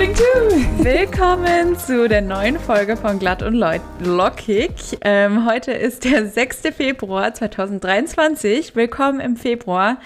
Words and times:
Recording 0.00 0.16
too! 0.16 0.82
Willkommen 0.82 1.78
zu 1.78 2.08
der 2.08 2.22
neuen 2.22 2.58
Folge 2.58 2.96
von 2.96 3.18
Glatt 3.18 3.42
und 3.42 3.52
Lockig. 3.52 4.70
Ähm, 5.02 5.46
heute 5.46 5.72
ist 5.72 6.04
der 6.04 6.26
6. 6.26 6.60
Februar 6.74 7.34
2023. 7.34 8.74
Willkommen 8.74 9.20
im 9.20 9.36
Februar. 9.36 9.98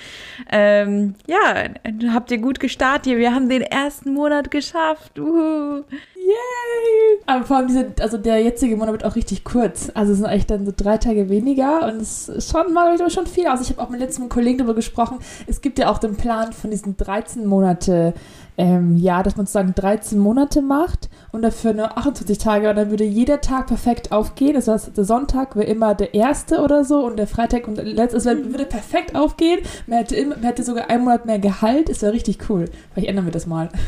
Ähm, 0.51 1.15
ja, 1.29 1.69
habt 2.13 2.33
ihr 2.33 2.39
gut 2.39 2.59
gestartet? 2.59 3.17
Wir 3.17 3.33
haben 3.33 3.49
den 3.49 3.63
ersten 3.63 4.15
Monat 4.15 4.51
geschafft. 4.51 5.17
Uhu. 5.17 5.85
Yay! 6.17 7.21
Aber 7.27 7.45
vor 7.45 7.59
allem, 7.59 7.69
diese, 7.69 7.93
also 8.01 8.19
der 8.19 8.43
jetzige 8.43 8.77
Monat 8.77 8.93
wird 8.93 9.05
auch 9.05 9.15
richtig 9.15 9.45
kurz. 9.45 9.93
Also 9.95 10.13
es 10.13 10.19
sind 10.19 10.27
eigentlich 10.27 10.47
dann 10.47 10.65
so 10.67 10.73
drei 10.75 10.97
Tage 10.97 11.29
weniger 11.29 11.87
und 11.87 12.01
es 12.01 12.29
ist 12.29 12.51
schon 12.51 12.73
mal 12.73 12.99
schon 13.11 13.27
viel 13.27 13.47
aus. 13.47 13.61
Ich 13.61 13.71
habe 13.71 13.81
auch 13.83 13.91
mit 13.91 14.01
letztem 14.01 14.29
Kollegen 14.29 14.59
darüber 14.59 14.75
gesprochen. 14.75 15.19
Es 15.47 15.61
gibt 15.61 15.79
ja 15.79 15.89
auch 15.89 15.99
den 15.99 16.17
Plan 16.17 16.53
von 16.53 16.71
diesen 16.71 16.97
13 16.97 17.47
Monate 17.47 18.15
ähm, 18.57 18.97
ja, 18.97 19.23
dass 19.23 19.37
man 19.37 19.47
sozusagen 19.47 19.75
13 19.75 20.19
Monate 20.19 20.63
macht 20.63 21.09
und 21.33 21.43
dafür 21.43 21.75
nur 21.75 21.99
28 21.99 22.39
Tage 22.39 22.71
und 22.71 22.77
dann 22.77 22.91
würde 22.91 23.05
jeder 23.05 23.41
Tag 23.41 23.67
perfekt 23.67 24.13
aufgehen. 24.13 24.55
Das 24.55 24.69
heißt, 24.69 24.97
der 24.97 25.05
Sonntag 25.05 25.57
wäre 25.57 25.67
immer 25.67 25.95
der 25.95 26.15
erste 26.15 26.61
oder 26.61 26.85
so 26.85 27.05
und 27.05 27.19
der14. 27.19 27.65
und 27.65 27.79
der 27.79 27.85
letzte, 27.85 28.19
es 28.19 28.27
würde 28.27 28.67
perfekt 28.67 29.17
aufgehen. 29.17 29.61
Man 29.87 29.99
hätte, 29.99 30.17
immer, 30.17 30.37
man 30.37 30.45
hätte 30.45 30.63
sogar 30.63 30.89
einen 30.89 31.05
Monat 31.05 31.27
mehr 31.27 31.39
Gehalt. 31.39 31.89
Es 31.89 32.03
wäre 32.03 32.13
richtig 32.13 32.39
cool. 32.49 32.67
Vielleicht 32.93 33.09
ändern 33.09 33.25
wir 33.25 33.33
das 33.33 33.47
mal. 33.47 33.71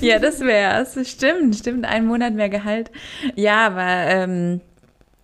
ja, 0.00 0.18
das 0.18 0.40
wäre 0.40 0.82
es. 0.82 1.08
Stimmt, 1.08 1.56
stimmt. 1.56 1.84
Ein 1.84 2.06
Monat 2.06 2.34
mehr 2.34 2.48
Gehalt. 2.48 2.90
Ja, 3.34 3.66
aber 3.66 3.82
ähm, 3.82 4.60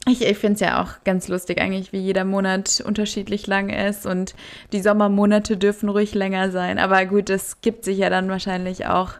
ich, 0.09 0.23
ich 0.23 0.39
finde 0.39 0.55
es 0.55 0.61
ja 0.61 0.83
auch 0.83 1.05
ganz 1.05 1.29
lustig 1.29 1.61
eigentlich, 1.61 1.93
wie 1.93 1.99
jeder 1.99 2.25
Monat 2.25 2.83
unterschiedlich 2.87 3.47
lang 3.47 3.71
ist 3.71 4.07
und 4.07 4.35
die 4.73 4.81
Sommermonate 4.81 5.57
dürfen 5.57 5.89
ruhig 5.89 6.15
länger 6.15 6.51
sein. 6.51 6.79
Aber 6.79 7.05
gut, 7.07 7.29
das 7.29 7.61
gibt 7.61 7.85
sich 7.85 7.99
ja 7.99 8.09
dann 8.09 8.29
wahrscheinlich 8.29 8.87
auch 8.87 9.15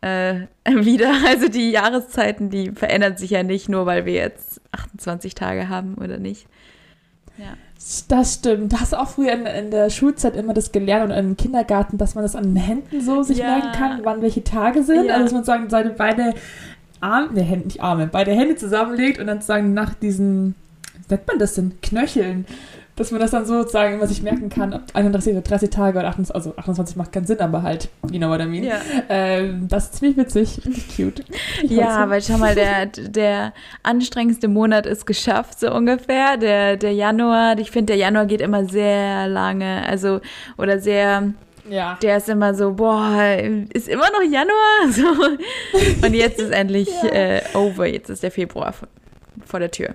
äh, 0.00 0.42
wieder. 0.66 1.12
Also 1.26 1.48
die 1.48 1.70
Jahreszeiten, 1.70 2.48
die 2.48 2.70
verändern 2.70 3.16
sich 3.16 3.30
ja 3.30 3.42
nicht 3.42 3.68
nur, 3.68 3.86
weil 3.86 4.06
wir 4.06 4.14
jetzt 4.14 4.60
28 4.72 5.34
Tage 5.34 5.68
haben 5.68 5.96
oder 5.96 6.18
nicht. 6.18 6.46
Ja. 7.36 7.56
Das 8.08 8.34
stimmt. 8.34 8.74
Da 8.74 8.80
hast 8.80 8.92
du 8.92 9.00
auch 9.00 9.08
früher 9.08 9.32
in, 9.32 9.46
in, 9.46 9.70
der 9.70 9.88
Schulzeit 9.88 10.36
immer 10.36 10.52
das 10.52 10.70
gelernt 10.70 11.10
und 11.10 11.18
im 11.18 11.36
Kindergarten, 11.38 11.96
dass 11.96 12.14
man 12.14 12.22
das 12.22 12.36
an 12.36 12.44
den 12.44 12.56
Händen 12.56 13.00
so 13.00 13.22
sich 13.22 13.38
ja. 13.38 13.56
merken 13.56 13.72
kann, 13.72 14.00
wann 14.04 14.20
welche 14.20 14.44
Tage 14.44 14.82
sind. 14.82 15.06
Ja. 15.06 15.14
Also 15.14 15.24
dass 15.24 15.32
man 15.32 15.44
sagen, 15.44 15.70
seine 15.70 15.90
beide 15.90 16.34
Arme, 17.00 17.32
ne, 17.32 17.42
Hände, 17.42 17.66
nicht 17.66 17.82
Arme, 17.82 18.08
beide 18.10 18.32
Hände 18.32 18.56
zusammenlegt 18.56 19.18
und 19.18 19.26
dann 19.26 19.38
sozusagen 19.38 19.74
nach 19.74 19.94
diesen, 19.94 20.54
wie 21.08 21.14
nennt 21.14 21.26
man 21.26 21.38
das 21.38 21.54
denn, 21.54 21.72
Knöcheln, 21.80 22.46
dass 23.00 23.10
man 23.12 23.20
das 23.20 23.30
dann 23.30 23.46
sozusagen 23.46 23.94
immer 23.94 24.06
sich 24.06 24.22
merken 24.22 24.50
kann, 24.50 24.74
ob 24.74 24.82
31 24.92 25.32
oder 25.32 25.40
30 25.40 25.70
Tage 25.70 25.98
oder 25.98 26.08
28, 26.08 26.34
also 26.34 26.54
28 26.56 26.96
macht 26.96 27.12
keinen 27.12 27.24
Sinn, 27.24 27.40
aber 27.40 27.62
halt, 27.62 27.88
you 28.10 28.18
know 28.18 28.28
what 28.28 28.40
I 28.40 28.44
mean. 28.44 28.64
Ja. 28.64 28.78
Ähm, 29.08 29.68
das 29.68 29.84
ist 29.84 29.94
ziemlich 29.96 30.18
witzig, 30.18 30.60
richtig 30.66 30.96
cute. 30.96 31.24
Ich 31.62 31.70
ja, 31.70 32.10
weil 32.10 32.20
schau 32.20 32.36
mal, 32.36 32.54
der, 32.54 32.86
der 32.86 33.54
anstrengendste 33.82 34.48
Monat 34.48 34.84
ist 34.84 35.06
geschafft, 35.06 35.60
so 35.60 35.72
ungefähr. 35.72 36.36
Der, 36.36 36.76
der 36.76 36.92
Januar, 36.92 37.58
ich 37.58 37.70
finde, 37.70 37.94
der 37.94 37.96
Januar 37.96 38.26
geht 38.26 38.42
immer 38.42 38.66
sehr 38.66 39.28
lange, 39.28 39.82
also, 39.86 40.20
oder 40.58 40.78
sehr 40.78 41.32
ja. 41.70 41.98
Der 42.02 42.16
ist 42.16 42.28
immer 42.28 42.54
so, 42.54 42.72
boah, 42.72 43.36
ist 43.72 43.88
immer 43.88 44.10
noch 44.10 44.22
Januar? 44.22 44.56
So. 44.90 46.06
Und 46.06 46.14
jetzt 46.14 46.40
ist 46.40 46.50
endlich 46.50 46.88
ja. 47.02 47.10
äh, 47.10 47.42
over. 47.54 47.86
Jetzt 47.86 48.10
ist 48.10 48.22
der 48.22 48.30
Februar 48.30 48.72
vor, 48.72 48.88
vor 49.44 49.60
der 49.60 49.70
Tür. 49.70 49.94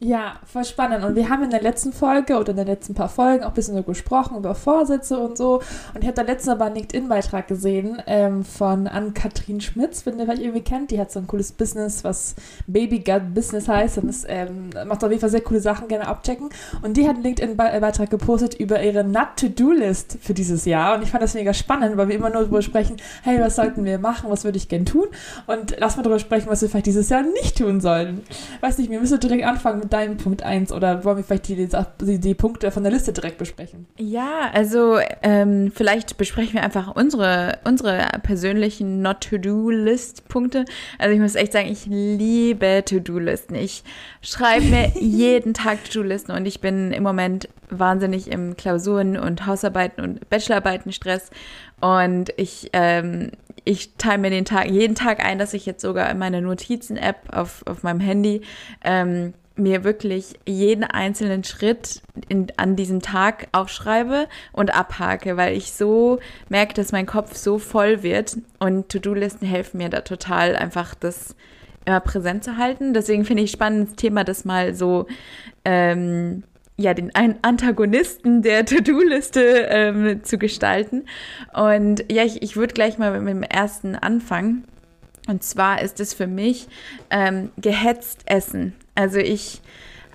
Ja, 0.00 0.34
voll 0.46 0.64
spannend. 0.64 1.04
Und 1.04 1.16
wir 1.16 1.28
haben 1.28 1.42
in 1.42 1.50
der 1.50 1.60
letzten 1.60 1.92
Folge 1.92 2.38
oder 2.38 2.50
in 2.52 2.56
den 2.56 2.68
letzten 2.68 2.94
paar 2.94 3.08
Folgen 3.08 3.42
auch 3.42 3.48
ein 3.48 3.54
bisschen 3.54 3.74
so 3.74 3.82
gesprochen 3.82 4.36
über 4.36 4.54
Vorsätze 4.54 5.18
und 5.18 5.36
so. 5.36 5.54
Und 5.92 6.02
ich 6.02 6.04
habe 6.04 6.14
da 6.14 6.22
letztens 6.22 6.54
aber 6.54 6.66
einen 6.66 6.76
LinkedIn-Beitrag 6.76 7.48
gesehen 7.48 8.00
ähm, 8.06 8.44
von 8.44 8.86
Ann-Kathrin 8.86 9.60
Schmitz, 9.60 10.06
wenn 10.06 10.20
ihr 10.20 10.26
vielleicht 10.26 10.42
irgendwie 10.42 10.62
kennt. 10.62 10.92
Die 10.92 11.00
hat 11.00 11.10
so 11.10 11.18
ein 11.18 11.26
cooles 11.26 11.50
Business, 11.50 12.04
was 12.04 12.36
Baby 12.68 13.00
Gut 13.00 13.34
Business 13.34 13.66
heißt. 13.66 13.98
Und 13.98 14.06
das 14.06 14.24
ähm, 14.28 14.70
macht 14.86 15.02
auf 15.02 15.10
jeden 15.10 15.20
Fall 15.20 15.30
sehr 15.30 15.40
coole 15.40 15.58
Sachen, 15.58 15.88
gerne 15.88 16.06
abchecken. 16.06 16.50
Und 16.82 16.96
die 16.96 17.08
hat 17.08 17.16
einen 17.16 17.24
LinkedIn-Beitrag 17.24 18.08
gepostet 18.08 18.54
über 18.54 18.80
ihre 18.80 19.02
Not-to-Do-List 19.02 20.18
für 20.20 20.32
dieses 20.32 20.64
Jahr. 20.64 20.94
Und 20.94 21.02
ich 21.02 21.10
fand 21.10 21.24
das 21.24 21.34
mega 21.34 21.52
spannend, 21.52 21.96
weil 21.96 22.06
wir 22.06 22.14
immer 22.14 22.30
nur 22.30 22.42
darüber 22.42 22.62
sprechen, 22.62 22.98
hey, 23.24 23.40
was 23.40 23.56
sollten 23.56 23.84
wir 23.84 23.98
machen, 23.98 24.30
was 24.30 24.44
würde 24.44 24.58
ich 24.58 24.68
gern 24.68 24.86
tun? 24.86 25.08
Und 25.48 25.74
lass 25.80 25.96
mal 25.96 26.04
darüber 26.04 26.20
sprechen, 26.20 26.48
was 26.48 26.62
wir 26.62 26.68
vielleicht 26.68 26.86
dieses 26.86 27.08
Jahr 27.08 27.22
nicht 27.22 27.58
tun 27.58 27.80
sollen. 27.80 28.22
Weiß 28.60 28.78
nicht, 28.78 28.92
wir 28.92 29.00
müssen 29.00 29.18
direkt 29.18 29.42
anfangen 29.42 29.80
mit 29.80 29.87
deinem 29.92 30.16
Punkt 30.16 30.42
1 30.42 30.72
oder 30.72 31.04
wollen 31.04 31.18
wir 31.18 31.24
vielleicht 31.24 31.48
die, 31.48 31.68
die, 32.00 32.18
die 32.18 32.34
Punkte 32.34 32.70
von 32.70 32.82
der 32.82 32.92
Liste 32.92 33.12
direkt 33.12 33.38
besprechen? 33.38 33.86
Ja, 33.98 34.50
also 34.52 34.98
ähm, 35.22 35.72
vielleicht 35.74 36.16
besprechen 36.16 36.54
wir 36.54 36.62
einfach 36.62 36.94
unsere, 36.94 37.58
unsere 37.64 38.06
persönlichen 38.22 39.02
Not-to-Do-List-Punkte. 39.02 40.64
Also 40.98 41.14
ich 41.14 41.20
muss 41.20 41.34
echt 41.34 41.52
sagen, 41.52 41.68
ich 41.68 41.86
liebe 41.86 42.82
To-Do-Listen. 42.84 43.54
Ich 43.54 43.84
schreibe 44.22 44.66
mir 44.66 44.92
jeden 45.00 45.54
Tag 45.54 45.84
To-Do-Listen 45.84 46.32
und 46.32 46.46
ich 46.46 46.60
bin 46.60 46.92
im 46.92 47.02
Moment 47.02 47.48
wahnsinnig 47.70 48.30
im 48.30 48.56
Klausuren 48.56 49.16
und 49.16 49.46
Hausarbeiten 49.46 50.02
und 50.02 50.28
Bachelorarbeiten 50.30 50.92
Stress 50.92 51.30
und 51.80 52.32
ich 52.36 52.70
ähm, 52.72 53.30
ich 53.68 53.96
teile 53.98 54.18
mir 54.18 54.30
den 54.30 54.46
Tag, 54.46 54.70
jeden 54.70 54.94
Tag 54.94 55.22
ein, 55.22 55.38
dass 55.38 55.52
ich 55.52 55.66
jetzt 55.66 55.82
sogar 55.82 56.10
in 56.10 56.18
meiner 56.18 56.40
Notizen-App 56.40 57.28
auf, 57.30 57.62
auf 57.66 57.82
meinem 57.82 58.00
Handy 58.00 58.40
ähm, 58.82 59.34
mir 59.58 59.84
wirklich 59.84 60.34
jeden 60.46 60.84
einzelnen 60.84 61.44
Schritt 61.44 62.02
in, 62.28 62.46
an 62.56 62.76
diesem 62.76 63.02
Tag 63.02 63.48
aufschreibe 63.52 64.28
und 64.52 64.74
abhake, 64.74 65.36
weil 65.36 65.56
ich 65.56 65.72
so 65.72 66.18
merke, 66.48 66.74
dass 66.74 66.92
mein 66.92 67.06
Kopf 67.06 67.36
so 67.36 67.58
voll 67.58 68.02
wird 68.02 68.38
und 68.58 68.88
To-Do-Listen 68.88 69.46
helfen 69.46 69.78
mir 69.78 69.88
da 69.88 70.00
total, 70.00 70.56
einfach 70.56 70.94
das 70.94 71.34
immer 71.84 72.00
präsent 72.00 72.44
zu 72.44 72.56
halten. 72.56 72.94
Deswegen 72.94 73.24
finde 73.24 73.42
ich 73.42 73.50
spannend, 73.50 73.88
das 73.88 73.96
Thema 73.96 74.24
das 74.24 74.44
mal 74.44 74.74
so 74.74 75.06
ähm, 75.64 76.44
ja, 76.76 76.94
den 76.94 77.12
Antagonisten 77.14 78.42
der 78.42 78.64
To-Do-Liste 78.64 79.66
ähm, 79.68 80.22
zu 80.22 80.38
gestalten. 80.38 81.06
Und 81.52 82.04
ja, 82.10 82.22
ich, 82.22 82.40
ich 82.42 82.56
würde 82.56 82.72
gleich 82.72 82.98
mal 82.98 83.18
mit 83.20 83.28
dem 83.28 83.42
ersten 83.42 83.96
anfangen. 83.96 84.64
Und 85.26 85.42
zwar 85.42 85.82
ist 85.82 86.00
es 86.00 86.14
für 86.14 86.28
mich 86.28 86.68
ähm, 87.10 87.50
gehetzt 87.58 88.22
essen. 88.26 88.74
Also 88.98 89.18
ich 89.18 89.62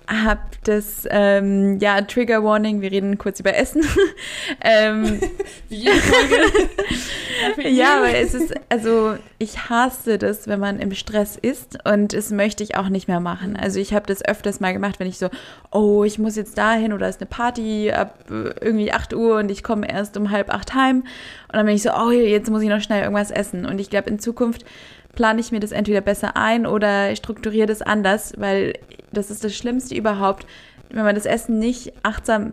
habe 0.06 0.42
das, 0.64 1.08
ähm, 1.10 1.78
ja, 1.80 2.02
Trigger 2.02 2.44
Warning, 2.44 2.82
wir 2.82 2.90
reden 2.90 3.16
kurz 3.16 3.40
über 3.40 3.56
Essen. 3.56 3.82
ähm, 4.60 5.18
Wie 5.70 5.88
Folge. 5.88 7.68
ja, 7.70 7.96
aber 7.96 8.14
es 8.14 8.34
ist, 8.34 8.52
also 8.68 9.16
ich 9.38 9.70
hasse 9.70 10.18
das, 10.18 10.46
wenn 10.48 10.60
man 10.60 10.80
im 10.80 10.92
Stress 10.92 11.38
ist 11.40 11.78
und 11.88 12.12
das 12.12 12.30
möchte 12.30 12.62
ich 12.62 12.76
auch 12.76 12.90
nicht 12.90 13.08
mehr 13.08 13.20
machen. 13.20 13.56
Also 13.56 13.80
ich 13.80 13.94
habe 13.94 14.06
das 14.06 14.22
öfters 14.22 14.60
mal 14.60 14.74
gemacht, 14.74 15.00
wenn 15.00 15.08
ich 15.08 15.16
so, 15.16 15.30
oh, 15.70 16.04
ich 16.04 16.18
muss 16.18 16.36
jetzt 16.36 16.58
dahin 16.58 16.92
oder 16.92 17.08
ist 17.08 17.22
eine 17.22 17.30
Party 17.30 17.90
ab 17.90 18.26
äh, 18.30 18.50
irgendwie 18.60 18.92
8 18.92 19.14
Uhr 19.14 19.38
und 19.38 19.50
ich 19.50 19.62
komme 19.62 19.90
erst 19.90 20.18
um 20.18 20.30
halb 20.30 20.52
acht 20.52 20.74
heim 20.74 20.98
und 20.98 21.06
dann 21.54 21.64
bin 21.64 21.74
ich 21.74 21.82
so, 21.82 21.90
oh, 21.90 22.10
jetzt 22.10 22.50
muss 22.50 22.60
ich 22.60 22.68
noch 22.68 22.82
schnell 22.82 23.02
irgendwas 23.02 23.30
essen. 23.30 23.64
Und 23.64 23.78
ich 23.78 23.88
glaube, 23.88 24.10
in 24.10 24.18
Zukunft 24.18 24.66
plane 25.14 25.40
ich 25.40 25.52
mir 25.52 25.60
das 25.60 25.72
entweder 25.72 26.00
besser 26.00 26.36
ein 26.36 26.66
oder 26.66 27.14
strukturiere 27.16 27.66
das 27.66 27.82
anders, 27.82 28.34
weil 28.36 28.74
das 29.12 29.30
ist 29.30 29.44
das 29.44 29.56
Schlimmste 29.56 29.94
überhaupt, 29.94 30.46
wenn 30.90 31.04
man 31.04 31.14
das 31.14 31.26
Essen 31.26 31.58
nicht 31.58 31.92
achtsam 32.02 32.52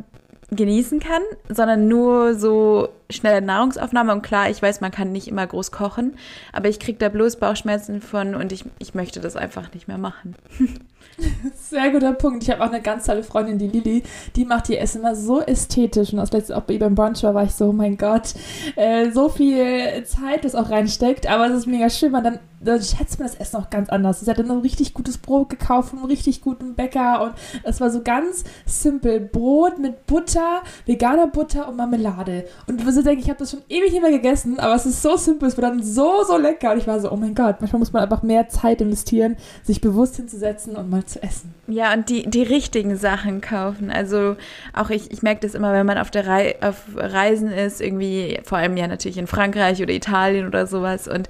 genießen 0.51 0.99
kann, 0.99 1.21
sondern 1.47 1.87
nur 1.87 2.35
so 2.35 2.89
schnelle 3.09 3.41
Nahrungsaufnahme. 3.41 4.11
Und 4.11 4.21
klar, 4.21 4.49
ich 4.49 4.61
weiß, 4.61 4.81
man 4.81 4.91
kann 4.91 5.11
nicht 5.11 5.27
immer 5.27 5.47
groß 5.47 5.71
kochen, 5.71 6.17
aber 6.51 6.67
ich 6.67 6.79
kriege 6.79 6.99
da 6.99 7.09
bloß 7.09 7.37
Bauchschmerzen 7.37 8.01
von 8.01 8.35
und 8.35 8.51
ich, 8.51 8.65
ich 8.79 8.93
möchte 8.93 9.21
das 9.21 9.35
einfach 9.35 9.73
nicht 9.73 9.87
mehr 9.87 9.97
machen. 9.97 10.35
Sehr 11.69 11.91
guter 11.91 12.13
Punkt. 12.13 12.43
Ich 12.43 12.49
habe 12.49 12.63
auch 12.63 12.69
eine 12.69 12.81
ganz 12.81 13.05
tolle 13.05 13.23
Freundin, 13.23 13.57
die 13.57 13.67
Lili, 13.67 14.03
die 14.35 14.45
macht 14.45 14.69
ihr 14.69 14.79
Essen 14.79 15.01
immer 15.01 15.15
so 15.15 15.41
ästhetisch. 15.41 16.11
Und 16.11 16.17
das 16.17 16.31
letzte 16.31 16.57
auch 16.57 16.61
bei 16.61 16.73
ihr 16.73 16.79
beim 16.79 16.95
Brunch 16.95 17.23
war, 17.23 17.33
war 17.33 17.43
ich 17.43 17.53
so, 17.53 17.69
oh 17.69 17.73
mein 17.73 17.97
Gott, 17.97 18.33
äh, 18.75 19.11
so 19.11 19.29
viel 19.29 20.03
Zeit, 20.05 20.45
das 20.45 20.55
auch 20.55 20.69
reinsteckt. 20.69 21.27
Aber 21.27 21.47
es 21.47 21.59
ist 21.59 21.67
mega 21.67 21.89
schön, 21.89 22.13
weil 22.13 22.23
dann, 22.23 22.39
dann 22.59 22.81
schätzt 22.81 23.19
man 23.19 23.27
das 23.27 23.37
Essen 23.37 23.57
auch 23.57 23.69
ganz 23.69 23.89
anders. 23.89 24.19
Sie 24.19 24.29
hat 24.29 24.39
dann 24.39 24.51
ein 24.51 24.59
richtig 24.59 24.93
gutes 24.93 25.17
Brot 25.17 25.49
gekauft 25.49 25.89
von 25.89 25.99
einem 25.99 26.07
richtig 26.07 26.41
guten 26.41 26.75
Bäcker 26.75 27.23
und 27.23 27.33
es 27.63 27.81
war 27.81 27.89
so 27.89 28.01
ganz 28.01 28.43
simpel. 28.65 29.19
Brot 29.19 29.79
mit 29.79 30.05
Butter, 30.05 30.61
veganer 30.85 31.27
Butter 31.27 31.67
und 31.67 31.77
Marmelade. 31.77 32.45
Und 32.67 32.85
wir 32.85 32.91
so 32.91 33.01
denken, 33.01 33.21
ich 33.21 33.29
habe 33.29 33.39
das 33.39 33.51
schon 33.51 33.61
ewig 33.69 33.91
nicht 33.91 34.01
mehr 34.01 34.11
gegessen, 34.11 34.59
aber 34.59 34.75
es 34.75 34.85
ist 34.85 35.01
so 35.01 35.17
simpel, 35.17 35.47
es 35.47 35.57
war 35.57 35.69
dann 35.69 35.83
so, 35.83 36.23
so 36.23 36.37
lecker. 36.37 36.71
Und 36.71 36.77
ich 36.77 36.87
war 36.87 36.99
so, 36.99 37.11
oh 37.11 37.17
mein 37.17 37.35
Gott, 37.35 37.57
manchmal 37.59 37.79
muss 37.79 37.93
man 37.93 38.03
einfach 38.03 38.23
mehr 38.23 38.49
Zeit 38.49 38.81
investieren, 38.81 39.37
sich 39.63 39.81
bewusst 39.81 40.15
hinzusetzen 40.15 40.75
und 40.75 40.89
mal 40.89 41.00
zu 41.05 41.21
essen. 41.23 41.53
Ja, 41.67 41.93
und 41.93 42.09
die, 42.09 42.29
die 42.29 42.43
richtigen 42.43 42.95
Sachen 42.95 43.41
kaufen. 43.41 43.91
Also 43.91 44.35
auch 44.73 44.89
ich, 44.89 45.11
ich 45.11 45.21
merke 45.21 45.41
das 45.41 45.55
immer, 45.55 45.73
wenn 45.73 45.85
man 45.85 45.97
auf 45.97 46.11
der 46.11 46.27
Rei 46.27 46.55
auf 46.61 46.83
Reisen 46.95 47.51
ist, 47.51 47.81
irgendwie, 47.81 48.39
vor 48.43 48.57
allem 48.57 48.77
ja 48.77 48.87
natürlich 48.87 49.17
in 49.17 49.27
Frankreich 49.27 49.81
oder 49.81 49.93
Italien 49.93 50.47
oder 50.47 50.67
sowas 50.67 51.07
und 51.07 51.29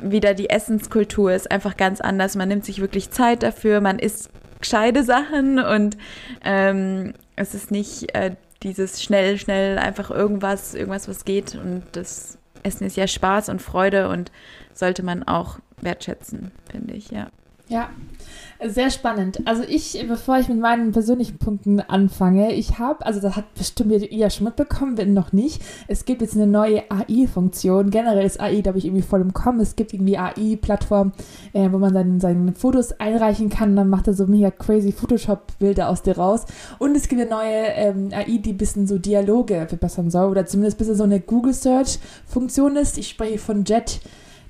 wieder 0.00 0.34
die 0.34 0.50
Essenskultur 0.50 1.32
ist 1.32 1.50
einfach 1.50 1.76
ganz 1.76 2.00
anders. 2.00 2.36
Man 2.36 2.48
nimmt 2.48 2.64
sich 2.64 2.80
wirklich 2.80 3.10
Zeit 3.10 3.42
dafür, 3.42 3.80
man 3.80 3.98
isst 3.98 4.30
gescheite 4.60 5.04
Sachen 5.04 5.58
und 5.58 5.96
ähm, 6.44 7.14
es 7.36 7.54
ist 7.54 7.70
nicht 7.70 8.14
äh, 8.14 8.36
dieses 8.62 9.02
schnell, 9.02 9.38
schnell 9.38 9.78
einfach 9.78 10.10
irgendwas, 10.10 10.74
irgendwas, 10.74 11.08
was 11.08 11.24
geht. 11.24 11.54
Und 11.54 11.84
das 11.92 12.38
Essen 12.62 12.86
ist 12.86 12.96
ja 12.96 13.06
Spaß 13.06 13.48
und 13.48 13.62
Freude 13.62 14.08
und 14.08 14.32
sollte 14.72 15.02
man 15.02 15.22
auch 15.22 15.58
wertschätzen, 15.80 16.50
finde 16.70 16.94
ich, 16.94 17.10
ja. 17.10 17.28
Ja, 17.68 17.90
sehr 18.64 18.90
spannend. 18.90 19.40
Also 19.44 19.62
ich, 19.62 20.04
bevor 20.08 20.38
ich 20.38 20.48
mit 20.48 20.58
meinen 20.58 20.92
persönlichen 20.92 21.38
Punkten 21.38 21.80
anfange, 21.80 22.52
ich 22.52 22.78
habe, 22.78 23.04
also 23.04 23.20
das 23.20 23.36
hat 23.36 23.52
bestimmt 23.54 23.92
ihr 24.10 24.30
schon 24.30 24.44
mitbekommen, 24.44 24.96
wenn 24.96 25.14
noch 25.14 25.32
nicht, 25.32 25.62
es 25.88 26.04
gibt 26.04 26.22
jetzt 26.22 26.34
eine 26.34 26.46
neue 26.46 26.82
AI-Funktion. 26.90 27.90
Generell 27.90 28.24
ist 28.24 28.40
AI, 28.40 28.60
glaube 28.60 28.78
ich, 28.78 28.84
irgendwie 28.86 29.02
voll 29.02 29.20
im 29.20 29.32
Kommen. 29.32 29.60
Es 29.60 29.76
gibt 29.76 29.92
irgendwie 29.92 30.18
AI-Plattformen, 30.18 31.12
äh, 31.52 31.70
wo 31.70 31.78
man 31.78 31.94
dann 31.94 32.20
seine 32.20 32.52
Fotos 32.52 32.92
einreichen 32.92 33.50
kann, 33.50 33.76
dann 33.76 33.88
macht 33.88 34.06
er 34.06 34.14
so 34.14 34.26
mega 34.26 34.50
crazy 34.50 34.92
Photoshop-Bilder 34.92 35.88
aus 35.88 36.02
dir 36.02 36.16
raus. 36.16 36.46
Und 36.78 36.96
es 36.96 37.08
gibt 37.08 37.20
eine 37.20 37.30
neue 37.30 37.66
ähm, 37.74 38.10
AI, 38.12 38.38
die 38.38 38.52
ein 38.52 38.58
bisschen 38.58 38.86
so 38.86 38.98
Dialoge 38.98 39.66
verbessern 39.68 40.10
soll 40.10 40.30
oder 40.30 40.46
zumindest 40.46 40.76
ein 40.76 40.78
bisschen 40.78 40.96
so 40.96 41.04
eine 41.04 41.20
Google-Search-Funktion 41.20 42.76
ist. 42.76 42.98
Ich 42.98 43.08
spreche 43.08 43.38
von 43.38 43.64
Jet. 43.64 44.00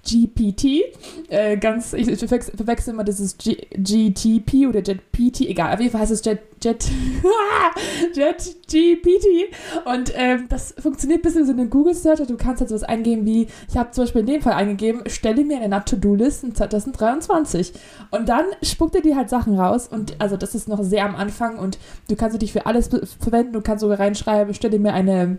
GPT. 0.06 0.84
Äh, 1.28 1.56
ganz, 1.56 1.92
ich, 1.92 2.08
ich 2.08 2.18
verwechsel 2.18 2.94
immer 2.94 3.04
dieses 3.04 3.36
G, 3.36 3.56
GTP 3.76 4.68
oder 4.68 4.80
JetPT, 4.80 5.42
egal, 5.42 5.74
auf 5.74 5.80
jeden 5.80 5.90
Fall 5.90 6.02
heißt 6.02 6.12
es 6.12 6.24
Jet, 6.24 6.40
Jet, 6.62 6.84
Jet 8.14 8.56
GPT. 8.66 9.26
Und 9.84 10.12
ähm, 10.14 10.46
das 10.48 10.74
funktioniert 10.78 11.20
ein 11.20 11.22
bisschen 11.22 11.46
so 11.46 11.52
eine 11.52 11.66
Google-Search. 11.68 12.26
Du 12.26 12.36
kannst 12.36 12.60
halt 12.60 12.70
sowas 12.70 12.84
eingeben 12.84 13.26
wie, 13.26 13.48
ich 13.68 13.76
habe 13.76 13.90
zum 13.90 14.04
Beispiel 14.04 14.20
in 14.20 14.26
dem 14.26 14.42
Fall 14.42 14.54
eingegeben, 14.54 15.02
stelle 15.06 15.44
mir 15.44 15.58
eine 15.58 15.68
Not-to-Do-List 15.68 16.44
in 16.44 16.54
2023. 16.54 17.72
Und 18.10 18.28
dann 18.28 18.44
spuckt 18.62 18.94
er 18.94 19.02
dir 19.02 19.16
halt 19.16 19.28
Sachen 19.28 19.58
raus. 19.58 19.88
Und 19.88 20.20
also 20.20 20.36
das 20.36 20.54
ist 20.54 20.68
noch 20.68 20.82
sehr 20.82 21.04
am 21.04 21.16
Anfang 21.16 21.58
und 21.58 21.78
du 22.08 22.16
kannst 22.16 22.40
dich 22.40 22.52
für 22.52 22.66
alles 22.66 22.88
verwenden. 23.20 23.52
Du 23.52 23.60
kannst 23.60 23.82
sogar 23.82 23.98
reinschreiben, 23.98 24.54
stelle 24.54 24.78
mir 24.78 24.92
eine 24.92 25.38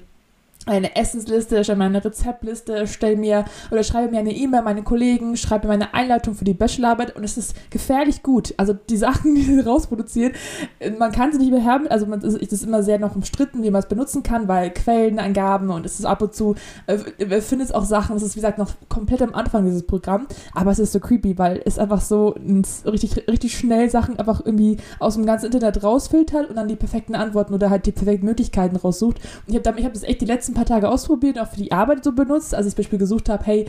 eine 0.68 0.96
Essensliste, 0.96 1.64
stelle 1.64 1.78
mir 1.78 1.86
eine 1.86 2.04
Rezeptliste, 2.04 2.88
stell 2.88 3.16
mir 3.16 3.46
oder 3.72 3.84
schreibe 3.84 4.12
mir 4.12 4.20
eine 4.20 4.34
E-Mail 4.34 4.62
meine 4.62 4.84
Kollegen, 4.84 5.38
schreibe 5.38 5.68
mir 5.68 5.74
meine 5.74 5.94
Einleitung 5.94 6.36
für 6.36 6.46
die 6.46 6.54
Bachelorarbeit 6.54 7.16
und 7.16 7.24
es 7.24 7.38
ist 7.38 7.56
gefährlich 7.70 8.24
gut. 8.24 8.54
Also 8.58 8.74
die 8.74 8.98
Sachen, 8.98 9.36
die 9.36 9.42
sie 9.42 9.60
rausproduzieren, 9.60 10.34
man 10.98 11.12
kann 11.12 11.32
sie 11.32 11.40
nicht 11.40 11.52
mehr 11.52 11.66
haben, 11.66 11.88
also 11.88 12.06
man 12.06 12.22
ist, 12.22 12.38
ist 12.38 12.64
immer 12.64 12.84
sehr 12.84 13.00
noch 13.00 13.16
umstritten, 13.16 13.64
wie 13.64 13.72
man 13.72 13.82
es 13.82 13.88
benutzen 13.88 14.24
kann, 14.24 14.48
weil 14.48 14.72
Quellenangaben 14.72 15.70
und 15.70 15.86
es 15.86 16.00
ist 16.00 16.06
ab 16.06 16.22
und 16.22 16.34
zu, 16.34 16.56
äh, 16.88 16.98
findet 17.42 17.74
auch 17.74 17.86
Sachen, 17.86 18.16
es 18.16 18.24
ist 18.24 18.36
wie 18.36 18.40
gesagt 18.40 18.58
noch 18.58 18.72
komplett 18.90 19.22
am 19.22 19.34
Anfang 19.34 19.66
dieses 19.66 19.86
Programm, 19.86 20.28
aber 20.54 20.72
es 20.72 20.80
ist 20.80 20.92
so 20.92 21.00
creepy, 21.00 21.38
weil 21.38 21.62
es 21.66 21.80
einfach 21.80 22.02
so 22.02 22.36
richtig, 22.86 23.28
richtig 23.28 23.58
schnell 23.58 23.90
Sachen 23.90 24.20
einfach 24.20 24.46
irgendwie 24.46 24.78
aus 25.00 25.16
dem 25.16 25.26
ganzen 25.26 25.48
Internet 25.48 25.84
rausfiltert 25.84 26.50
und 26.50 26.56
dann 26.56 26.68
die 26.68 26.76
perfekten 26.76 27.16
Antworten 27.16 27.54
oder 27.54 27.70
halt 27.70 27.86
die 27.86 27.92
perfekten 27.92 28.26
Möglichkeiten 28.26 28.76
raussucht. 28.76 29.20
Und 29.48 29.54
ich 29.54 29.66
habe 29.66 29.84
hab 29.84 29.94
das 29.94 30.04
echt 30.04 30.22
die 30.22 30.26
letzten 30.26 30.54
paar 30.58 30.66
Tage 30.66 30.90
ausprobiert, 30.90 31.40
auch 31.40 31.50
für 31.50 31.58
die 31.58 31.72
Arbeit 31.72 32.04
so 32.04 32.12
benutzt, 32.12 32.56
als 32.56 32.66
ich 32.66 32.74
zum 32.74 32.84
Beispiel 32.84 33.00
gesucht 33.00 33.30
habe, 33.30 33.46
hey, 33.46 33.66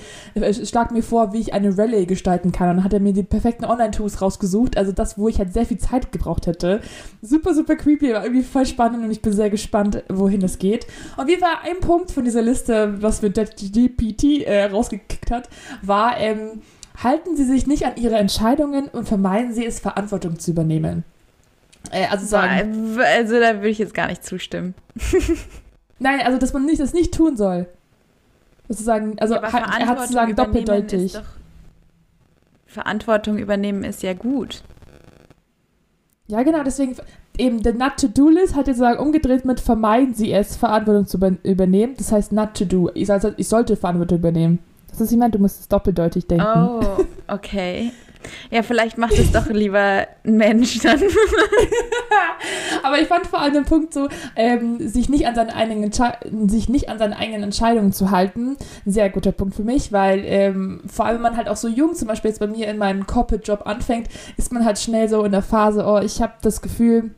schlag 0.64 0.90
mir 0.90 1.02
vor, 1.02 1.34
wie 1.34 1.38
ich 1.38 1.52
eine 1.52 1.76
Rallye 1.76 2.06
gestalten 2.06 2.50
kann. 2.50 2.70
Und 2.70 2.76
dann 2.76 2.84
hat 2.84 2.94
er 2.94 3.00
mir 3.00 3.12
die 3.12 3.22
perfekten 3.22 3.66
Online-Tools 3.66 4.22
rausgesucht, 4.22 4.76
also 4.78 4.92
das, 4.92 5.18
wo 5.18 5.28
ich 5.28 5.38
halt 5.38 5.52
sehr 5.52 5.66
viel 5.66 5.78
Zeit 5.78 6.12
gebraucht 6.12 6.46
hätte. 6.46 6.80
Super, 7.20 7.54
super 7.54 7.76
creepy, 7.76 8.14
war 8.14 8.24
irgendwie 8.24 8.42
voll 8.42 8.64
spannend 8.64 9.04
und 9.04 9.10
ich 9.10 9.20
bin 9.20 9.32
sehr 9.32 9.50
gespannt, 9.50 10.02
wohin 10.08 10.42
es 10.42 10.58
geht. 10.58 10.86
Und 11.18 11.28
wie 11.28 11.40
war 11.40 11.60
ein 11.64 11.80
Punkt 11.80 12.10
von 12.10 12.24
dieser 12.24 12.42
Liste, 12.42 13.02
was 13.02 13.20
mir 13.20 13.30
GPT 13.30 14.46
äh, 14.46 14.64
rausgekickt 14.64 15.30
hat, 15.30 15.48
war, 15.82 16.18
ähm, 16.18 16.62
halten 17.02 17.36
Sie 17.36 17.44
sich 17.44 17.66
nicht 17.66 17.84
an 17.84 17.92
Ihre 17.96 18.16
Entscheidungen 18.16 18.88
und 18.88 19.06
vermeiden 19.06 19.52
Sie 19.52 19.66
es, 19.66 19.78
Verantwortung 19.78 20.38
zu 20.38 20.52
übernehmen. 20.52 21.04
Äh, 21.90 22.06
also, 22.06 22.24
sagen, 22.24 22.98
also 22.98 23.38
da 23.38 23.56
würde 23.56 23.68
ich 23.68 23.78
jetzt 23.78 23.94
gar 23.94 24.08
nicht 24.08 24.24
zustimmen. 24.24 24.74
Nein, 25.98 26.20
also 26.24 26.38
dass 26.38 26.52
man 26.52 26.64
nicht, 26.64 26.80
das 26.80 26.92
nicht 26.92 27.14
tun 27.14 27.36
soll. 27.36 27.66
Sozusagen, 28.68 29.18
also 29.18 29.34
ja, 29.34 29.40
er 29.42 29.86
hat 29.86 30.00
sozusagen 30.00 30.36
doppeldeutig. 30.36 31.12
Doch, 31.12 31.22
Verantwortung 32.66 33.38
übernehmen 33.38 33.82
ist 33.82 34.02
ja 34.02 34.12
gut. 34.12 34.62
Ja, 36.26 36.42
genau, 36.42 36.62
deswegen 36.62 36.94
eben 37.38 37.62
der 37.62 37.74
Not 37.74 37.96
to 37.98 38.08
Do 38.08 38.28
List 38.28 38.54
hat 38.54 38.66
jetzt 38.66 38.76
sozusagen 38.78 39.00
umgedreht 39.00 39.44
mit 39.46 39.60
vermeiden 39.60 40.14
Sie 40.14 40.32
es, 40.32 40.56
Verantwortung 40.56 41.06
zu 41.06 41.18
übernehmen. 41.44 41.94
Das 41.96 42.12
heißt 42.12 42.32
Not 42.32 42.54
to 42.54 42.66
Do. 42.66 42.90
Ich, 42.94 43.10
also, 43.10 43.32
ich 43.36 43.48
sollte 43.48 43.76
Verantwortung 43.76 44.18
übernehmen. 44.18 44.58
Das 44.90 45.00
ist, 45.00 45.12
ich 45.12 45.18
meine, 45.18 45.30
du 45.30 45.38
musst 45.38 45.60
es 45.60 45.68
doppeldeutig 45.68 46.26
denken. 46.26 46.46
Oh, 46.46 46.80
okay. 47.28 47.92
Ja, 48.50 48.62
vielleicht 48.62 48.98
macht 48.98 49.18
es 49.18 49.32
doch 49.32 49.46
lieber 49.48 50.06
ein 50.24 50.36
Mensch 50.36 50.78
dann. 50.80 51.02
Aber 52.82 53.00
ich 53.00 53.08
fand 53.08 53.26
vor 53.26 53.40
allem 53.40 53.54
den 53.54 53.64
Punkt 53.64 53.94
so, 53.94 54.08
ähm, 54.36 54.76
sich, 54.86 55.08
nicht 55.08 55.26
an 55.26 55.34
seine 55.34 55.54
eigenen 55.54 55.90
sich 56.48 56.68
nicht 56.68 56.88
an 56.88 56.98
seine 56.98 57.16
eigenen 57.16 57.42
Entscheidungen 57.42 57.92
zu 57.92 58.10
halten, 58.10 58.56
ein 58.86 58.92
sehr 58.92 59.10
guter 59.10 59.32
Punkt 59.32 59.54
für 59.54 59.64
mich, 59.64 59.92
weil 59.92 60.22
ähm, 60.24 60.80
vor 60.86 61.06
allem, 61.06 61.16
wenn 61.16 61.22
man 61.22 61.36
halt 61.36 61.48
auch 61.48 61.56
so 61.56 61.68
jung 61.68 61.94
zum 61.94 62.08
Beispiel 62.08 62.30
jetzt 62.30 62.40
bei 62.40 62.46
mir 62.46 62.68
in 62.68 62.78
meinem 62.78 63.06
Corporate-Job 63.06 63.62
anfängt, 63.66 64.08
ist 64.36 64.52
man 64.52 64.64
halt 64.64 64.78
schnell 64.78 65.08
so 65.08 65.24
in 65.24 65.32
der 65.32 65.42
Phase, 65.42 65.84
oh, 65.86 65.98
ich 65.98 66.20
habe 66.22 66.34
das 66.42 66.62
Gefühl, 66.62 67.10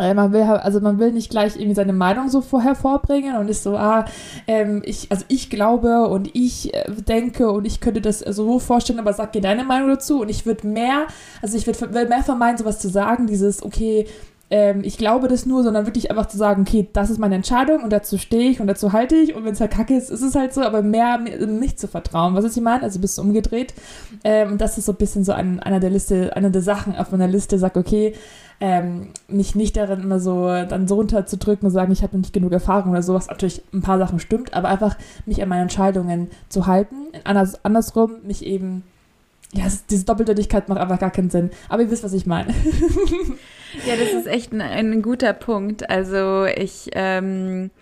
äh, 0.00 0.14
man 0.14 0.32
will 0.32 0.42
also 0.42 0.80
man 0.80 0.98
will 0.98 1.12
nicht 1.12 1.30
gleich 1.30 1.56
irgendwie 1.56 1.74
seine 1.74 1.92
Meinung 1.92 2.28
so 2.28 2.40
vorher 2.40 2.74
vorbringen 2.74 3.36
und 3.36 3.48
ist 3.48 3.62
so, 3.62 3.76
ah, 3.76 4.04
ähm, 4.46 4.82
ich, 4.84 5.10
also 5.10 5.24
ich 5.28 5.50
glaube 5.50 6.08
und 6.08 6.34
ich 6.34 6.72
äh, 6.74 6.90
denke 7.06 7.50
und 7.50 7.66
ich 7.66 7.80
könnte 7.80 8.00
das 8.00 8.20
so 8.20 8.58
vorstellen, 8.58 8.98
aber 8.98 9.12
sag 9.12 9.32
dir 9.32 9.42
deine 9.42 9.64
Meinung 9.64 9.88
dazu 9.88 10.20
und 10.20 10.28
ich 10.28 10.46
würde 10.46 10.66
mehr, 10.66 11.06
also 11.42 11.56
ich 11.56 11.66
würde 11.66 12.08
mehr 12.08 12.22
vermeiden, 12.22 12.58
sowas 12.58 12.78
zu 12.78 12.88
sagen, 12.88 13.26
dieses, 13.26 13.62
okay, 13.62 14.06
ähm, 14.52 14.82
ich 14.84 14.98
glaube 14.98 15.28
das 15.28 15.46
nur, 15.46 15.62
sondern 15.62 15.86
wirklich 15.86 16.10
einfach 16.10 16.26
zu 16.26 16.36
sagen, 16.36 16.66
okay, 16.68 16.86
das 16.92 17.08
ist 17.08 17.18
meine 17.18 17.36
Entscheidung 17.36 17.82
und 17.82 17.90
dazu 17.90 18.18
stehe 18.18 18.50
ich 18.50 18.60
und 18.60 18.66
dazu 18.66 18.92
halte 18.92 19.16
ich 19.16 19.34
und 19.34 19.46
wenn 19.46 19.54
es 19.54 19.60
halt 19.62 19.70
kacke 19.70 19.96
ist, 19.96 20.10
ist 20.10 20.20
es 20.20 20.34
halt 20.34 20.52
so, 20.52 20.60
aber 20.60 20.82
mehr 20.82 21.16
nicht 21.18 21.80
zu 21.80 21.88
vertrauen. 21.88 22.34
Was 22.34 22.44
ist 22.44 22.58
ich 22.58 22.62
meine? 22.62 22.82
Also 22.82 23.00
bist 23.00 23.16
du 23.16 23.22
umgedreht. 23.22 23.72
Ähm, 24.24 24.52
und 24.52 24.60
das 24.60 24.76
ist 24.76 24.84
so 24.84 24.92
ein 24.92 24.98
bisschen 24.98 25.24
so 25.24 25.32
ein, 25.32 25.58
einer 25.60 25.80
der 25.80 25.88
Liste, 25.88 26.36
einer 26.36 26.50
der 26.50 26.60
Sachen 26.60 26.94
auf 26.94 27.10
meiner 27.12 27.28
Liste, 27.28 27.58
sag, 27.58 27.76
okay, 27.76 28.14
ähm, 28.62 29.08
mich 29.26 29.56
nicht 29.56 29.76
darin 29.76 30.02
immer 30.02 30.20
so 30.20 30.46
dann 30.46 30.86
so 30.86 30.94
runterzudrücken 30.94 31.66
und 31.66 31.72
sagen, 31.72 31.90
ich 31.90 32.04
habe 32.04 32.16
nicht 32.16 32.32
genug 32.32 32.52
Erfahrung 32.52 32.92
oder 32.92 33.02
sowas. 33.02 33.26
Natürlich 33.26 33.60
ein 33.74 33.82
paar 33.82 33.98
Sachen 33.98 34.20
stimmt, 34.20 34.54
aber 34.54 34.68
einfach 34.68 34.96
mich 35.26 35.42
an 35.42 35.48
meine 35.48 35.62
Entscheidungen 35.62 36.30
zu 36.48 36.68
halten. 36.68 37.08
Anders, 37.24 37.64
andersrum, 37.64 38.18
mich 38.22 38.46
eben 38.46 38.84
ja, 39.52 39.64
diese 39.90 40.04
Doppeldeutigkeit 40.04 40.68
macht 40.68 40.80
einfach 40.80 41.00
gar 41.00 41.10
keinen 41.10 41.28
Sinn. 41.28 41.50
Aber 41.68 41.82
ihr 41.82 41.90
wisst, 41.90 42.04
was 42.04 42.12
ich 42.12 42.24
meine. 42.24 42.54
ja, 43.86 43.96
das 43.96 44.12
ist 44.12 44.28
echt 44.28 44.52
ein, 44.52 44.62
ein 44.62 45.02
guter 45.02 45.32
Punkt. 45.32 45.90
Also 45.90 46.44
ich, 46.44 46.88
ähm, 46.92 47.72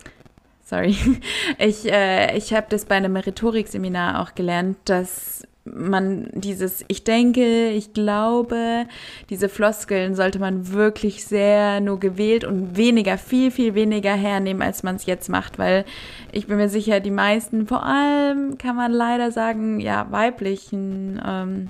sorry, 0.65 0.97
ich, 1.59 1.89
äh, 1.91 2.35
ich 2.35 2.55
habe 2.55 2.65
das 2.69 2.85
bei 2.85 2.95
einem 2.95 3.15
Rhetorikseminar 3.15 4.19
auch 4.19 4.33
gelernt, 4.33 4.77
dass 4.85 5.43
man 5.63 6.29
dieses 6.33 6.83
Ich 6.87 7.03
denke, 7.03 7.69
ich 7.69 7.93
glaube, 7.93 8.85
diese 9.29 9.49
Floskeln 9.49 10.15
sollte 10.15 10.39
man 10.39 10.71
wirklich 10.71 11.25
sehr 11.25 11.81
nur 11.81 11.99
gewählt 11.99 12.43
und 12.43 12.77
weniger, 12.77 13.17
viel, 13.17 13.51
viel 13.51 13.75
weniger 13.75 14.13
hernehmen, 14.13 14.61
als 14.61 14.83
man 14.83 14.95
es 14.95 15.05
jetzt 15.05 15.29
macht, 15.29 15.59
weil 15.59 15.85
ich 16.31 16.47
bin 16.47 16.57
mir 16.57 16.69
sicher, 16.69 16.99
die 16.99 17.11
meisten, 17.11 17.67
vor 17.67 17.85
allem 17.85 18.57
kann 18.57 18.75
man 18.75 18.91
leider 18.91 19.31
sagen, 19.31 19.79
ja, 19.79 20.07
weiblichen 20.11 21.21
ähm, 21.25 21.69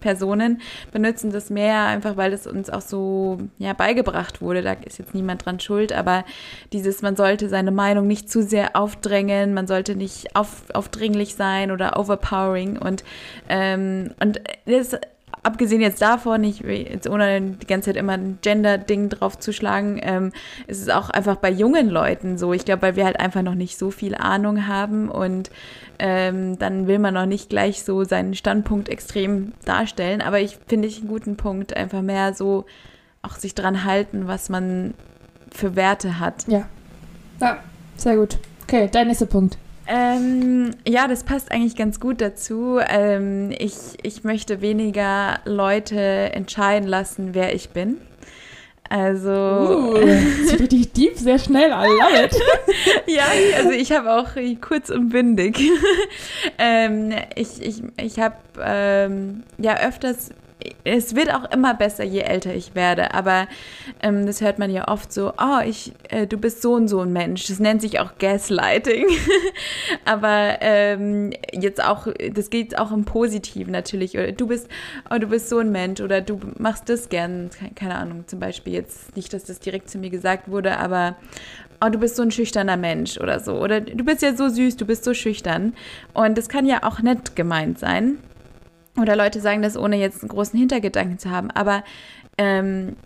Personen 0.00 0.60
benutzen 0.92 1.30
das 1.30 1.50
mehr, 1.50 1.84
einfach 1.84 2.16
weil 2.16 2.32
es 2.32 2.46
uns 2.46 2.70
auch 2.70 2.80
so 2.80 3.38
ja, 3.58 3.72
beigebracht 3.72 4.40
wurde. 4.40 4.62
Da 4.62 4.72
ist 4.72 4.98
jetzt 4.98 5.14
niemand 5.14 5.44
dran 5.44 5.60
schuld, 5.60 5.92
aber 5.92 6.24
dieses, 6.72 7.02
man 7.02 7.16
sollte 7.16 7.48
seine 7.48 7.70
Meinung 7.70 8.06
nicht 8.06 8.30
zu 8.30 8.42
sehr 8.42 8.76
aufdrängen, 8.76 9.54
man 9.54 9.66
sollte 9.66 9.96
nicht 9.96 10.36
auf, 10.36 10.64
aufdringlich 10.74 11.34
sein 11.34 11.70
oder 11.70 11.98
overpowering 11.98 12.78
und, 12.78 13.04
ähm, 13.48 14.10
und 14.20 14.40
das 14.66 14.98
abgesehen 15.42 15.80
jetzt 15.80 16.02
davon, 16.02 16.44
ich 16.44 16.60
jetzt 16.60 17.08
ohne 17.08 17.40
die 17.40 17.66
ganze 17.66 17.90
Zeit 17.90 17.96
immer 17.96 18.14
ein 18.14 18.38
Gender-Ding 18.42 19.08
draufzuschlagen, 19.08 20.00
ähm, 20.02 20.32
ist 20.66 20.82
es 20.82 20.88
auch 20.88 21.10
einfach 21.10 21.36
bei 21.36 21.50
jungen 21.50 21.88
Leuten 21.88 22.38
so. 22.38 22.52
Ich 22.52 22.64
glaube, 22.64 22.82
weil 22.82 22.96
wir 22.96 23.04
halt 23.04 23.20
einfach 23.20 23.42
noch 23.42 23.54
nicht 23.54 23.78
so 23.78 23.90
viel 23.90 24.14
Ahnung 24.14 24.66
haben 24.66 25.08
und 25.08 25.50
ähm, 25.98 26.58
dann 26.58 26.86
will 26.86 26.98
man 26.98 27.14
noch 27.14 27.26
nicht 27.26 27.48
gleich 27.48 27.82
so 27.82 28.04
seinen 28.04 28.34
Standpunkt 28.34 28.88
extrem 28.88 29.52
darstellen. 29.64 30.20
Aber 30.20 30.40
ich 30.40 30.58
finde 30.66 30.88
ich 30.88 30.98
einen 30.98 31.08
guten 31.08 31.36
Punkt, 31.36 31.76
einfach 31.76 32.02
mehr 32.02 32.34
so 32.34 32.66
auch 33.22 33.36
sich 33.36 33.54
dran 33.54 33.84
halten, 33.84 34.26
was 34.26 34.48
man 34.48 34.94
für 35.52 35.76
Werte 35.76 36.20
hat. 36.20 36.46
Ja. 36.48 36.68
Ja, 37.40 37.58
sehr 37.96 38.16
gut. 38.16 38.38
Okay, 38.64 38.88
dein 38.90 39.08
nächster 39.08 39.26
Punkt. 39.26 39.58
Ähm, 39.88 40.72
ja, 40.86 41.06
das 41.08 41.24
passt 41.24 41.52
eigentlich 41.52 41.76
ganz 41.76 42.00
gut 42.00 42.20
dazu. 42.20 42.78
Ähm, 42.86 43.52
ich, 43.56 43.74
ich 44.02 44.24
möchte 44.24 44.60
weniger 44.60 45.40
Leute 45.44 45.98
entscheiden 45.98 46.88
lassen, 46.88 47.34
wer 47.34 47.54
ich 47.54 47.70
bin. 47.70 47.98
Also. 48.88 49.30
Uh, 49.30 49.94
das 49.94 50.60
richtig 50.60 50.92
deep, 50.92 51.16
sehr 51.16 51.38
schnell. 51.38 51.70
I 51.70 51.86
love 51.86 52.24
it. 52.24 52.36
ja, 53.06 53.24
also 53.56 53.70
ich 53.70 53.92
habe 53.92 54.12
auch 54.12 54.28
kurz 54.60 54.90
und 54.90 55.10
bindig. 55.10 55.58
ähm, 56.58 57.12
ich 57.34 57.60
ich, 57.60 57.82
ich 58.00 58.18
habe 58.20 58.36
ähm, 58.62 59.42
ja 59.58 59.76
öfters 59.78 60.30
es 60.86 61.16
wird 61.16 61.32
auch 61.34 61.50
immer 61.50 61.74
besser, 61.74 62.04
je 62.04 62.20
älter 62.20 62.54
ich 62.54 62.74
werde. 62.74 63.12
Aber 63.14 63.48
ähm, 64.02 64.26
das 64.26 64.40
hört 64.40 64.58
man 64.58 64.70
ja 64.70 64.88
oft 64.88 65.12
so, 65.12 65.32
oh, 65.38 65.60
ich, 65.64 65.92
äh, 66.08 66.26
du 66.26 66.38
bist 66.38 66.62
so 66.62 66.74
und 66.74 66.88
so 66.88 67.00
ein 67.00 67.12
Mensch. 67.12 67.46
Das 67.46 67.58
nennt 67.58 67.80
sich 67.80 67.98
auch 67.98 68.18
Gaslighting. 68.18 69.06
aber 70.04 70.58
ähm, 70.60 71.32
jetzt 71.52 71.82
auch, 71.82 72.06
das 72.32 72.50
geht 72.50 72.78
auch 72.78 72.92
im 72.92 73.04
Positiven 73.04 73.72
natürlich. 73.72 74.16
Oder 74.16 74.32
du 74.32 74.46
bist, 74.46 74.68
oh, 75.10 75.18
du 75.18 75.26
bist 75.26 75.48
so 75.48 75.58
ein 75.58 75.72
Mensch 75.72 76.00
oder 76.00 76.20
du 76.20 76.40
machst 76.58 76.88
das 76.88 77.08
gern. 77.08 77.50
Keine 77.74 77.96
Ahnung, 77.96 78.24
zum 78.26 78.38
Beispiel 78.38 78.72
jetzt 78.72 79.16
nicht, 79.16 79.32
dass 79.32 79.44
das 79.44 79.58
direkt 79.58 79.90
zu 79.90 79.98
mir 79.98 80.10
gesagt 80.10 80.48
wurde, 80.50 80.78
aber 80.78 81.16
oh, 81.84 81.88
du 81.88 81.98
bist 81.98 82.16
so 82.16 82.22
ein 82.22 82.30
schüchterner 82.30 82.76
Mensch 82.76 83.18
oder 83.18 83.40
so. 83.40 83.60
Oder 83.60 83.80
du 83.80 84.04
bist 84.04 84.22
ja 84.22 84.34
so 84.34 84.48
süß, 84.48 84.76
du 84.76 84.86
bist 84.86 85.04
so 85.04 85.14
schüchtern. 85.14 85.74
Und 86.14 86.38
das 86.38 86.48
kann 86.48 86.66
ja 86.66 86.82
auch 86.84 87.00
nett 87.00 87.34
gemeint 87.36 87.78
sein. 87.78 88.18
Oder 89.00 89.16
Leute 89.16 89.40
sagen 89.40 89.62
das, 89.62 89.76
ohne 89.76 89.96
jetzt 89.96 90.22
einen 90.22 90.28
großen 90.28 90.58
Hintergedanken 90.58 91.18
zu 91.18 91.30
haben. 91.30 91.50
Aber 91.50 91.84
ähm, 92.38 92.96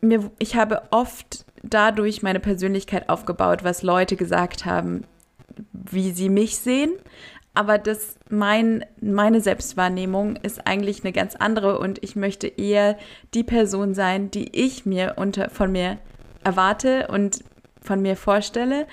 mir, 0.00 0.30
ich 0.38 0.56
habe 0.56 0.82
oft 0.90 1.44
dadurch 1.62 2.22
meine 2.22 2.40
Persönlichkeit 2.40 3.08
aufgebaut, 3.08 3.64
was 3.64 3.82
Leute 3.82 4.16
gesagt 4.16 4.64
haben, 4.64 5.04
wie 5.72 6.12
sie 6.12 6.28
mich 6.28 6.58
sehen. 6.58 6.92
Aber 7.54 7.76
das, 7.78 8.16
mein, 8.30 8.84
meine 9.00 9.40
Selbstwahrnehmung 9.40 10.36
ist 10.36 10.66
eigentlich 10.66 11.04
eine 11.04 11.12
ganz 11.12 11.36
andere 11.36 11.78
und 11.78 12.02
ich 12.02 12.16
möchte 12.16 12.46
eher 12.46 12.96
die 13.34 13.44
Person 13.44 13.94
sein, 13.94 14.30
die 14.30 14.48
ich 14.58 14.86
mir 14.86 15.14
unter, 15.16 15.50
von 15.50 15.70
mir 15.70 15.98
erwarte 16.44 17.08
und 17.08 17.44
von 17.82 18.00
mir 18.00 18.16
vorstelle. 18.16 18.86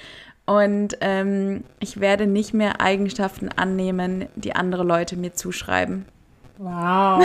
Und 0.45 0.97
ähm, 1.01 1.63
ich 1.79 1.99
werde 1.99 2.27
nicht 2.27 2.53
mehr 2.53 2.81
Eigenschaften 2.81 3.49
annehmen, 3.49 4.27
die 4.35 4.55
andere 4.55 4.83
Leute 4.83 5.15
mir 5.15 5.33
zuschreiben. 5.33 6.05
Wow, 6.61 7.21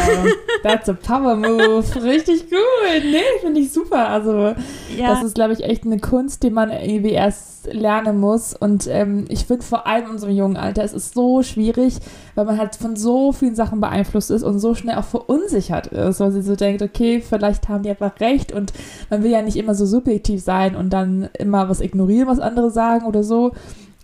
that's 0.62 0.88
a 0.88 0.94
power 0.94 1.34
move. 1.34 1.84
Richtig 2.00 2.48
gut. 2.48 3.02
Nee, 3.02 3.40
finde 3.40 3.62
ich 3.62 3.72
super. 3.72 4.08
Also, 4.08 4.54
ja. 4.96 5.08
das 5.08 5.24
ist, 5.24 5.34
glaube 5.34 5.54
ich, 5.54 5.64
echt 5.64 5.84
eine 5.84 5.98
Kunst, 5.98 6.44
die 6.44 6.50
man 6.50 6.70
irgendwie 6.70 7.10
erst 7.10 7.66
lernen 7.72 8.20
muss. 8.20 8.54
Und 8.54 8.86
ähm, 8.86 9.24
ich 9.28 9.46
finde 9.46 9.64
vor 9.64 9.88
allem 9.88 10.04
in 10.04 10.10
unserem 10.12 10.36
jungen 10.36 10.56
Alter, 10.56 10.84
es 10.84 10.92
ist 10.92 11.14
so 11.14 11.42
schwierig, 11.42 11.96
weil 12.36 12.44
man 12.44 12.58
halt 12.58 12.76
von 12.76 12.94
so 12.94 13.32
vielen 13.32 13.56
Sachen 13.56 13.80
beeinflusst 13.80 14.30
ist 14.30 14.44
und 14.44 14.60
so 14.60 14.76
schnell 14.76 14.94
auch 14.98 15.04
verunsichert 15.04 15.88
ist, 15.88 16.20
weil 16.20 16.30
sie 16.30 16.42
so 16.42 16.54
denkt, 16.54 16.82
okay, 16.82 17.20
vielleicht 17.20 17.68
haben 17.68 17.82
die 17.82 17.90
einfach 17.90 18.20
recht 18.20 18.52
und 18.52 18.72
man 19.10 19.24
will 19.24 19.32
ja 19.32 19.42
nicht 19.42 19.56
immer 19.56 19.74
so 19.74 19.84
subjektiv 19.84 20.44
sein 20.44 20.76
und 20.76 20.90
dann 20.90 21.28
immer 21.36 21.68
was 21.68 21.80
ignorieren, 21.80 22.28
was 22.28 22.38
andere 22.38 22.70
sagen 22.70 23.04
oder 23.04 23.24
so. 23.24 23.50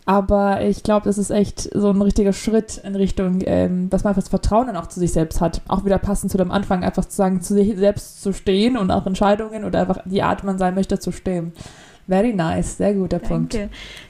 Aber 0.06 0.62
ich 0.62 0.82
glaube, 0.82 1.04
das 1.04 1.18
ist 1.18 1.30
echt 1.30 1.70
so 1.74 1.90
ein 1.90 2.02
richtiger 2.02 2.32
Schritt 2.32 2.78
in 2.78 2.96
Richtung, 2.96 3.42
ähm, 3.44 3.90
dass 3.90 4.02
man 4.02 4.10
einfach 4.10 4.22
das 4.22 4.30
Vertrauen 4.30 4.66
dann 4.66 4.76
auch 4.76 4.86
zu 4.86 4.98
sich 4.98 5.12
selbst 5.12 5.40
hat. 5.40 5.60
Auch 5.68 5.84
wieder 5.84 5.98
passend 5.98 6.32
zu 6.32 6.38
dem 6.38 6.50
Anfang, 6.50 6.82
einfach 6.82 7.04
zu 7.04 7.16
sagen, 7.16 7.42
zu 7.42 7.54
sich 7.54 7.76
selbst 7.76 8.22
zu 8.22 8.32
stehen 8.32 8.76
und 8.76 8.90
auch 8.90 9.06
Entscheidungen 9.06 9.64
oder 9.64 9.80
einfach 9.80 10.02
die 10.04 10.22
Art, 10.22 10.42
man 10.42 10.58
sein 10.58 10.74
möchte, 10.74 10.98
zu 10.98 11.12
stehen. 11.12 11.52
Very 12.08 12.32
nice, 12.32 12.78
sehr 12.78 12.94
guter 12.94 13.20
Danke. 13.20 13.28
Punkt. 13.28 13.58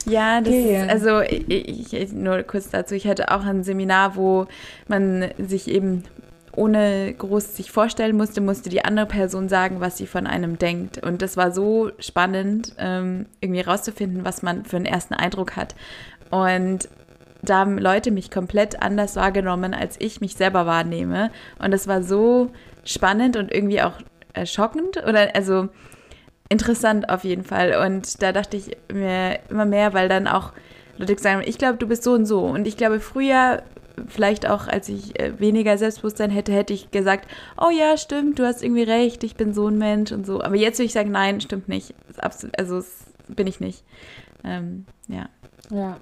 Ja, 0.07 0.41
das 0.41 0.49
okay. 0.49 0.81
ist, 0.81 0.89
also 0.89 1.21
ich, 1.21 1.93
ich, 1.93 2.11
nur 2.11 2.41
kurz 2.43 2.69
dazu, 2.71 2.95
ich 2.95 3.07
hatte 3.07 3.29
auch 3.29 3.45
ein 3.45 3.63
Seminar, 3.63 4.15
wo 4.15 4.47
man 4.87 5.25
sich 5.37 5.67
eben 5.69 6.03
ohne 6.55 7.13
groß 7.13 7.55
sich 7.55 7.71
vorstellen 7.71 8.17
musste, 8.17 8.41
musste 8.41 8.69
die 8.69 8.83
andere 8.83 9.05
Person 9.05 9.49
sagen, 9.49 9.79
was 9.79 9.97
sie 9.97 10.07
von 10.07 10.27
einem 10.27 10.57
denkt. 10.57 11.03
Und 11.03 11.21
das 11.21 11.37
war 11.37 11.51
so 11.51 11.91
spannend, 11.99 12.73
ähm, 12.77 13.25
irgendwie 13.39 13.61
rauszufinden, 13.61 14.25
was 14.25 14.41
man 14.41 14.65
für 14.65 14.77
einen 14.77 14.85
ersten 14.85 15.13
Eindruck 15.13 15.55
hat. 15.55 15.75
Und 16.29 16.89
da 17.41 17.59
haben 17.59 17.77
Leute 17.77 18.11
mich 18.11 18.29
komplett 18.29 18.81
anders 18.81 19.15
wahrgenommen, 19.15 19.73
als 19.73 19.95
ich 19.99 20.21
mich 20.21 20.35
selber 20.35 20.65
wahrnehme. 20.65 21.31
Und 21.57 21.71
das 21.71 21.87
war 21.87 22.03
so 22.03 22.51
spannend 22.83 23.37
und 23.37 23.51
irgendwie 23.51 23.81
auch 23.81 23.93
schockend 24.45 24.97
oder 25.07 25.35
also 25.35 25.69
interessant 26.49 27.09
auf 27.09 27.23
jeden 27.23 27.43
Fall. 27.43 27.75
Und 27.85 28.21
da 28.21 28.31
dachte 28.31 28.57
ich 28.57 28.77
mir 28.91 29.39
immer 29.49 29.65
mehr, 29.65 29.93
weil 29.93 30.09
dann 30.09 30.27
auch 30.27 30.51
Leute 30.97 31.15
haben, 31.29 31.41
ich 31.45 31.57
glaube, 31.57 31.77
du 31.77 31.87
bist 31.87 32.03
so 32.03 32.13
und 32.13 32.25
so. 32.25 32.41
Und 32.41 32.67
ich 32.67 32.77
glaube, 32.77 32.99
früher 32.99 33.63
vielleicht 34.07 34.47
auch, 34.47 34.67
als 34.67 34.89
ich 34.89 35.19
äh, 35.19 35.39
weniger 35.39 35.77
Selbstbewusstsein 35.77 36.29
hätte, 36.29 36.51
hätte 36.53 36.73
ich 36.73 36.91
gesagt, 36.91 37.27
oh 37.59 37.69
ja, 37.69 37.97
stimmt, 37.97 38.39
du 38.39 38.45
hast 38.45 38.63
irgendwie 38.63 38.83
recht, 38.83 39.23
ich 39.23 39.35
bin 39.35 39.53
so 39.53 39.67
ein 39.67 39.77
Mensch 39.77 40.11
und 40.11 40.25
so. 40.25 40.41
Aber 40.41 40.55
jetzt 40.55 40.79
würde 40.79 40.87
ich 40.87 40.93
sagen, 40.93 41.11
nein, 41.11 41.41
stimmt 41.41 41.67
nicht. 41.67 41.93
Absolut, 42.17 42.57
also 42.59 42.81
bin 43.27 43.47
ich 43.47 43.59
nicht. 43.59 43.83
Ähm, 44.43 44.85
ja. 45.07 45.29
Ja. 45.69 45.97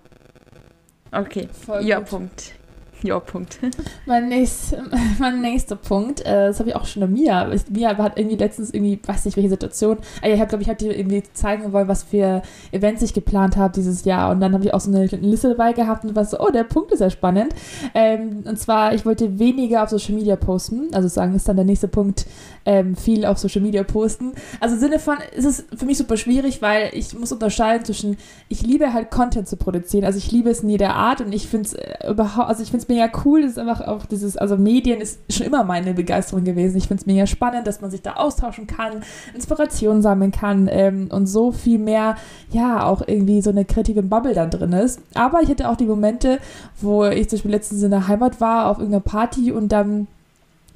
Okay, 1.12 1.48
ja, 1.82 2.02
Punkt. 2.02 2.54
Ja, 3.02 3.20
Punkt. 3.20 3.60
Mein, 4.06 4.28
nächst, 4.28 4.76
mein 5.20 5.40
nächster 5.42 5.78
Punkt, 5.78 6.22
äh, 6.22 6.48
das 6.48 6.60
habe 6.60 6.70
ich 6.70 6.76
auch 6.76 6.86
schon 6.86 7.04
an 7.04 7.14
Mia. 7.14 7.50
Mia 7.70 7.98
hat 7.98 8.18
irgendwie 8.18 8.36
letztens 8.36 8.74
irgendwie, 8.74 9.00
weiß 9.06 9.26
nicht 9.26 9.38
welche 9.38 9.50
Situation, 9.50 9.98
äh, 10.22 10.34
ich 10.34 10.40
habe, 10.40 10.50
glaube 10.50 10.64
ich, 10.64 10.70
habe 10.70 10.78
dir 10.78 10.98
irgendwie 10.98 11.24
zeigen 11.34 11.72
wollen, 11.72 11.88
was 11.88 12.04
für 12.04 12.42
Events 12.72 13.02
ich 13.02 13.14
geplant 13.14 13.56
habe 13.56 13.74
dieses 13.74 14.04
Jahr. 14.04 14.32
Und 14.32 14.42
dann 14.42 14.54
habe 14.54 14.66
ich 14.66 14.74
auch 14.74 14.82
so 14.82 14.92
eine 14.92 15.06
Liste 15.06 15.50
dabei 15.50 15.72
gehabt 15.72 16.04
und 16.04 16.16
war 16.16 16.26
so, 16.26 16.40
oh, 16.40 16.50
der 16.52 16.66
Punkt 16.66 16.92
ist 16.92 17.00
ja 17.00 17.10
spannend. 17.10 17.54
Ähm, 17.94 18.44
und 18.46 18.60
zwar, 18.60 18.94
ich 18.94 19.06
wollte 19.06 19.40
weniger 19.40 19.84
auf 19.84 19.90
Social 19.90 20.16
Media 20.16 20.36
posten. 20.36 20.90
Also 20.94 21.08
sagen, 21.08 21.36
ist 21.36 21.48
dann 21.48 21.56
der 21.56 21.66
nächste 21.66 21.88
Punkt, 21.88 22.26
ähm, 22.66 22.96
viel 22.96 23.26
auf 23.26 23.38
Social 23.38 23.62
Media 23.62 23.84
posten. 23.84 24.34
Also 24.60 24.76
im 24.76 24.82
Sinne 24.82 25.00
von, 25.00 25.18
ist 25.36 25.46
es 25.46 25.66
für 25.76 25.86
mich 25.86 25.98
super 25.98 26.18
schwierig, 26.18 26.62
weil 26.62 26.90
ich 26.94 27.18
muss 27.18 27.32
unterscheiden 27.32 27.86
zwischen, 27.86 28.18
ich 28.50 28.62
liebe 28.62 28.94
halt 28.94 29.10
Content 29.10 29.48
zu 29.48 29.56
produzieren. 29.56 30.04
Also 30.04 30.18
ich 30.18 30.32
liebe 30.32 30.50
es 30.50 30.62
in 30.62 30.70
jeder 30.70 30.96
Art 30.96 31.22
und 31.22 31.34
ich 31.34 31.48
finde 31.48 31.68
es 31.68 31.74
äh, 31.74 32.10
überhaupt, 32.10 32.50
also 32.50 32.62
ich 32.62 32.70
finde 32.70 32.84
es 32.84 32.89
mega 32.90 33.10
cool. 33.24 33.42
Das 33.42 33.52
ist 33.52 33.60
einfach 33.60 33.82
auch 33.82 34.06
dieses, 34.06 34.36
also 34.36 34.58
Medien 34.58 35.00
ist 35.00 35.20
schon 35.32 35.46
immer 35.46 35.64
meine 35.64 35.94
Begeisterung 35.94 36.44
gewesen. 36.44 36.78
Ich 36.78 36.88
finde 36.88 37.02
es 37.02 37.08
mega 37.08 37.28
spannend, 37.28 37.68
dass 37.68 37.82
man 37.82 37.92
sich 37.92 38.02
da 38.02 38.14
austauschen 38.14 38.68
kann, 38.68 39.02
Inspiration 39.34 40.02
sammeln 40.02 40.32
kann 40.32 40.68
ähm, 40.72 41.08
und 41.12 41.28
so 41.28 41.52
viel 41.52 41.80
mehr, 41.80 42.16
ja, 42.52 42.84
auch 42.86 43.02
irgendwie 43.06 43.42
so 43.42 43.52
eine 43.52 43.66
kreative 43.66 44.04
Bubble 44.04 44.34
dann 44.34 44.50
drin 44.50 44.74
ist. 44.74 45.02
Aber 45.14 45.42
ich 45.42 45.50
hatte 45.50 45.70
auch 45.70 45.78
die 45.78 45.86
Momente, 45.86 46.40
wo 46.82 47.06
ich 47.06 47.30
zum 47.30 47.38
Beispiel 47.38 47.52
letztens 47.52 47.84
in 47.84 47.92
der 47.92 48.08
Heimat 48.08 48.42
war, 48.42 48.68
auf 48.68 48.80
irgendeiner 48.80 49.04
Party 49.04 49.52
und 49.52 49.72
dann 49.72 50.08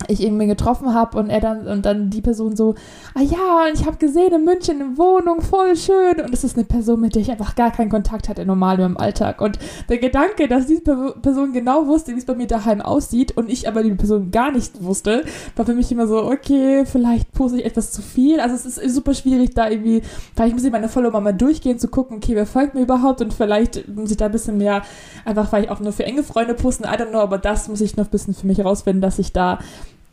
ich 0.08 0.22
irgendwie 0.22 0.48
getroffen 0.48 0.94
habe 0.94 1.18
und 1.18 1.30
er 1.30 1.40
dann 1.40 1.68
und 1.68 1.86
dann 1.86 2.10
die 2.10 2.22
Person 2.22 2.56
so, 2.56 2.76
ah 3.14 3.22
ja, 3.22 3.68
und 3.68 3.80
ich 3.80 3.86
habe 3.86 3.98
gesehen 3.98 4.34
in 4.34 4.44
München 4.44 4.82
eine 4.82 4.98
Wohnung, 4.98 5.42
voll 5.42 5.76
schön. 5.76 6.20
Und 6.20 6.32
das 6.32 6.44
ist 6.44 6.58
eine 6.58 6.66
Person, 6.66 7.00
mit 7.00 7.16
der 7.16 7.22
ich 7.22 7.32
einfach 7.32 7.56
gar 7.56 7.72
keinen 7.72 7.90
Kontakt 7.90 8.30
hatte 8.30 8.46
normal 8.46 8.80
im 8.80 8.98
Alltag. 8.98 9.42
Und 9.42 9.60
der 9.90 9.98
Gedanke, 9.98 10.48
dass 10.48 10.68
diese 10.68 10.82
Person 11.22 11.54
genau 11.54 11.88
wusste, 11.88 12.14
wie 12.14 12.20
es 12.20 12.26
bei 12.26 12.36
mir 12.36 12.48
daheim 12.48 12.82
aussieht 12.82 13.38
und 13.38 13.50
ich 13.50 13.68
aber 13.68 13.84
die 13.84 13.94
Person 13.94 14.32
gar 14.32 14.52
nicht 14.52 14.84
wusste, 14.84 15.24
war 15.56 15.66
für 15.66 15.74
mich 15.74 15.92
immer 15.92 16.08
so, 16.08 16.24
okay, 16.24 16.86
vielleicht 16.86 17.32
poste 17.34 17.60
ich 17.60 17.66
etwas 17.66 17.92
zu 17.92 18.02
viel. 18.02 18.40
Also 18.40 18.56
es 18.56 18.78
ist 18.78 18.96
super 18.96 19.14
schwierig, 19.14 19.54
da 19.54 19.70
irgendwie, 19.70 20.02
vielleicht 20.36 20.54
muss 20.54 20.64
ich 20.64 20.72
meine 20.72 20.90
Follower 20.90 21.22
mal 21.22 21.34
durchgehen, 21.34 21.80
zu 21.80 21.88
gucken, 21.88 22.18
okay, 22.18 22.36
wer 22.36 22.46
folgt 22.46 22.74
mir 22.74 22.82
überhaupt 22.82 23.22
und 23.22 23.34
vielleicht 23.34 23.88
muss 23.88 24.12
ich 24.12 24.18
da 24.18 24.26
ein 24.26 24.32
bisschen 24.32 24.58
mehr, 24.58 24.82
einfach 25.26 25.48
vielleicht 25.50 25.70
auch 25.70 25.80
nur 25.80 25.92
für 25.92 26.06
enge 26.06 26.24
Freunde 26.24 26.54
posten, 26.54 26.84
I 26.84 26.88
don't 26.88 27.10
know, 27.10 27.20
aber 27.20 27.38
das 27.38 27.68
muss 27.68 27.82
ich 27.82 27.96
noch 27.96 28.06
ein 28.06 28.12
bisschen 28.12 28.34
für 28.34 28.48
mich 28.48 28.58
herausfinden, 28.58 29.02
dass 29.02 29.20
ich 29.20 29.34
da 29.34 29.60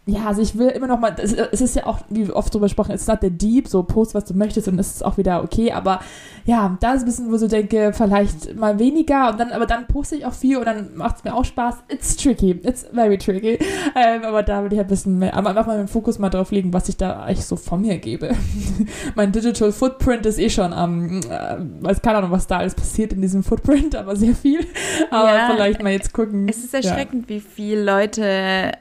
ja, 0.07 0.27
also 0.27 0.41
ich 0.41 0.57
will 0.57 0.69
immer 0.69 0.87
noch 0.87 0.99
mal, 0.99 1.15
es, 1.19 1.33
ist 1.33 1.77
ja 1.77 1.87
auch, 1.87 2.01
wie 2.09 2.31
oft 2.31 2.53
drüber 2.53 2.67
gesprochen, 2.67 2.93
es 2.93 3.03
ist 3.03 3.09
not 3.09 3.19
the 3.21 3.31
deep, 3.31 3.69
so 3.69 3.83
post, 3.83 4.15
was 4.15 4.25
du 4.25 4.35
möchtest 4.35 4.67
und 4.67 4.79
es 4.79 4.95
ist 4.95 5.05
auch 5.05 5.19
wieder 5.19 5.45
okay, 5.45 5.73
aber 5.73 6.01
ja, 6.47 6.77
da 6.81 6.95
ist 6.95 7.03
ein 7.03 7.05
bisschen, 7.05 7.31
wo 7.31 7.35
ich 7.35 7.41
so 7.41 7.49
denke, 7.49 7.93
vielleicht 7.93 8.57
mal 8.57 8.79
weniger 8.79 9.31
und 9.31 9.39
dann, 9.39 9.53
aber 9.53 9.67
dann 9.67 9.87
poste 9.87 10.17
ich 10.17 10.25
auch 10.25 10.33
viel 10.33 10.57
und 10.57 10.65
dann 10.65 10.97
macht 10.97 11.19
es 11.19 11.25
mir 11.25 11.35
auch 11.35 11.45
Spaß. 11.45 11.77
It's 11.89 12.17
tricky, 12.17 12.53
it's 12.63 12.87
very 12.93 13.19
tricky, 13.19 13.59
ähm, 13.95 14.25
aber 14.25 14.43
da 14.43 14.65
will 14.65 14.73
ich 14.73 14.81
ein 14.81 14.87
bisschen 14.87 15.19
mehr, 15.19 15.37
aber 15.37 15.51
einfach 15.51 15.67
mal 15.67 15.77
den 15.77 15.89
Fokus 15.89 16.19
mal 16.19 16.31
drauf 16.31 16.51
legen, 16.51 16.73
was 16.73 16.89
ich 16.89 16.97
da 16.97 17.23
eigentlich 17.23 17.45
so 17.45 17.57
von 17.57 17.83
mir 17.83 17.99
gebe. 17.99 18.35
mein 19.15 19.33
Digital 19.33 19.71
Footprint 19.71 20.25
ist 20.25 20.39
eh 20.39 20.49
schon 20.49 20.73
am, 20.73 21.21
ähm, 21.31 21.81
äh, 21.85 21.95
keine 21.97 22.19
Ahnung, 22.19 22.31
was 22.31 22.47
da 22.47 22.59
alles 22.59 22.75
passiert 22.75 23.13
in 23.13 23.21
diesem 23.21 23.43
Footprint, 23.43 23.95
aber 23.95 24.17
sehr 24.17 24.35
viel, 24.35 24.67
aber 25.11 25.35
ja, 25.35 25.51
vielleicht 25.53 25.83
mal 25.83 25.93
jetzt 25.93 26.15
gucken. 26.15 26.49
Es 26.49 26.65
ist 26.65 26.73
erschreckend, 26.73 27.29
ja. 27.29 27.37
wie 27.37 27.41
viele 27.41 27.85
Leute 27.85 28.73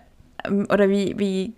oder 0.48 0.90
wie, 0.90 1.18
wie 1.18 1.54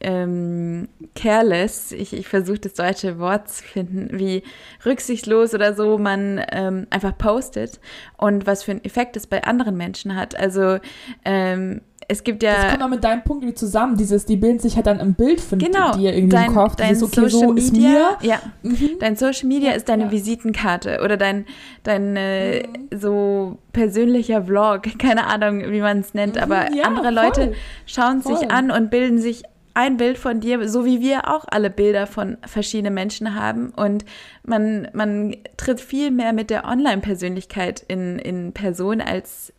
ähm, 0.00 0.88
careless, 1.14 1.92
ich, 1.92 2.12
ich 2.12 2.28
versuche 2.28 2.58
das 2.58 2.74
deutsche 2.74 3.18
Wort 3.18 3.48
zu 3.48 3.64
finden, 3.64 4.18
wie 4.18 4.42
rücksichtslos 4.84 5.54
oder 5.54 5.74
so 5.74 5.96
man 5.96 6.44
ähm, 6.52 6.86
einfach 6.90 7.16
postet 7.16 7.80
und 8.18 8.46
was 8.46 8.64
für 8.64 8.72
einen 8.72 8.84
Effekt 8.84 9.16
es 9.16 9.26
bei 9.26 9.42
anderen 9.44 9.76
Menschen 9.76 10.14
hat. 10.14 10.38
Also 10.38 10.78
ähm, 11.24 11.80
es 12.08 12.24
gibt 12.24 12.42
ja. 12.42 12.54
Das 12.54 12.70
kommt 12.70 12.82
auch 12.82 12.88
mit 12.88 13.04
deinem 13.04 13.22
Punkt 13.22 13.42
irgendwie 13.42 13.58
zusammen, 13.58 13.96
dieses, 13.96 14.26
die 14.26 14.36
bilden 14.36 14.58
sich 14.58 14.76
halt 14.76 14.86
dann 14.86 15.00
im 15.00 15.14
Bild 15.14 15.40
von 15.40 15.58
genau, 15.58 15.92
dir 15.96 16.14
irgendwie 16.14 16.36
dein, 16.36 16.46
im 16.46 16.54
Kopf. 16.54 16.76
Dein 16.76 16.88
dieses, 16.90 17.02
okay, 17.04 17.28
Social 17.28 17.58
so 17.58 17.72
Media, 17.72 18.18
ja, 18.22 18.40
mhm. 18.62 18.90
dein 19.00 19.16
Social 19.16 19.48
Media 19.48 19.72
ist 19.72 19.88
deine 19.88 20.04
ja. 20.04 20.10
Visitenkarte 20.10 21.00
oder 21.02 21.16
dein, 21.16 21.46
dein 21.82 22.16
äh, 22.16 22.66
mhm. 22.66 22.98
so 22.98 23.58
persönlicher 23.72 24.44
Vlog, 24.44 24.82
keine 24.98 25.26
Ahnung, 25.26 25.62
wie 25.70 25.80
man 25.80 26.00
es 26.00 26.14
nennt, 26.14 26.36
mhm, 26.36 26.42
aber 26.42 26.72
ja, 26.72 26.84
andere 26.84 27.06
voll. 27.06 27.14
Leute 27.14 27.52
schauen 27.86 28.22
voll. 28.22 28.36
sich 28.36 28.50
an 28.50 28.70
und 28.70 28.90
bilden 28.90 29.18
sich 29.18 29.44
ein 29.74 29.96
Bild 29.96 30.18
von 30.18 30.40
dir, 30.40 30.68
so 30.68 30.84
wie 30.84 31.00
wir 31.00 31.28
auch 31.28 31.44
alle 31.50 31.68
Bilder 31.68 32.06
von 32.06 32.38
verschiedenen 32.46 32.94
Menschen 32.94 33.34
haben. 33.34 33.70
Und 33.70 34.04
man, 34.44 34.88
man 34.92 35.36
tritt 35.56 35.80
viel 35.80 36.12
mehr 36.12 36.32
mit 36.32 36.48
der 36.48 36.64
Online-Persönlichkeit 36.64 37.84
in, 37.88 38.20
in 38.20 38.52
Person 38.52 39.00
als 39.00 39.52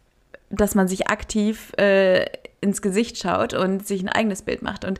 dass 0.50 0.76
man 0.76 0.88
sich 0.88 1.08
aktiv 1.08 1.72
äh, 1.78 2.26
ins 2.62 2.82
Gesicht 2.82 3.18
schaut 3.18 3.54
und 3.54 3.86
sich 3.86 4.02
ein 4.02 4.10
eigenes 4.10 4.42
Bild 4.42 4.62
macht. 4.62 4.86
Und 4.86 5.00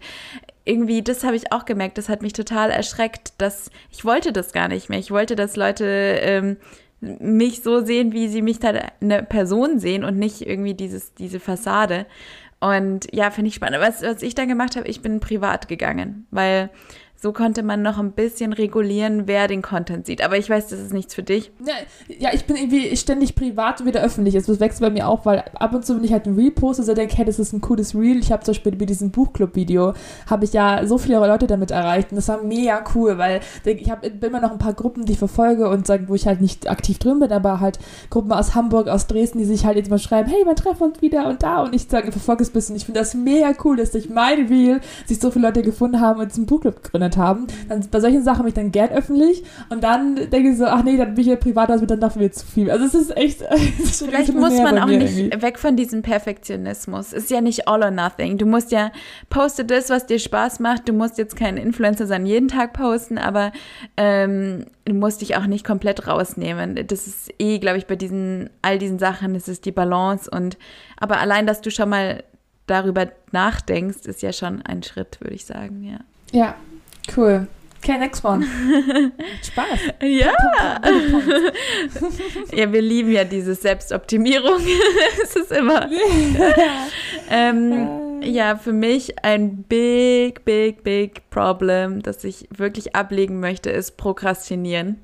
irgendwie, 0.66 1.02
das 1.02 1.24
habe 1.24 1.36
ich 1.36 1.52
auch 1.52 1.66
gemerkt, 1.66 1.98
das 1.98 2.10
hat 2.10 2.22
mich 2.22 2.34
total 2.34 2.70
erschreckt, 2.70 3.34
dass 3.38 3.70
ich 3.92 4.06
wollte 4.06 4.34
das 4.34 4.52
gar 4.52 4.68
nicht 4.68 4.90
mehr. 4.90 5.00
Ich 5.00 5.12
wollte, 5.12 5.36
dass 5.36 5.56
Leute 5.56 5.86
ähm, 5.86 6.58
mich 7.00 7.62
so 7.62 7.84
sehen, 7.84 8.14
wie 8.14 8.28
sie 8.28 8.42
mich 8.42 8.60
da 8.60 8.74
eine 9.02 9.24
Person 9.24 9.80
sehen 9.80 10.04
und 10.04 10.18
nicht 10.18 10.42
irgendwie 10.42 10.74
dieses, 10.74 11.14
diese 11.14 11.40
Fassade. 11.40 12.06
Und 12.60 13.08
ja, 13.14 13.32
finde 13.32 13.50
ich 13.50 13.56
spannend. 13.56 13.82
Was, 13.82 14.02
was 14.02 14.24
ich 14.24 14.34
dann 14.34 14.48
gemacht 14.48 14.76
habe, 14.76 14.88
ich 14.88 15.02
bin 15.02 15.20
privat 15.20 15.68
gegangen, 15.68 16.26
weil 16.32 16.70
so 17.18 17.32
konnte 17.32 17.64
man 17.64 17.82
noch 17.82 17.98
ein 17.98 18.12
bisschen 18.12 18.54
regulieren, 18.54 19.24
wer 19.26 19.48
den 19.48 19.62
Content 19.62 20.06
sieht. 20.06 20.24
Aber 20.24 20.38
ich 20.38 20.50
weiß, 20.50 20.68
das 20.68 20.80
ist 20.80 20.94
nichts 20.94 21.16
für 21.16 21.24
dich. 21.24 21.52
Ja, 21.66 21.74
ja 22.20 22.30
ich 22.34 22.46
bin 22.46 22.56
irgendwie 22.56 22.96
ständig 22.98 23.36
privat 23.36 23.82
und 23.82 23.88
wieder 23.88 24.04
öffentlich. 24.04 24.36
Das 24.36 24.60
wächst 24.60 24.82
bei 24.82 24.90
mir 24.90 25.08
auch, 25.08 25.26
weil 25.26 25.44
ab 25.56 25.74
und 25.74 25.86
zu, 25.86 25.96
wenn 25.96 26.04
ich 26.04 26.12
halt 26.12 26.26
ein 26.26 26.36
Reel 26.36 26.52
poste, 26.52 26.84
so 26.84 26.94
denke, 26.94 27.16
hey, 27.16 27.26
das 27.26 27.40
ist 27.40 27.54
ein 27.54 27.62
cooles 27.62 27.96
Reel. 27.96 28.18
Ich 28.20 28.32
habe 28.32 28.44
zum 28.44 28.54
Beispiel 28.54 28.76
bei 28.76 28.86
diesem 28.86 29.12
Buchclub-Video, 29.12 29.94
habe 30.30 30.46
ich 30.46 30.54
ja 30.54 30.86
so 30.86 30.98
viele 30.98 31.18
Leute 31.18 31.48
damit 31.48 31.72
erreicht. 31.72 32.12
Und 32.12 32.18
das 32.18 32.28
war 32.28 32.44
mega 32.44 32.84
cool, 32.94 33.18
weil 33.18 33.40
ich 33.64 33.90
habe 33.90 34.08
immer 34.08 34.42
noch 34.42 34.52
ein 34.52 34.60
paar 34.60 34.74
Gruppen, 34.74 35.06
die 35.06 35.14
ich 35.14 35.20
verfolge 35.20 35.70
und 35.70 35.88
sagen, 35.88 36.06
wo 36.10 36.16
ich 36.16 36.28
halt 36.28 36.42
nicht 36.42 36.70
aktiv 36.70 37.00
drin 37.00 37.20
bin, 37.20 37.32
aber 37.32 37.60
halt 37.60 37.80
Gruppen 38.10 38.34
aus 38.34 38.56
Hamburg, 38.56 38.88
aus 38.88 39.08
Dresden, 39.08 39.40
die 39.40 39.46
sich 39.46 39.66
halt 39.66 39.78
jetzt 39.78 39.90
mal 39.90 40.00
schreiben, 40.00 40.30
hey, 40.30 40.46
wir 40.46 40.56
treffen 40.56 40.84
uns 40.84 41.02
wieder 41.02 41.28
und 41.28 41.44
da. 41.44 41.64
Und 41.64 41.74
ich 41.74 41.88
sage, 41.88 42.12
verfolge 42.12 42.44
es 42.44 42.50
ein 42.50 42.54
bisschen. 42.54 42.76
Ich 42.76 42.86
finde 42.86 43.00
das 43.00 43.14
mega 43.14 43.54
cool, 43.64 43.78
dass 43.78 43.92
durch 43.92 44.10
mein 44.10 44.48
Reel 44.48 44.82
sich 45.06 45.20
so 45.20 45.32
viele 45.32 45.48
Leute 45.48 45.64
gefunden 45.64 46.02
haben 46.02 46.20
und 46.20 46.34
zum 46.34 46.46
Buchclub 46.46 46.84
gegründet 46.84 47.05
geöffnet 47.06 47.18
haben. 47.18 47.48
Dann, 47.70 47.88
bei 47.90 48.00
solchen 48.00 48.24
Sachen 48.24 48.40
bin 48.40 48.48
ich 48.50 48.54
dann 48.54 48.72
gern 48.72 48.90
öffentlich 48.90 49.44
und 49.70 49.84
dann 49.84 50.16
denke 50.16 50.50
ich 50.50 50.58
so, 50.58 50.66
ach 50.66 50.84
nee, 50.84 50.98
dann 50.98 51.16
bin 51.16 51.22
ich 51.22 51.28
ja 51.28 51.36
privat, 51.36 51.70
also 51.70 51.86
dann 51.86 52.00
dafür 52.00 52.32
zu 52.32 52.46
viel. 52.46 52.72
Also 52.72 52.86
es 52.86 52.94
ist 52.94 53.16
echt. 53.16 53.42
Es 53.86 54.02
ist 54.02 54.06
Vielleicht 54.06 54.34
muss 54.34 54.58
man 54.58 54.80
auch 54.80 54.86
nicht 54.88 55.18
irgendwie. 55.18 55.42
weg 55.42 55.60
von 55.60 55.76
diesem 55.76 56.02
Perfektionismus. 56.02 57.08
Es 57.08 57.24
ist 57.26 57.32
ja 57.32 57.42
nicht 57.42 57.68
all 57.68 57.84
or 57.84 57.92
nothing. 57.92 58.38
Du 58.38 58.46
musst 58.46 58.72
ja 58.72 58.92
poste 59.30 59.66
das, 59.66 59.90
was 59.90 60.06
dir 60.06 60.20
Spaß 60.20 60.60
macht. 60.60 60.88
Du 60.88 60.94
musst 60.94 61.18
jetzt 61.18 61.36
kein 61.36 61.58
Influencer 61.58 62.08
sein, 62.08 62.26
jeden 62.26 62.48
Tag 62.48 62.74
posten, 62.74 63.18
aber 63.18 63.52
ähm, 63.98 64.66
du 64.86 64.94
musst 64.94 65.22
dich 65.22 65.36
auch 65.36 65.46
nicht 65.46 65.66
komplett 65.66 66.08
rausnehmen. 66.08 66.76
Das 66.88 67.08
ist 67.08 67.34
eh, 67.40 67.60
glaube 67.60 67.78
ich, 67.78 67.88
bei 67.88 67.96
diesen 67.96 68.50
all 68.62 68.78
diesen 68.80 69.00
Sachen, 69.00 69.34
das 69.34 69.48
ist 69.48 69.66
die 69.66 69.72
Balance 69.72 70.30
und 70.30 70.58
aber 70.98 71.20
allein, 71.20 71.46
dass 71.46 71.62
du 71.62 71.72
schon 71.72 71.90
mal 71.90 72.24
darüber 72.68 73.08
nachdenkst, 73.32 74.06
ist 74.06 74.22
ja 74.22 74.34
schon 74.34 74.62
ein 74.62 74.84
Schritt, 74.84 75.20
würde 75.22 75.36
ich 75.36 75.46
sagen, 75.46 75.84
ja. 75.84 76.00
Ja, 76.32 76.56
cool. 77.16 77.48
Okay, 77.86 78.00
next 78.00 78.26
one. 78.26 78.44
Spaß. 79.44 79.80
Ja. 80.02 80.34
ja, 82.52 82.74
wir 82.74 82.82
lieben 82.82 83.12
ja 83.12 83.24
diese 83.24 83.54
Selbstoptimierung. 83.54 84.60
es 85.24 85.36
ist 85.36 85.52
immer. 85.52 85.88
ähm, 87.30 88.24
ja, 88.24 88.56
für 88.56 88.74
mich 88.74 89.24
ein 89.24 89.64
big, 89.64 90.46
big, 90.46 90.84
big 90.84 91.30
Problem, 91.30 92.02
das 92.02 92.24
ich 92.24 92.48
wirklich 92.50 92.96
ablegen 92.96 93.40
möchte, 93.40 93.70
ist 93.70 93.98
Prokrastinieren. 93.98 95.00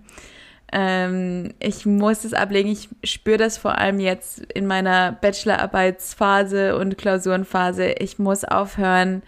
Ähm, 0.72 1.53
ich 1.60 1.86
muss 1.86 2.24
es 2.24 2.34
ablegen. 2.34 2.72
Ich 2.72 2.89
spüre 3.03 3.38
das 3.38 3.60
vor 3.60 3.77
allem 3.77 4.00
jetzt 4.00 4.39
in 4.39 4.65
meiner 4.65 5.12
Bachelorarbeitsphase 5.12 6.75
und 6.77 6.98
Klausurenphase. 6.98 7.91
Ich 8.00 8.17
muss 8.17 8.43
aufhören 8.43 9.22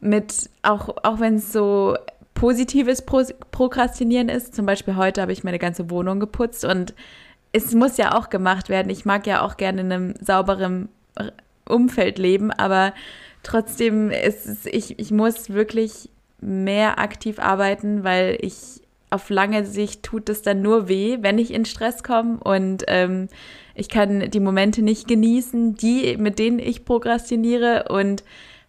mit, 0.00 0.50
auch, 0.62 0.88
auch 1.04 1.20
wenn 1.20 1.36
es 1.36 1.52
so 1.52 1.96
positives 2.36 3.02
Pro 3.02 3.24
Prokrastinieren 3.50 4.28
ist. 4.28 4.54
Zum 4.54 4.64
Beispiel 4.66 4.94
heute 4.94 5.20
habe 5.20 5.32
ich 5.32 5.42
meine 5.42 5.58
ganze 5.58 5.90
Wohnung 5.90 6.20
geputzt 6.20 6.64
und 6.64 6.94
es 7.50 7.74
muss 7.74 7.96
ja 7.96 8.16
auch 8.16 8.30
gemacht 8.30 8.68
werden. 8.68 8.90
Ich 8.90 9.04
mag 9.04 9.26
ja 9.26 9.40
auch 9.40 9.56
gerne 9.56 9.80
in 9.80 9.92
einem 9.92 10.14
sauberen 10.20 10.88
Umfeld 11.68 12.18
leben, 12.18 12.52
aber 12.52 12.92
trotzdem 13.42 14.10
ist 14.10 14.46
es, 14.46 14.66
ich, 14.66 14.98
ich 14.98 15.10
muss 15.10 15.50
wirklich 15.50 16.10
mehr 16.40 16.98
aktiv 16.98 17.38
arbeiten, 17.38 18.04
weil 18.04 18.38
ich 18.40 18.82
auf 19.08 19.30
lange 19.30 19.64
Sicht 19.64 20.02
tut 20.02 20.28
es 20.28 20.42
dann 20.42 20.62
nur 20.62 20.88
weh, 20.88 21.18
wenn 21.22 21.38
ich 21.38 21.52
in 21.54 21.64
Stress 21.64 22.02
komme 22.02 22.38
und 22.38 22.84
ähm, 22.88 23.28
ich 23.74 23.88
kann 23.88 24.30
die 24.30 24.40
Momente 24.40 24.82
nicht 24.82 25.08
genießen, 25.08 25.74
die, 25.74 26.16
mit 26.18 26.38
denen 26.38 26.58
ich 26.58 26.84
prokrastiniere 26.84 27.86
und 27.88 28.24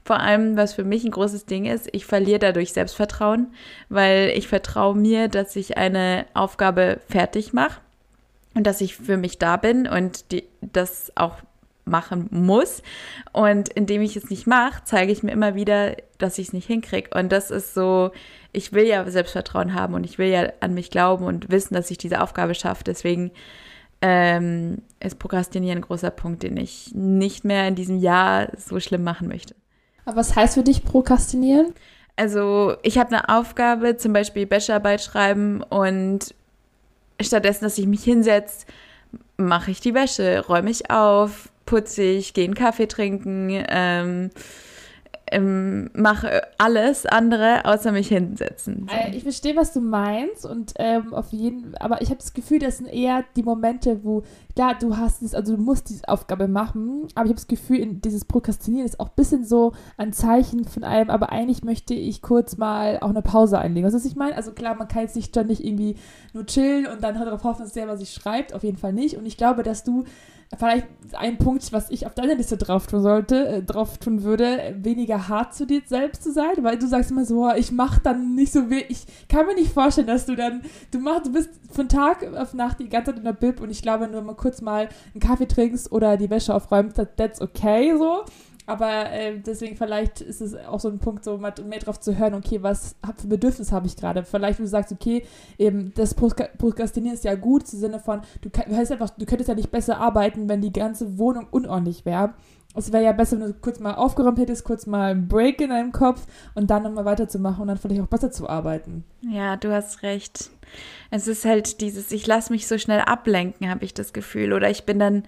vor 0.08 0.22
allem, 0.22 0.56
was 0.56 0.74
für 0.74 0.86
mich 0.86 1.04
ein 1.04 1.12
großes 1.12 1.46
Ding 1.46 1.66
ist, 1.66 1.90
ich 1.92 2.06
verliere 2.06 2.40
dadurch 2.40 2.72
Selbstvertrauen, 2.72 3.54
weil 3.90 4.32
ich 4.34 4.48
vertraue 4.48 4.96
mir, 4.96 5.28
dass 5.28 5.56
ich 5.58 5.78
eine 5.78 6.26
Aufgabe 6.34 7.02
fertig 7.10 7.52
mache 7.52 7.82
und 8.54 8.66
dass 8.66 8.80
ich 8.80 8.96
für 8.96 9.18
mich 9.18 9.38
da 9.38 9.58
bin 9.58 9.86
und 9.86 10.32
die, 10.32 10.46
das 10.62 11.12
auch 11.16 11.36
machen 11.84 12.28
muss. 12.32 12.84
Und 13.34 13.68
indem 13.68 14.02
ich 14.02 14.16
es 14.16 14.30
nicht 14.30 14.48
mache, 14.48 14.82
zeige 14.86 15.12
ich 15.12 15.24
mir 15.24 15.32
immer 15.32 15.56
wieder, 15.56 15.98
dass 16.20 16.38
ich 16.38 16.48
es 16.48 16.54
nicht 16.54 16.68
hinkriege. 16.68 17.10
Und 17.14 17.30
das 17.34 17.52
ist 17.52 17.74
so, 17.74 18.12
ich 18.54 18.72
will 18.72 18.86
ja 18.86 19.10
Selbstvertrauen 19.10 19.74
haben 19.74 19.94
und 19.94 20.06
ich 20.06 20.18
will 20.18 20.30
ja 20.30 20.54
an 20.62 20.74
mich 20.74 20.90
glauben 20.90 21.26
und 21.26 21.52
wissen, 21.52 21.74
dass 21.74 21.92
ich 21.92 21.98
diese 21.98 22.22
Aufgabe 22.22 22.56
schaffe. 22.56 22.86
Deswegen 22.86 23.32
ähm, 24.02 24.84
ist 25.02 25.20
Prokrastinieren 25.20 25.80
ein 25.80 25.86
großer 25.86 26.12
Punkt, 26.12 26.44
den 26.44 26.56
ich 26.56 26.94
nicht 26.96 27.44
mehr 27.44 27.68
in 27.68 27.76
diesem 27.76 28.00
Jahr 28.00 28.48
so 28.58 28.80
schlimm 28.80 29.04
machen 29.04 29.28
möchte. 29.28 29.54
Aber 30.08 30.16
was 30.16 30.38
heißt 30.38 30.54
für 30.54 30.64
dich 30.64 30.86
Prokrastinieren? 30.86 31.74
Also 32.16 32.78
ich 32.82 32.98
habe 32.98 33.10
eine 33.10 33.28
Aufgabe, 33.28 33.98
zum 33.98 34.14
Beispiel 34.14 34.46
Bachelorarbeit 34.46 35.02
schreiben 35.02 35.62
und 35.64 36.34
stattdessen, 37.20 37.66
dass 37.66 37.78
ich 37.78 37.88
mich 37.88 38.06
hinsetze, 38.06 38.66
mache 39.36 39.70
ich 39.70 39.82
die 39.82 39.94
Wäsche, 39.94 40.46
räume 40.48 40.72
ich 40.72 40.90
auf, 40.90 41.50
putze 41.66 42.04
ich, 42.04 42.34
gehe 42.34 42.46
einen 42.46 42.56
Kaffee 42.56 42.88
trinken, 42.88 43.66
ähm, 43.68 44.30
ähm, 45.32 45.90
mache 45.94 46.42
alles 46.58 47.06
andere, 47.06 47.66
außer 47.66 47.92
mich 47.92 48.08
hinsetzen. 48.08 48.88
So. 48.90 48.96
Äh, 48.96 49.16
ich 49.16 49.24
verstehe, 49.24 49.56
was 49.56 49.74
du 49.74 49.82
meinst 49.82 50.46
und 50.46 50.74
ähm, 50.78 51.14
auf 51.14 51.32
jeden, 51.32 51.76
aber 51.78 52.02
ich 52.02 52.10
habe 52.10 52.20
das 52.20 52.34
Gefühl, 52.34 52.60
das 52.60 52.78
sind 52.78 52.88
eher 52.88 53.24
die 53.36 53.44
Momente, 53.44 54.04
wo 54.04 54.24
klar, 54.56 54.76
du 54.80 54.98
hast 54.98 55.22
es, 55.22 55.36
also 55.36 55.56
du 55.56 55.62
musst 55.62 55.90
diese 55.90 56.08
Aufgabe 56.08 56.48
machen, 56.48 57.08
aber 57.14 57.26
ich 57.26 57.30
habe 57.30 57.36
das 57.36 57.48
Gefühl, 57.48 57.86
dieses 57.96 58.26
Prokrastinieren 58.26 58.86
ist 58.86 59.00
auch 59.00 59.10
ein 59.10 59.16
bisschen 59.16 59.46
so 59.46 59.74
ein 59.98 60.14
Zeichen 60.14 60.66
von 60.66 60.84
allem, 60.84 61.10
aber 61.10 61.32
eigentlich 61.32 61.64
möchte 61.64 61.94
ich 61.94 62.22
kurz 62.22 62.58
mal 62.58 63.00
auch 63.02 63.10
eine 63.10 63.22
Pause 63.22 63.60
einlegen. 63.60 63.88
Was 63.88 63.94
ist, 63.94 64.04
was 64.04 64.12
ich 64.12 64.18
meine? 64.18 64.36
Also 64.36 64.52
klar, 64.52 64.76
man 64.76 64.88
kann 64.88 65.04
jetzt 65.04 65.16
nicht 65.16 65.30
ständig 65.30 65.64
irgendwie 65.64 65.96
nur 66.34 66.46
chillen 66.46 66.88
und 66.88 67.04
dann 67.04 67.16
darauf 67.16 67.44
hoffen, 67.44 67.64
dass 67.64 67.74
der, 67.74 67.88
was 67.88 68.00
sich 68.00 68.12
schreibt, 68.12 68.54
auf 68.54 68.64
jeden 68.64 68.78
Fall 68.78 68.94
nicht. 68.94 69.18
Und 69.18 69.26
ich 69.26 69.38
glaube, 69.38 69.64
dass 69.64 69.84
du 69.84 70.06
vielleicht 70.56 70.88
ein 71.14 71.38
Punkt, 71.38 71.72
was 71.74 71.90
ich 71.90 72.06
auf 72.06 72.14
deiner 72.14 72.36
Liste 72.36 72.58
drauf 72.58 72.88
tun 72.88 73.02
sollte, 73.02 73.48
äh, 73.48 73.64
drauf 73.64 73.98
tun 73.98 74.24
würde, 74.24 74.76
weniger 74.80 75.28
hart 75.28 75.54
zu 75.54 75.66
dir 75.66 75.82
selbst 75.86 76.24
zu 76.24 76.32
sein, 76.32 76.56
weil 76.62 76.78
du 76.78 76.88
sagst 76.88 77.12
immer 77.12 77.26
so, 77.26 77.52
ich 77.54 77.72
mach 77.72 78.00
dann 78.00 78.36
nicht 78.36 78.54
so 78.54 78.70
weh. 78.70 78.84
Ich 78.88 79.06
kann 79.28 79.46
mir 79.46 79.56
nicht 79.56 79.74
vorstellen, 79.74 80.08
dass 80.08 80.26
du 80.26 80.36
dann, 80.36 80.62
du 80.92 81.00
machst, 81.00 81.28
du 81.28 81.34
bist 81.34 81.50
von 81.70 81.90
Tag 81.90 82.26
auf 82.36 82.54
Nacht 82.54 82.80
die 82.80 82.90
ganze 82.90 83.12
Zeit 83.12 83.20
in 83.20 83.26
der 83.26 83.34
Bib 83.34 83.62
und 83.62 83.70
ich 83.70 83.82
glaube, 83.82 84.08
nur 84.08 84.22
mal 84.22 84.36
kurz 84.36 84.62
mal 84.62 84.90
einen 85.14 85.22
Kaffee 85.22 85.48
trinkst 85.48 85.92
oder 85.92 86.18
die 86.18 86.30
Wäsche 86.30 86.54
aufräumst, 86.54 86.98
that's 87.18 87.42
okay 87.42 87.94
so. 87.98 88.24
Aber 88.68 89.10
äh, 89.12 89.40
deswegen 89.40 89.78
vielleicht 89.78 90.20
ist 90.20 90.42
es 90.42 90.54
auch 90.54 90.82
so 90.82 90.90
ein 90.90 91.00
Punkt, 91.00 91.24
so 91.24 91.38
mehr 91.38 91.80
drauf 91.80 92.02
zu 92.02 92.18
hören, 92.18 92.34
okay, 92.34 92.62
was 92.62 92.98
hab 93.02 93.20
für 93.22 93.28
Bedürfnis 93.28 93.72
habe 93.72 93.88
ich 93.88 93.96
gerade? 93.96 94.26
Vielleicht, 94.26 94.60
wenn 94.60 94.66
du 94.66 94.70
sagst, 94.70 94.92
okay, 94.92 95.24
eben 95.58 95.94
das 95.96 96.14
Prokrastinieren 96.14 97.16
ist 97.16 97.24
ja 97.24 97.36
gut, 97.36 97.64
im 97.72 97.80
Sinne 97.80 98.00
von, 98.00 98.22
du, 98.42 98.50
du, 98.50 98.76
einfach, 98.76 99.10
du 99.12 99.26
könntest 99.26 99.48
ja 99.48 99.56
nicht 99.56 99.72
besser 99.72 99.98
arbeiten, 100.00 100.50
wenn 100.50 100.60
die 100.60 100.74
ganze 100.74 101.18
Wohnung 101.18 101.48
unordentlich 101.50 102.06
wäre. 102.06 102.34
Es 102.76 102.92
wäre 102.92 103.06
ja 103.06 103.14
besser, 103.14 103.40
wenn 103.40 103.48
du 103.48 103.54
kurz 103.54 103.80
mal 103.80 103.96
aufgeräumt 103.96 104.38
hättest, 104.38 104.66
kurz 104.66 104.86
mal 104.86 105.12
einen 105.12 105.30
Break 105.30 105.62
in 105.62 105.70
deinem 105.70 105.94
Kopf 105.94 106.28
und 106.54 106.70
dann 106.70 106.84
nochmal 106.84 107.06
weiterzumachen 107.06 107.62
und 107.62 107.70
dann 107.70 107.78
vielleicht 107.78 108.02
auch 108.02 108.08
besser 108.08 108.32
zu 108.32 108.50
arbeiten. 108.50 109.06
Ja, 109.22 109.56
du 109.56 109.72
hast 109.72 110.04
recht. 110.04 110.52
Es 111.10 111.28
ist 111.30 111.46
halt 111.46 111.80
dieses, 111.80 112.12
ich 112.12 112.28
lasse 112.28 112.52
mich 112.52 112.68
so 112.68 112.78
schnell 112.78 113.00
ablenken, 113.00 113.70
habe 113.70 113.86
ich 113.86 113.94
das 113.94 114.12
Gefühl. 114.12 114.52
Oder 114.52 114.70
ich 114.70 114.86
bin 114.86 115.00
dann 115.00 115.24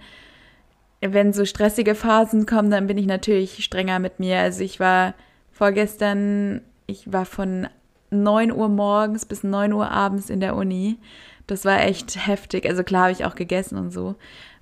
wenn 1.00 1.32
so 1.32 1.44
stressige 1.44 1.94
Phasen 1.94 2.46
kommen, 2.46 2.70
dann 2.70 2.86
bin 2.86 2.98
ich 2.98 3.06
natürlich 3.06 3.64
strenger 3.64 3.98
mit 3.98 4.20
mir. 4.20 4.38
Also 4.38 4.62
ich 4.62 4.80
war 4.80 5.14
vorgestern, 5.50 6.60
ich 6.86 7.12
war 7.12 7.24
von 7.24 7.68
9 8.10 8.52
Uhr 8.52 8.68
morgens 8.68 9.24
bis 9.24 9.42
9 9.42 9.72
Uhr 9.72 9.90
abends 9.90 10.30
in 10.30 10.40
der 10.40 10.56
Uni. 10.56 10.98
Das 11.46 11.64
war 11.64 11.80
echt 11.80 12.26
heftig. 12.26 12.66
Also 12.66 12.82
klar 12.82 13.02
habe 13.04 13.12
ich 13.12 13.24
auch 13.24 13.34
gegessen 13.34 13.78
und 13.78 13.90
so. 13.90 14.16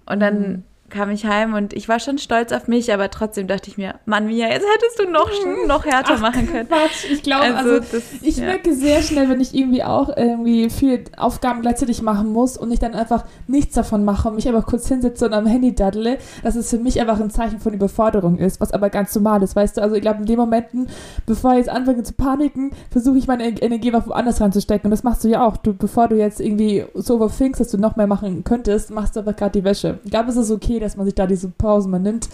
Und 0.06 0.20
dann 0.20 0.40
mhm 0.50 0.62
kam 0.90 1.10
ich 1.10 1.26
heim 1.26 1.54
und 1.54 1.72
ich 1.72 1.88
war 1.88 2.00
schon 2.00 2.18
stolz 2.18 2.52
auf 2.52 2.68
mich, 2.68 2.92
aber 2.92 3.10
trotzdem 3.10 3.46
dachte 3.46 3.70
ich 3.70 3.76
mir, 3.76 3.96
Mann, 4.06 4.26
Mia, 4.26 4.48
jetzt 4.48 4.66
hättest 4.74 4.98
du 4.98 5.10
noch, 5.10 5.28
mhm. 5.28 5.66
noch 5.66 5.84
härter 5.84 6.14
Ach, 6.16 6.20
machen 6.20 6.50
können. 6.50 6.68
Quatsch, 6.68 7.04
ich 7.10 7.22
glaube, 7.22 7.54
also, 7.54 7.70
also 7.74 7.86
das, 7.92 8.02
ich 8.22 8.38
ja. 8.38 8.46
merke 8.46 8.74
sehr 8.74 9.02
schnell, 9.02 9.28
wenn 9.28 9.40
ich 9.40 9.54
irgendwie 9.54 9.82
auch 9.84 10.08
irgendwie 10.08 10.70
viele 10.70 11.04
Aufgaben 11.16 11.62
gleichzeitig 11.62 12.02
machen 12.02 12.32
muss 12.32 12.56
und 12.56 12.70
ich 12.72 12.78
dann 12.78 12.94
einfach 12.94 13.24
nichts 13.46 13.74
davon 13.74 14.04
mache 14.04 14.28
und 14.28 14.36
mich 14.36 14.48
einfach 14.48 14.66
kurz 14.66 14.88
hinsetze 14.88 15.26
und 15.26 15.34
am 15.34 15.46
Handy 15.46 15.74
daddle, 15.74 16.18
dass 16.42 16.56
es 16.56 16.70
für 16.70 16.78
mich 16.78 17.00
einfach 17.00 17.20
ein 17.20 17.30
Zeichen 17.30 17.60
von 17.60 17.74
Überforderung 17.74 18.38
ist, 18.38 18.60
was 18.60 18.72
aber 18.72 18.90
ganz 18.90 19.14
normal 19.14 19.42
ist, 19.42 19.56
weißt 19.56 19.76
du? 19.76 19.82
Also 19.82 19.94
ich 19.94 20.02
glaube, 20.02 20.20
in 20.20 20.26
den 20.26 20.38
Momenten, 20.38 20.88
bevor 21.26 21.52
ich 21.52 21.58
jetzt 21.58 21.68
anfange 21.68 22.02
zu 22.02 22.14
paniken, 22.14 22.72
versuche 22.90 23.18
ich 23.18 23.26
meine 23.26 23.48
Energie 23.48 23.92
woanders 23.92 24.40
reinzustecken 24.40 24.86
und 24.86 24.90
das 24.90 25.02
machst 25.02 25.24
du 25.24 25.28
ja 25.28 25.46
auch. 25.46 25.56
Du, 25.56 25.74
bevor 25.74 26.08
du 26.08 26.16
jetzt 26.16 26.40
irgendwie 26.40 26.84
so 26.94 27.16
overthinkst, 27.16 27.60
dass 27.60 27.70
du 27.70 27.78
noch 27.78 27.96
mehr 27.96 28.06
machen 28.06 28.44
könntest, 28.44 28.90
machst 28.90 29.16
du 29.16 29.20
aber 29.20 29.32
gerade 29.32 29.58
die 29.58 29.64
Wäsche. 29.64 29.98
Ich 30.04 30.10
glaube, 30.10 30.30
es 30.30 30.36
ist 30.36 30.50
okay, 30.50 30.77
okay, 30.78 30.84
dass 30.84 30.96
man 30.96 31.06
sich 31.06 31.14
da 31.14 31.26
diese 31.26 31.48
Pausen 31.48 31.90
mal 31.90 31.98
nimmt. 31.98 32.28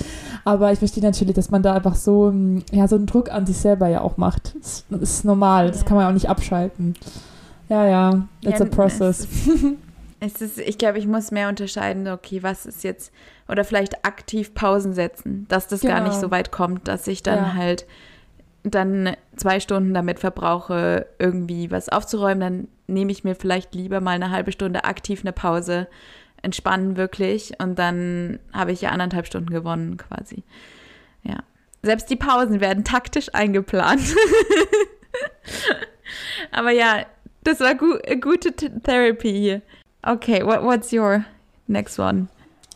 Aber 0.45 0.73
ich 0.73 0.79
verstehe 0.79 1.03
natürlich, 1.03 1.35
dass 1.35 1.51
man 1.51 1.63
da 1.63 1.75
einfach 1.75 1.95
so, 1.95 2.31
mm, 2.31 2.63
ja, 2.73 2.87
so 2.87 2.97
einen 2.97 3.07
Druck 3.07 3.31
an 3.31 3.47
sich 3.47 3.57
selber 3.57 3.89
ja 3.89 4.01
auch 4.01 4.17
macht. 4.17 4.55
Das, 4.61 4.85
das 4.89 5.01
ist 5.01 5.25
normal, 5.25 5.71
das 5.71 5.85
kann 5.85 5.97
man 5.97 6.07
auch 6.07 6.13
nicht 6.13 6.29
abschalten. 6.29 6.95
Ja, 7.69 7.87
ja, 7.87 8.29
it's 8.43 8.59
ja, 8.59 8.67
a 8.67 8.69
process. 8.69 9.27
Es 10.21 10.41
ist, 10.41 10.59
ich 10.59 10.79
glaube, 10.79 10.97
ich 10.97 11.07
muss 11.07 11.33
mehr 11.33 11.51
unterscheiden, 11.51 12.09
okay, 12.09 12.43
was 12.43 12.65
ist 12.65 12.83
jetzt, 12.83 13.13
oder 13.47 13.63
vielleicht 13.63 14.07
aktiv 14.07 14.55
Pausen 14.55 14.95
setzen, 14.95 15.45
dass 15.51 15.67
das 15.67 15.83
genau. 15.83 15.95
gar 15.95 16.01
nicht 16.01 16.13
genau. 16.13 16.23
so 16.23 16.31
weit 16.31 16.51
kommt, 16.51 16.89
dass 16.89 17.07
ich 17.09 17.23
dann 17.23 17.39
ja. 17.39 17.55
halt 17.55 17.87
dann 18.63 19.15
zwei 19.37 19.61
Stunden 19.61 19.93
damit 19.93 20.21
verbrauche, 20.21 21.09
irgendwie 21.19 21.71
was 21.71 21.91
aufzuräumen, 21.91 22.41
dann 22.41 22.69
nehme 22.87 23.13
ich 23.13 23.23
mir 23.23 23.35
vielleicht 23.35 23.75
lieber 23.75 24.01
mal 24.01 24.13
eine 24.13 24.31
halbe 24.31 24.53
Stunde 24.53 24.85
aktiv 24.85 25.21
eine 25.21 25.33
Pause, 25.33 25.89
entspannen 26.45 26.97
wirklich 26.97 27.53
und 27.59 27.79
dann 27.79 28.39
habe 28.53 28.73
ich 28.73 28.83
ja 28.83 28.91
anderthalb 28.91 29.27
Stunden 29.27 29.51
gewonnen 29.51 29.97
quasi. 29.97 30.45
Ja. 31.23 31.39
Selbst 31.83 32.09
die 32.11 32.17
Pausen 32.17 32.61
werden 32.61 32.85
taktisch 32.85 33.35
eingeplant. 33.35 34.01
Aber 36.51 36.71
ja, 36.71 37.05
das 37.43 37.61
war 37.61 37.75
gu 37.75 37.99
gute 38.21 38.53
Therapy 38.53 39.33
hier. 39.33 39.63
Okay, 40.03 40.45
what, 40.45 40.63
what's 40.63 40.93
your 40.93 41.25
next 41.67 41.99
one? 41.99 42.29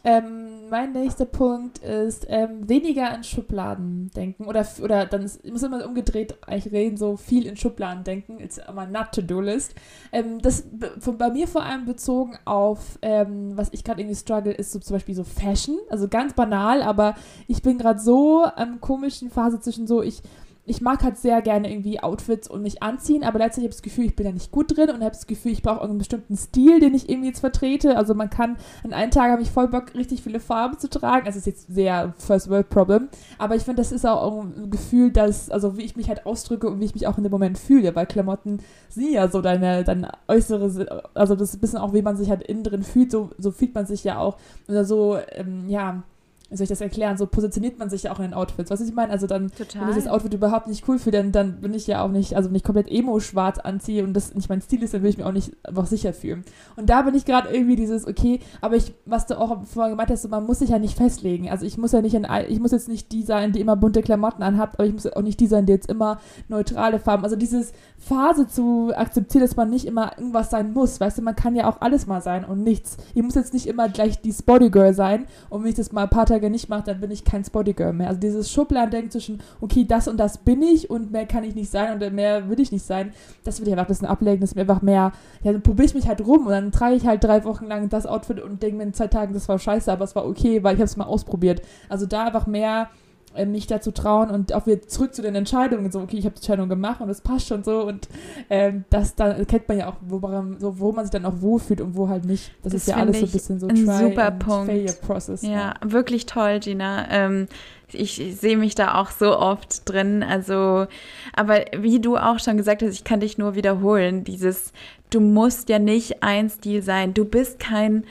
Ähm, 0.04 0.57
mein 0.70 0.92
nächster 0.92 1.24
Punkt 1.24 1.78
ist 1.78 2.26
ähm, 2.28 2.68
weniger 2.68 3.14
in 3.14 3.24
Schubladen 3.24 4.10
denken. 4.14 4.46
Oder 4.46 4.66
oder 4.82 5.06
dann 5.06 5.22
muss 5.22 5.62
immer 5.62 5.86
umgedreht 5.86 6.36
eigentlich 6.46 6.72
reden 6.72 6.96
so 6.96 7.16
viel 7.16 7.46
in 7.46 7.56
Schubladen 7.56 8.04
denken 8.04 8.40
it's 8.40 8.58
immer 8.68 8.86
not 8.86 9.12
to 9.12 9.22
do 9.22 9.40
list. 9.40 9.74
Ähm, 10.12 10.40
das 10.40 10.64
von, 11.00 11.18
bei 11.18 11.30
mir 11.30 11.48
vor 11.48 11.62
allem 11.62 11.84
bezogen 11.84 12.38
auf 12.44 12.98
ähm, 13.02 13.56
was 13.56 13.68
ich 13.72 13.84
gerade 13.84 14.00
irgendwie 14.00 14.16
struggle 14.16 14.52
ist 14.52 14.72
so 14.72 14.78
zum 14.78 14.96
Beispiel 14.96 15.14
so 15.14 15.24
Fashion. 15.24 15.78
Also 15.88 16.08
ganz 16.08 16.34
banal 16.34 16.82
aber 16.82 17.14
ich 17.46 17.62
bin 17.62 17.78
gerade 17.78 18.00
so 18.00 18.44
am 18.44 18.80
komischen 18.80 19.30
Phase 19.30 19.60
zwischen 19.60 19.86
so 19.86 20.02
ich 20.02 20.22
ich 20.68 20.80
mag 20.80 21.02
halt 21.02 21.16
sehr 21.16 21.40
gerne 21.42 21.70
irgendwie 21.70 22.00
Outfits 22.00 22.48
und 22.48 22.62
mich 22.62 22.82
anziehen, 22.82 23.24
aber 23.24 23.38
letztlich 23.38 23.64
habe 23.64 23.70
ich 23.70 23.76
das 23.76 23.82
Gefühl, 23.82 24.04
ich 24.04 24.16
bin 24.16 24.26
da 24.26 24.32
nicht 24.32 24.52
gut 24.52 24.76
drin 24.76 24.90
und 24.90 25.00
habe 25.00 25.10
das 25.10 25.26
Gefühl, 25.26 25.52
ich 25.52 25.62
brauche 25.62 25.82
einen 25.82 25.98
bestimmten 25.98 26.36
Stil, 26.36 26.78
den 26.78 26.94
ich 26.94 27.08
irgendwie 27.08 27.28
jetzt 27.28 27.40
vertrete. 27.40 27.96
Also 27.96 28.14
man 28.14 28.30
kann, 28.30 28.56
an 28.84 28.92
einem 28.92 29.10
Tag 29.10 29.30
habe 29.30 29.42
ich 29.42 29.50
voll 29.50 29.68
Bock, 29.68 29.94
richtig 29.94 30.22
viele 30.22 30.40
Farben 30.40 30.78
zu 30.78 30.90
tragen. 30.90 31.26
Das 31.26 31.36
ist 31.36 31.46
jetzt 31.46 31.72
sehr 31.72 32.14
First 32.18 32.50
World 32.50 32.68
Problem, 32.68 33.08
aber 33.38 33.56
ich 33.56 33.62
finde, 33.62 33.80
das 33.80 33.92
ist 33.92 34.06
auch 34.06 34.44
ein 34.44 34.70
Gefühl, 34.70 35.10
dass, 35.10 35.50
also 35.50 35.76
wie 35.78 35.82
ich 35.82 35.96
mich 35.96 36.08
halt 36.08 36.26
ausdrücke 36.26 36.68
und 36.68 36.80
wie 36.80 36.84
ich 36.84 36.94
mich 36.94 37.06
auch 37.06 37.16
in 37.16 37.24
dem 37.24 37.32
Moment 37.32 37.58
fühle, 37.58 37.94
weil 37.96 38.06
Klamotten 38.06 38.58
sind 38.90 39.12
ja 39.12 39.28
so 39.28 39.40
deine, 39.40 39.84
deine 39.84 40.12
äußere, 40.28 41.04
also 41.14 41.34
das 41.34 41.50
ist 41.50 41.56
ein 41.56 41.60
bisschen 41.60 41.78
auch, 41.78 41.94
wie 41.94 42.02
man 42.02 42.16
sich 42.16 42.28
halt 42.28 42.42
innen 42.42 42.64
drin 42.64 42.82
fühlt, 42.82 43.10
so, 43.10 43.30
so 43.38 43.50
fühlt 43.50 43.74
man 43.74 43.86
sich 43.86 44.04
ja 44.04 44.18
auch, 44.18 44.36
oder 44.68 44.84
so, 44.84 45.18
ähm, 45.32 45.68
ja, 45.68 46.02
wie 46.50 46.56
soll 46.56 46.64
ich 46.64 46.70
das 46.70 46.80
erklären, 46.80 47.18
so 47.18 47.26
positioniert 47.26 47.78
man 47.78 47.90
sich 47.90 48.04
ja 48.04 48.12
auch 48.12 48.18
in 48.18 48.26
den 48.26 48.34
Outfits. 48.34 48.70
Was 48.70 48.80
ich 48.80 48.94
meine? 48.94 49.12
Also 49.12 49.26
dann, 49.26 49.50
Total. 49.50 49.82
wenn 49.82 49.90
ich 49.90 49.96
das 49.96 50.06
Outfit 50.06 50.32
überhaupt 50.32 50.66
nicht 50.66 50.88
cool 50.88 50.98
finde, 50.98 51.18
dann, 51.18 51.32
dann 51.32 51.60
bin 51.60 51.74
ich 51.74 51.86
ja 51.86 52.02
auch 52.02 52.10
nicht, 52.10 52.34
also 52.36 52.48
wenn 52.48 52.56
ich 52.56 52.64
komplett 52.64 52.90
emo-schwarz 52.90 53.58
anziehe 53.58 54.02
und 54.02 54.14
das 54.14 54.34
nicht 54.34 54.48
mein 54.48 54.62
Stil 54.62 54.82
ist, 54.82 54.94
dann 54.94 55.02
will 55.02 55.10
ich 55.10 55.18
mich 55.18 55.26
auch 55.26 55.32
nicht 55.32 55.52
einfach 55.62 55.86
sicher 55.86 56.14
fühlen. 56.14 56.44
Und 56.76 56.88
da 56.88 57.02
bin 57.02 57.14
ich 57.14 57.26
gerade 57.26 57.50
irgendwie 57.50 57.76
dieses, 57.76 58.06
okay, 58.06 58.40
aber 58.62 58.76
ich, 58.76 58.94
was 59.04 59.26
du 59.26 59.38
auch 59.38 59.64
vorher 59.64 59.90
gemeint 59.90 60.10
hast, 60.10 60.22
so, 60.22 60.28
man 60.28 60.46
muss 60.46 60.60
sich 60.60 60.70
ja 60.70 60.78
nicht 60.78 60.96
festlegen. 60.96 61.50
Also 61.50 61.66
ich 61.66 61.76
muss 61.76 61.92
ja 61.92 62.00
nicht 62.00 62.14
in, 62.14 62.26
ich 62.48 62.60
muss 62.60 62.72
jetzt 62.72 62.88
nicht 62.88 63.12
die 63.12 63.22
sein, 63.22 63.52
die 63.52 63.60
immer 63.60 63.76
bunte 63.76 64.02
Klamotten 64.02 64.42
anhabt, 64.42 64.78
aber 64.78 64.86
ich 64.86 64.92
muss 64.94 65.06
auch 65.06 65.22
nicht 65.22 65.40
die 65.40 65.46
sein, 65.46 65.66
die 65.66 65.72
jetzt 65.72 65.90
immer 65.90 66.18
neutrale 66.48 66.98
Farben. 66.98 67.24
Also 67.24 67.36
dieses 67.36 67.72
Phase 67.98 68.46
zu 68.48 68.92
akzeptieren, 68.96 69.42
dass 69.44 69.56
man 69.56 69.68
nicht 69.68 69.84
immer 69.84 70.12
irgendwas 70.16 70.48
sein 70.48 70.72
muss. 70.72 70.98
Weißt 70.98 71.18
du, 71.18 71.22
man 71.22 71.36
kann 71.36 71.56
ja 71.56 71.68
auch 71.68 71.82
alles 71.82 72.06
mal 72.06 72.22
sein 72.22 72.46
und 72.46 72.62
nichts. 72.62 72.96
Ich 73.14 73.22
muss 73.22 73.34
jetzt 73.34 73.52
nicht 73.52 73.66
immer 73.66 73.90
gleich 73.90 74.22
die 74.22 74.32
Spotty 74.32 74.70
Girl 74.70 74.94
sein 74.94 75.26
und 75.50 75.62
wenn 75.62 75.70
ich 75.70 75.76
das 75.76 75.92
mal 75.92 76.04
ein 76.04 76.08
paar 76.08 76.24
Tage 76.24 76.37
Tage 76.38 76.50
nicht 76.50 76.68
mache, 76.68 76.84
dann 76.84 77.00
bin 77.00 77.10
ich 77.10 77.24
kein 77.24 77.44
Spotty-Girl 77.44 77.92
mehr. 77.92 78.08
Also 78.08 78.20
dieses 78.20 78.50
Schubladendenken 78.50 79.10
zwischen, 79.10 79.40
okay, 79.60 79.84
das 79.84 80.08
und 80.08 80.18
das 80.18 80.38
bin 80.38 80.62
ich 80.62 80.90
und 80.90 81.10
mehr 81.10 81.26
kann 81.26 81.44
ich 81.44 81.54
nicht 81.54 81.70
sein 81.70 82.00
und 82.00 82.14
mehr 82.14 82.48
will 82.48 82.60
ich 82.60 82.72
nicht 82.72 82.84
sein, 82.84 83.12
das 83.44 83.60
will 83.60 83.68
ich 83.68 83.72
einfach 83.72 83.86
ein 83.86 83.88
bisschen 83.88 84.08
ablegen, 84.08 84.40
das 84.40 84.50
ist 84.50 84.56
mir 84.56 84.62
einfach 84.62 84.82
mehr, 84.82 85.12
ja, 85.42 85.52
dann 85.52 85.62
probiere 85.62 85.86
ich 85.86 85.94
mich 85.94 86.08
halt 86.08 86.24
rum 86.24 86.46
und 86.46 86.52
dann 86.52 86.72
trage 86.72 86.94
ich 86.94 87.06
halt 87.06 87.24
drei 87.24 87.44
Wochen 87.44 87.66
lang 87.66 87.88
das 87.88 88.06
Outfit 88.06 88.40
und 88.40 88.62
denke 88.62 88.78
mir 88.78 88.84
in 88.84 88.94
zwei 88.94 89.08
Tagen, 89.08 89.34
das 89.34 89.48
war 89.48 89.58
scheiße, 89.58 89.90
aber 89.92 90.04
es 90.04 90.14
war 90.14 90.26
okay, 90.26 90.62
weil 90.62 90.74
ich 90.74 90.80
habe 90.80 90.88
es 90.88 90.96
mal 90.96 91.04
ausprobiert. 91.04 91.62
Also 91.88 92.06
da 92.06 92.26
einfach 92.26 92.46
mehr 92.46 92.88
äh, 93.34 93.46
mich 93.46 93.66
dazu 93.66 93.90
trauen 93.90 94.30
und 94.30 94.52
auch 94.52 94.66
wieder 94.66 94.82
zurück 94.82 95.14
zu 95.14 95.22
den 95.22 95.34
Entscheidungen, 95.34 95.90
so, 95.90 96.00
okay, 96.00 96.16
ich 96.16 96.24
habe 96.24 96.34
die 96.34 96.40
Entscheidung 96.40 96.68
gemacht 96.68 97.00
und 97.00 97.08
es 97.10 97.20
passt 97.20 97.46
schon 97.48 97.64
so 97.64 97.82
und 97.82 98.08
ähm, 98.50 98.84
das 98.90 99.14
dann 99.14 99.46
kennt 99.46 99.68
man 99.68 99.78
ja 99.78 99.88
auch, 99.88 99.96
wo 100.00 100.18
man, 100.18 100.58
so, 100.58 100.78
wo 100.78 100.92
man 100.92 101.04
sich 101.04 101.12
dann 101.12 101.24
auch 101.24 101.40
wohlfühlt 101.40 101.80
und 101.80 101.96
wo 101.96 102.08
halt 102.08 102.24
nicht. 102.24 102.52
Das, 102.62 102.72
das 102.72 102.82
ist 102.82 102.88
ja 102.88 102.96
alles 102.96 103.20
so 103.20 103.26
ein 103.26 103.32
bisschen 103.32 103.60
so 103.60 103.68
ein 103.68 103.76
super 103.76 104.30
Punkt. 104.30 104.66
Failure 104.66 104.96
Process. 105.06 105.42
Ja, 105.42 105.50
ja, 105.50 105.74
wirklich 105.84 106.26
toll, 106.26 106.60
Gina. 106.60 107.06
Ähm, 107.10 107.48
ich, 107.92 108.20
ich 108.20 108.36
sehe 108.36 108.56
mich 108.56 108.74
da 108.74 109.00
auch 109.00 109.10
so 109.10 109.38
oft 109.38 109.88
drin. 109.88 110.22
Also, 110.22 110.86
aber 111.34 111.64
wie 111.76 112.00
du 112.00 112.16
auch 112.16 112.38
schon 112.38 112.56
gesagt 112.56 112.82
hast, 112.82 112.92
ich 112.92 113.04
kann 113.04 113.20
dich 113.20 113.38
nur 113.38 113.54
wiederholen, 113.54 114.24
dieses, 114.24 114.72
du 115.10 115.20
musst 115.20 115.68
ja 115.68 115.78
nicht 115.78 116.22
ein 116.22 116.50
Stil 116.50 116.82
sein. 116.82 117.14
Du 117.14 117.24
bist 117.24 117.58
kein 117.58 118.04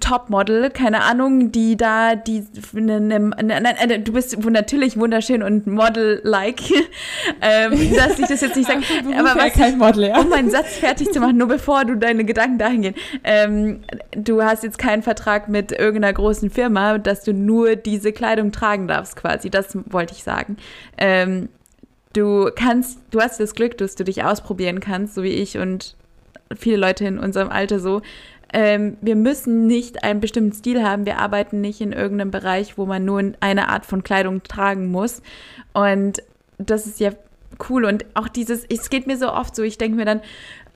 Topmodel, 0.00 0.70
keine 0.70 1.02
Ahnung, 1.02 1.52
die 1.52 1.76
da, 1.76 2.14
die, 2.14 2.46
ne, 2.72 2.98
ne, 2.98 3.18
ne, 3.18 4.00
du 4.00 4.12
bist 4.12 4.42
natürlich 4.42 4.98
wunderschön 4.98 5.42
und 5.42 5.66
Model-like, 5.66 6.62
ähm, 7.42 7.94
dass 7.94 8.18
ich 8.18 8.26
das 8.26 8.40
jetzt 8.40 8.56
nicht 8.56 8.68
sage, 8.68 8.80
aber 9.18 9.38
was, 9.38 9.52
kein 9.52 9.76
Model, 9.76 10.08
ja. 10.08 10.18
um 10.18 10.30
meinen 10.30 10.50
Satz 10.50 10.76
fertig 10.78 11.12
zu 11.12 11.20
machen, 11.20 11.36
nur 11.36 11.48
bevor 11.48 11.84
du 11.84 11.96
deine 11.96 12.24
Gedanken 12.24 12.56
dahin 12.56 12.82
gehen, 12.82 12.94
ähm, 13.22 13.80
du 14.12 14.42
hast 14.42 14.64
jetzt 14.64 14.78
keinen 14.78 15.02
Vertrag 15.02 15.50
mit 15.50 15.72
irgendeiner 15.72 16.14
großen 16.14 16.48
Firma, 16.48 16.96
dass 16.96 17.22
du 17.22 17.34
nur 17.34 17.76
diese 17.76 18.12
Kleidung 18.12 18.50
tragen 18.50 18.88
darfst, 18.88 19.16
quasi, 19.16 19.50
das 19.50 19.76
wollte 19.90 20.14
ich 20.14 20.22
sagen. 20.22 20.56
Ähm, 20.96 21.50
du 22.14 22.50
kannst, 22.54 22.98
du 23.10 23.20
hast 23.20 23.40
das 23.40 23.54
Glück, 23.54 23.76
dass 23.76 23.94
du 23.94 24.04
dich 24.04 24.24
ausprobieren 24.24 24.80
kannst, 24.80 25.14
so 25.14 25.22
wie 25.22 25.28
ich 25.28 25.58
und 25.58 25.96
viele 26.56 26.76
Leute 26.76 27.04
in 27.04 27.18
unserem 27.18 27.50
Alter 27.50 27.78
so, 27.78 28.02
ähm, 28.52 28.96
wir 29.00 29.16
müssen 29.16 29.66
nicht 29.66 30.04
einen 30.04 30.20
bestimmten 30.20 30.52
Stil 30.52 30.82
haben. 30.82 31.06
Wir 31.06 31.18
arbeiten 31.18 31.60
nicht 31.60 31.80
in 31.80 31.92
irgendeinem 31.92 32.30
Bereich, 32.30 32.76
wo 32.76 32.86
man 32.86 33.04
nur 33.04 33.32
eine 33.40 33.68
Art 33.68 33.86
von 33.86 34.02
Kleidung 34.02 34.42
tragen 34.42 34.90
muss. 34.90 35.22
Und 35.72 36.22
das 36.58 36.86
ist 36.86 37.00
ja 37.00 37.12
cool. 37.68 37.84
Und 37.84 38.04
auch 38.14 38.28
dieses, 38.28 38.64
es 38.64 38.90
geht 38.90 39.06
mir 39.06 39.16
so 39.16 39.32
oft 39.32 39.56
so, 39.56 39.62
ich 39.62 39.78
denke 39.78 39.96
mir 39.96 40.04
dann, 40.04 40.20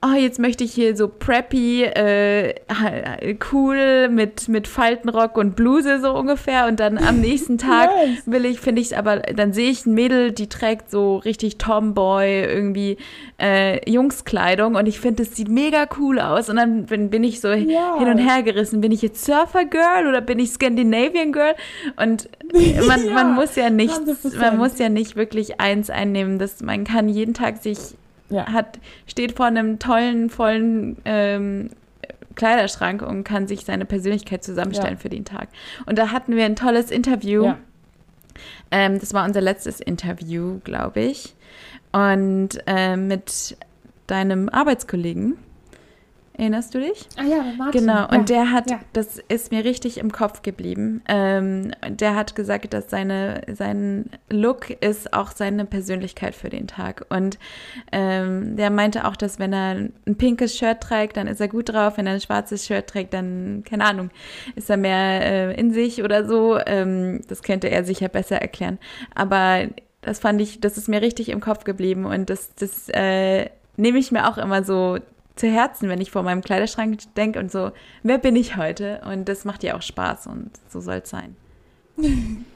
oh, 0.03 0.15
jetzt 0.15 0.39
möchte 0.39 0.63
ich 0.63 0.73
hier 0.73 0.97
so 0.97 1.09
preppy, 1.09 1.85
äh, 1.85 2.55
cool 3.53 4.09
mit, 4.09 4.49
mit 4.49 4.69
Faltenrock 4.69 5.37
und 5.37 5.57
Bluse 5.57 6.01
so 6.01 6.13
ungefähr. 6.13 6.67
Und 6.67 6.81
dann 6.81 6.99
am 6.99 7.21
nächsten 7.21 7.59
Tag 7.59 7.91
nice. 7.95 8.23
will 8.27 8.45
ich, 8.45 8.61
finde 8.61 8.83
ich 8.83 8.97
aber, 8.97 9.19
dann 9.19 9.53
sehe 9.53 9.71
ich 9.71 9.87
ein 9.87 9.95
Mädel, 9.95 10.33
die 10.33 10.49
trägt 10.49 10.91
so 10.91 11.17
richtig 11.17 11.57
Tomboy, 11.59 12.45
irgendwie 12.45 12.99
äh, 13.41 13.91
Jungskleidung. 13.91 14.75
Und 14.75 14.87
ich 14.87 15.01
finde, 15.01 15.25
das 15.25 15.35
sieht 15.35 15.49
mega 15.49 15.89
cool 15.99 16.21
aus. 16.21 16.51
Und 16.51 16.57
dann 16.57 16.87
bin, 16.87 17.11
bin 17.11 17.25
ich 17.25 17.41
so 17.41 17.49
ja. 17.49 17.99
hin 17.99 18.09
und 18.09 18.19
her 18.19 18.43
gerissen. 18.43 18.81
Bin 18.81 18.93
ich 18.93 19.03
jetzt 19.03 19.25
Surfer 19.25 19.65
Girl 19.65 20.07
oder 20.09 20.21
bin 20.21 20.39
ich 20.39 20.51
Scandinavian 20.51 21.33
Girl? 21.33 21.55
Und 21.97 22.29
man, 22.87 23.05
ja, 23.07 23.13
man 23.13 23.35
muss 23.35 23.57
ja 23.57 23.71
nicht, 23.71 23.99
man 24.39 24.59
muss 24.59 24.79
ja 24.79 24.89
nicht 24.89 25.17
wirklich 25.17 25.59
eins 25.61 25.89
einnehmen. 25.89 26.39
Das, 26.39 26.61
man 26.61 26.85
kann 26.85 27.09
jeden 27.09 27.33
Tag 27.33 27.63
sich 27.63 27.79
ja. 28.29 28.53
hat, 28.53 28.79
steht 29.07 29.37
vor 29.37 29.47
einem 29.47 29.79
tollen, 29.79 30.31
vollen 30.31 30.97
ähm, 31.05 31.71
Kleiderschrank 32.35 33.03
und 33.03 33.25
kann 33.25 33.49
sich 33.49 33.65
seine 33.65 33.85
Persönlichkeit 33.85 34.45
zusammenstellen 34.45 34.95
ja. 34.95 35.01
für 35.01 35.09
den 35.09 35.25
Tag. 35.25 35.49
Und 35.87 35.99
da 35.99 36.13
hatten 36.13 36.37
wir 36.37 36.45
ein 36.45 36.57
tolles 36.57 36.91
Interview. 36.91 37.45
Ja. 37.45 37.59
Ähm, 38.71 39.01
das 39.01 39.15
war 39.15 39.25
unser 39.25 39.41
letztes 39.41 39.81
Interview, 39.81 40.61
glaube 40.65 41.01
ich. 41.01 41.35
Und 41.93 42.61
äh, 42.67 42.97
mit 42.97 43.57
deinem 44.07 44.49
Arbeitskollegen. 44.49 45.39
Erinnerst 46.39 46.75
du 46.75 46.81
dich? 46.81 47.09
Ah 47.17 47.25
ja, 47.25 47.43
Martin. 47.57 47.81
Genau, 47.81 47.95
ja. 47.95 48.09
und 48.11 48.29
der 48.29 48.53
hat, 48.53 48.71
ja. 48.71 48.81
das 48.93 49.19
ist 49.29 49.51
mir 49.53 49.65
richtig 49.65 49.97
im 49.97 50.13
Kopf 50.13 50.43
geblieben. 50.43 51.01
Ähm, 51.09 51.73
der 51.89 52.15
hat 52.15 52.37
gesagt, 52.37 52.75
dass 52.75 52.91
seine, 52.91 53.41
sein 53.55 54.11
Look 54.29 54.69
ist 54.69 55.15
auch 55.15 55.31
seine 55.31 55.65
Persönlichkeit 55.65 56.35
für 56.35 56.51
den 56.51 56.67
Tag. 56.67 57.07
Und 57.09 57.39
ähm, 57.91 58.55
der 58.57 58.69
meinte 58.69 59.07
auch, 59.07 59.17
dass 59.17 59.39
wenn 59.39 59.55
er 59.55 59.89
ein 60.07 60.17
pinkes 60.19 60.55
Shirt 60.55 60.83
trägt, 60.83 61.17
dann 61.17 61.27
ist 61.27 61.41
er 61.41 61.49
gut 61.49 61.71
drauf. 61.71 61.97
Wenn 61.97 62.07
er 62.07 62.15
ein 62.15 62.21
schwarzes 62.21 62.67
Shirt 62.67 62.87
trägt, 62.87 63.15
dann, 63.15 63.65
keine 63.67 63.87
Ahnung, 63.87 64.11
ist 64.57 64.69
er 64.69 64.77
mehr 64.77 65.23
äh, 65.23 65.59
in 65.59 65.73
sich 65.73 66.03
oder 66.03 66.27
so. 66.27 66.59
Ähm, 66.67 67.23
das 67.29 67.43
könnte 67.43 67.69
er 67.69 67.83
sicher 67.83 68.09
besser 68.09 68.37
erklären. 68.37 68.79
Aber 69.15 69.69
das 70.03 70.19
fand 70.19 70.43
ich, 70.43 70.61
das 70.61 70.77
ist 70.77 70.89
mir 70.89 71.01
richtig 71.01 71.31
im 71.31 71.41
Kopf 71.41 71.65
geblieben 71.65 72.05
und 72.05 72.29
das, 72.29 72.55
das 72.55 72.91
äh, 72.91 73.49
nehme 73.77 73.99
ich 73.99 74.13
mir 74.13 74.29
auch 74.29 74.39
immer 74.39 74.63
so 74.63 74.99
zu 75.37 75.49
Herzen, 75.49 75.89
wenn 75.89 76.01
ich 76.01 76.11
vor 76.11 76.23
meinem 76.23 76.43
Kleiderschrank 76.43 76.99
denke 77.15 77.39
und 77.39 77.53
so, 77.53 77.71
wer 78.03 78.19
bin 78.19 78.37
ich 78.37 78.57
heute? 78.57 79.01
Und 79.11 79.29
das 79.29 79.45
macht 79.45 79.63
ja 79.63 79.77
auch 79.77 79.83
Spaß 79.83 80.27
und 80.27 80.51
so 80.69 80.81
soll 80.81 81.03
es 81.05 81.11
sein. 81.11 81.37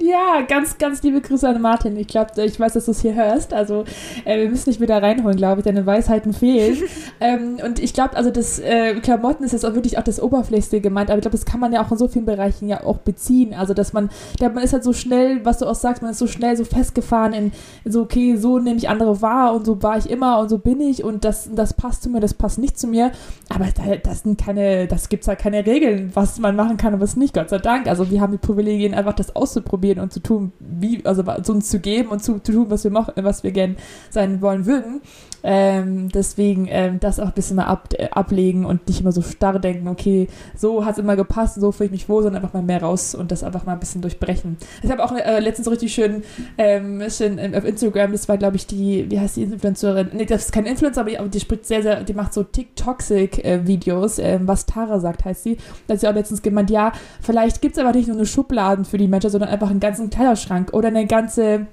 Ja, 0.00 0.42
ganz, 0.46 0.78
ganz 0.78 1.02
liebe 1.02 1.20
Grüße 1.20 1.48
an 1.48 1.60
Martin. 1.60 1.96
Ich 1.96 2.06
glaube, 2.06 2.30
ich 2.44 2.60
weiß, 2.60 2.74
dass 2.74 2.84
du 2.84 2.92
es 2.92 3.00
hier 3.00 3.14
hörst. 3.14 3.52
Also, 3.52 3.84
äh, 4.24 4.38
wir 4.38 4.48
müssen 4.48 4.70
dich 4.70 4.80
wieder 4.80 5.02
reinholen, 5.02 5.36
glaube 5.36 5.60
ich. 5.60 5.64
Deine 5.64 5.86
Weisheiten 5.86 6.32
fehlen. 6.32 6.78
ähm, 7.20 7.58
und 7.64 7.80
ich 7.80 7.94
glaube, 7.94 8.16
also 8.16 8.30
das 8.30 8.60
äh, 8.60 8.94
Klamotten 9.00 9.42
ist 9.42 9.52
jetzt 9.52 9.66
auch 9.66 9.74
wirklich 9.74 9.98
auch 9.98 10.04
das 10.04 10.22
Oberflächste 10.22 10.80
gemeint. 10.80 11.10
Aber 11.10 11.18
ich 11.18 11.22
glaube, 11.22 11.36
das 11.36 11.44
kann 11.44 11.58
man 11.58 11.72
ja 11.72 11.84
auch 11.84 11.90
in 11.90 11.98
so 11.98 12.06
vielen 12.06 12.26
Bereichen 12.26 12.68
ja 12.68 12.84
auch 12.84 12.98
beziehen. 12.98 13.54
Also, 13.54 13.74
dass 13.74 13.92
man, 13.92 14.08
der, 14.40 14.50
man 14.50 14.62
ist 14.62 14.72
halt 14.72 14.84
so 14.84 14.92
schnell, 14.92 15.44
was 15.44 15.58
du 15.58 15.66
auch 15.66 15.74
sagst, 15.74 16.00
man 16.00 16.12
ist 16.12 16.18
so 16.18 16.28
schnell 16.28 16.56
so 16.56 16.64
festgefahren 16.64 17.32
in, 17.32 17.52
in 17.84 17.92
so, 17.92 18.02
okay, 18.02 18.36
so 18.36 18.60
nehme 18.60 18.76
ich 18.76 18.88
andere 18.88 19.20
wahr 19.20 19.52
und 19.52 19.66
so 19.66 19.82
war 19.82 19.98
ich 19.98 20.08
immer 20.08 20.38
und 20.38 20.48
so 20.48 20.58
bin 20.58 20.80
ich 20.80 21.02
und 21.02 21.24
das, 21.24 21.50
das 21.52 21.74
passt 21.74 22.04
zu 22.04 22.10
mir, 22.10 22.20
das 22.20 22.34
passt 22.34 22.58
nicht 22.58 22.78
zu 22.78 22.86
mir. 22.86 23.10
Aber 23.48 23.66
das 24.04 24.20
sind 24.20 24.40
keine, 24.40 24.86
das 24.86 25.08
gibt 25.08 25.24
es 25.24 25.28
halt 25.28 25.40
keine 25.40 25.66
Regeln, 25.66 26.12
was 26.14 26.38
man 26.38 26.54
machen 26.54 26.76
kann 26.76 26.94
und 26.94 27.00
was 27.00 27.16
nicht, 27.16 27.34
Gott 27.34 27.50
sei 27.50 27.58
Dank. 27.58 27.88
Also, 27.88 28.10
wir 28.10 28.20
haben 28.20 28.32
die 28.32 28.38
Privilegien, 28.38 28.94
einfach 28.94 29.14
das 29.14 29.34
auszuprobieren 29.34 29.87
auszuprobieren 29.88 30.00
und 30.00 30.12
zu 30.12 30.20
tun, 30.20 30.52
wie, 30.58 31.04
also 31.04 31.24
uns 31.52 31.68
zu 31.68 31.80
geben 31.80 32.08
und 32.08 32.22
zu, 32.22 32.38
zu 32.40 32.52
tun, 32.52 32.66
was 32.68 32.84
wir 32.84 32.90
machen, 32.90 33.12
was 33.16 33.42
wir 33.42 33.52
gern 33.52 33.76
sein 34.10 34.40
wollen 34.40 34.66
würden. 34.66 35.00
Ähm, 35.42 36.08
deswegen 36.08 36.66
ähm, 36.68 37.00
das 37.00 37.20
auch 37.20 37.26
ein 37.26 37.32
bisschen 37.32 37.56
mal 37.56 37.66
ab, 37.66 37.88
äh, 37.92 38.08
ablegen 38.10 38.64
und 38.64 38.86
nicht 38.88 39.00
immer 39.00 39.12
so 39.12 39.22
starr 39.22 39.58
denken, 39.58 39.88
okay, 39.88 40.28
so 40.56 40.84
hat 40.84 40.94
es 40.94 40.98
immer 40.98 41.16
gepasst, 41.16 41.60
so 41.60 41.72
fühle 41.72 41.86
ich 41.86 41.92
mich 41.92 42.08
wohl, 42.08 42.22
sondern 42.22 42.42
einfach 42.42 42.54
mal 42.54 42.62
mehr 42.62 42.82
raus 42.82 43.14
und 43.14 43.30
das 43.30 43.44
einfach 43.44 43.64
mal 43.64 43.74
ein 43.74 43.80
bisschen 43.80 44.00
durchbrechen. 44.00 44.56
Ich 44.82 44.90
habe 44.90 45.04
auch 45.04 45.12
äh, 45.12 45.40
letztens 45.40 45.66
so 45.66 45.70
richtig 45.70 45.92
schön, 45.92 46.22
ähm, 46.56 47.02
schön 47.08 47.38
auf 47.54 47.64
Instagram, 47.64 48.12
das 48.12 48.28
war 48.28 48.36
glaube 48.36 48.56
ich 48.56 48.66
die, 48.66 49.10
wie 49.10 49.20
heißt 49.20 49.36
die 49.36 49.44
Influencerin? 49.44 50.10
Nee, 50.12 50.24
das 50.24 50.46
ist 50.46 50.52
keine 50.52 50.68
Influencer, 50.70 51.02
aber 51.02 51.10
die, 51.10 51.28
die 51.30 51.40
spricht 51.40 51.66
sehr, 51.66 51.82
sehr, 51.82 52.02
die 52.02 52.14
macht 52.14 52.34
so 52.34 52.42
TikToxic-Videos, 52.42 54.18
äh, 54.18 54.40
was 54.42 54.66
Tara 54.66 54.98
sagt, 55.00 55.24
heißt 55.24 55.44
sie. 55.44 55.58
Da 55.86 55.94
hat 55.94 56.00
sie 56.00 56.08
auch 56.08 56.14
letztens 56.14 56.42
gemeint, 56.42 56.70
ja, 56.70 56.92
vielleicht 57.20 57.62
gibt 57.62 57.76
es 57.76 57.82
aber 57.82 57.92
nicht 57.92 58.08
nur 58.08 58.16
eine 58.16 58.26
Schubladen 58.26 58.84
für 58.84 58.98
die 58.98 59.08
Menschen, 59.08 59.30
sondern 59.30 59.50
einfach 59.50 59.70
einen 59.70 59.80
ganzen 59.80 60.10
Kleiderschrank 60.10 60.72
oder 60.72 60.88
eine 60.88 61.06
ganze 61.06 61.66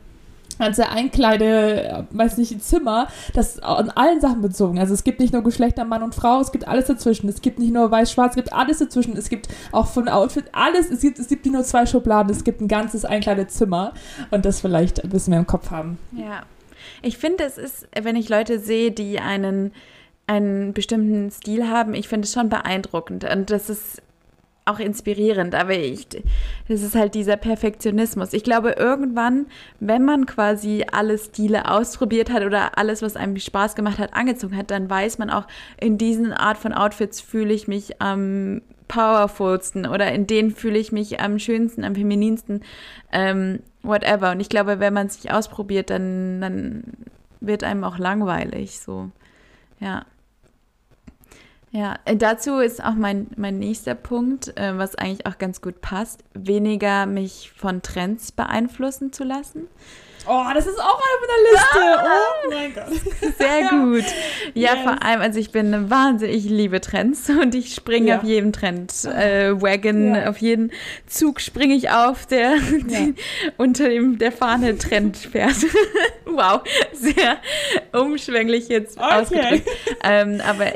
ganze 0.57 0.89
Einkleide, 0.89 2.07
weiß 2.11 2.37
nicht, 2.37 2.63
Zimmer, 2.63 3.07
das 3.33 3.59
an 3.59 3.89
allen 3.89 4.21
Sachen 4.21 4.41
bezogen. 4.41 4.79
Also 4.79 4.93
es 4.93 5.03
gibt 5.03 5.19
nicht 5.19 5.33
nur 5.33 5.43
Geschlechter 5.43 5.85
Mann 5.85 6.03
und 6.03 6.15
Frau, 6.15 6.39
es 6.41 6.51
gibt 6.51 6.67
alles 6.67 6.85
dazwischen. 6.85 7.29
Es 7.29 7.41
gibt 7.41 7.59
nicht 7.59 7.73
nur 7.73 7.89
weiß-schwarz, 7.91 8.31
es 8.31 8.35
gibt 8.35 8.53
alles 8.53 8.79
dazwischen. 8.79 9.17
Es 9.17 9.29
gibt 9.29 9.47
auch 9.71 9.87
von 9.87 10.07
Outfit 10.07 10.45
alles. 10.51 10.89
Es 10.89 11.01
gibt, 11.01 11.19
es 11.19 11.27
gibt 11.27 11.45
nicht 11.45 11.53
nur 11.53 11.63
zwei 11.63 11.85
Schubladen, 11.85 12.31
es 12.31 12.43
gibt 12.43 12.61
ein 12.61 12.67
ganzes 12.67 13.05
Einkleidezimmer 13.05 13.93
und 14.31 14.45
das 14.45 14.61
vielleicht 14.61 15.03
ein 15.03 15.09
bisschen 15.09 15.31
mehr 15.31 15.39
im 15.39 15.47
Kopf 15.47 15.71
haben. 15.71 15.97
Ja. 16.13 16.43
Ich 17.01 17.17
finde, 17.17 17.43
es 17.43 17.57
ist, 17.57 17.87
wenn 17.99 18.15
ich 18.15 18.29
Leute 18.29 18.59
sehe, 18.59 18.91
die 18.91 19.19
einen 19.19 19.71
einen 20.27 20.73
bestimmten 20.73 21.29
Stil 21.31 21.69
haben, 21.69 21.93
ich 21.93 22.07
finde 22.07 22.25
es 22.25 22.33
schon 22.33 22.49
beeindruckend. 22.49 23.23
Und 23.25 23.49
das 23.51 23.69
ist 23.69 24.01
auch 24.65 24.79
inspirierend, 24.79 25.53
aber 25.53 25.73
ich, 25.73 26.07
das 26.67 26.81
ist 26.81 26.95
halt 26.95 27.13
dieser 27.13 27.37
Perfektionismus. 27.37 28.33
Ich 28.33 28.43
glaube, 28.43 28.71
irgendwann, 28.71 29.45
wenn 29.79 30.03
man 30.03 30.25
quasi 30.25 30.83
alle 30.91 31.19
Stile 31.19 31.69
ausprobiert 31.69 32.31
hat 32.31 32.43
oder 32.43 32.75
alles, 32.77 33.03
was 33.03 33.15
einem 33.15 33.37
Spaß 33.37 33.75
gemacht 33.75 33.99
hat, 33.99 34.15
angezogen 34.15 34.57
hat, 34.57 34.71
dann 34.71 34.89
weiß 34.89 35.19
man 35.19 35.29
auch, 35.29 35.45
in 35.79 35.99
diesen 35.99 36.33
Art 36.33 36.57
von 36.57 36.73
Outfits 36.73 37.21
fühle 37.21 37.53
ich 37.53 37.67
mich 37.67 38.01
am 38.01 38.63
powerfulsten 38.87 39.85
oder 39.85 40.11
in 40.11 40.25
denen 40.25 40.49
fühle 40.49 40.79
ich 40.79 40.91
mich 40.91 41.19
am 41.19 41.37
schönsten, 41.37 41.83
am 41.83 41.93
femininsten, 41.93 42.61
ähm, 43.11 43.59
whatever. 43.83 44.31
Und 44.31 44.39
ich 44.39 44.49
glaube, 44.49 44.79
wenn 44.79 44.93
man 44.93 45.09
sich 45.09 45.31
ausprobiert, 45.31 45.91
dann, 45.91 46.41
dann 46.41 46.83
wird 47.39 47.63
einem 47.63 47.83
auch 47.83 47.99
langweilig, 47.99 48.79
so, 48.79 49.11
ja. 49.79 50.05
Ja, 51.75 51.99
äh, 52.05 52.15
dazu 52.15 52.59
ist 52.59 52.81
auch 52.81 52.93
mein, 52.93 53.27
mein 53.35 53.59
nächster 53.59 53.95
Punkt, 53.95 54.57
äh, 54.57 54.77
was 54.77 54.95
eigentlich 54.95 55.25
auch 55.25 55.37
ganz 55.37 55.59
gut 55.59 55.81
passt, 55.81 56.23
weniger 56.33 57.05
mich 57.05 57.51
von 57.53 57.81
Trends 57.81 58.31
beeinflussen 58.31 59.11
zu 59.11 59.25
lassen. 59.25 59.67
Oh, 60.27 60.43
das 60.53 60.65
ist 60.65 60.79
auch 60.79 60.99
auf 60.99 61.19
meiner 61.21 61.51
Liste. 61.51 61.99
Ah, 61.99 62.19
oh 62.43 62.49
mein 62.49 62.73
Gott. 62.73 63.37
Sehr 63.37 63.69
gut. 63.69 64.03
Ja, 64.53 64.73
yes. 64.73 64.83
vor 64.83 65.03
allem, 65.03 65.21
also 65.21 65.39
ich 65.39 65.51
bin 65.51 65.89
wahnsinnig, 65.89 66.45
ich 66.45 66.49
liebe 66.49 66.81
Trends 66.81 67.29
und 67.41 67.53
ich 67.53 67.73
springe 67.73 68.09
ja. 68.09 68.17
auf 68.17 68.23
jeden 68.23 68.51
Trend. 68.51 68.91
Äh, 69.05 69.61
Wagon, 69.61 70.15
ja. 70.15 70.29
auf 70.29 70.37
jeden 70.37 70.71
Zug 71.07 71.41
springe 71.41 71.75
ich 71.75 71.91
auf, 71.91 72.25
der 72.25 72.55
ja. 72.87 73.07
unter 73.57 73.89
dem 73.89 74.17
der 74.17 74.31
Fahne 74.31 74.77
Trend 74.77 75.17
fährt. 75.17 75.55
wow, 76.25 76.61
sehr 76.93 77.37
umschwänglich 77.93 78.67
jetzt 78.69 78.97
okay. 78.97 79.21
ausgedrückt. 79.21 79.69
Ähm, 80.03 80.41
aber 80.47 80.73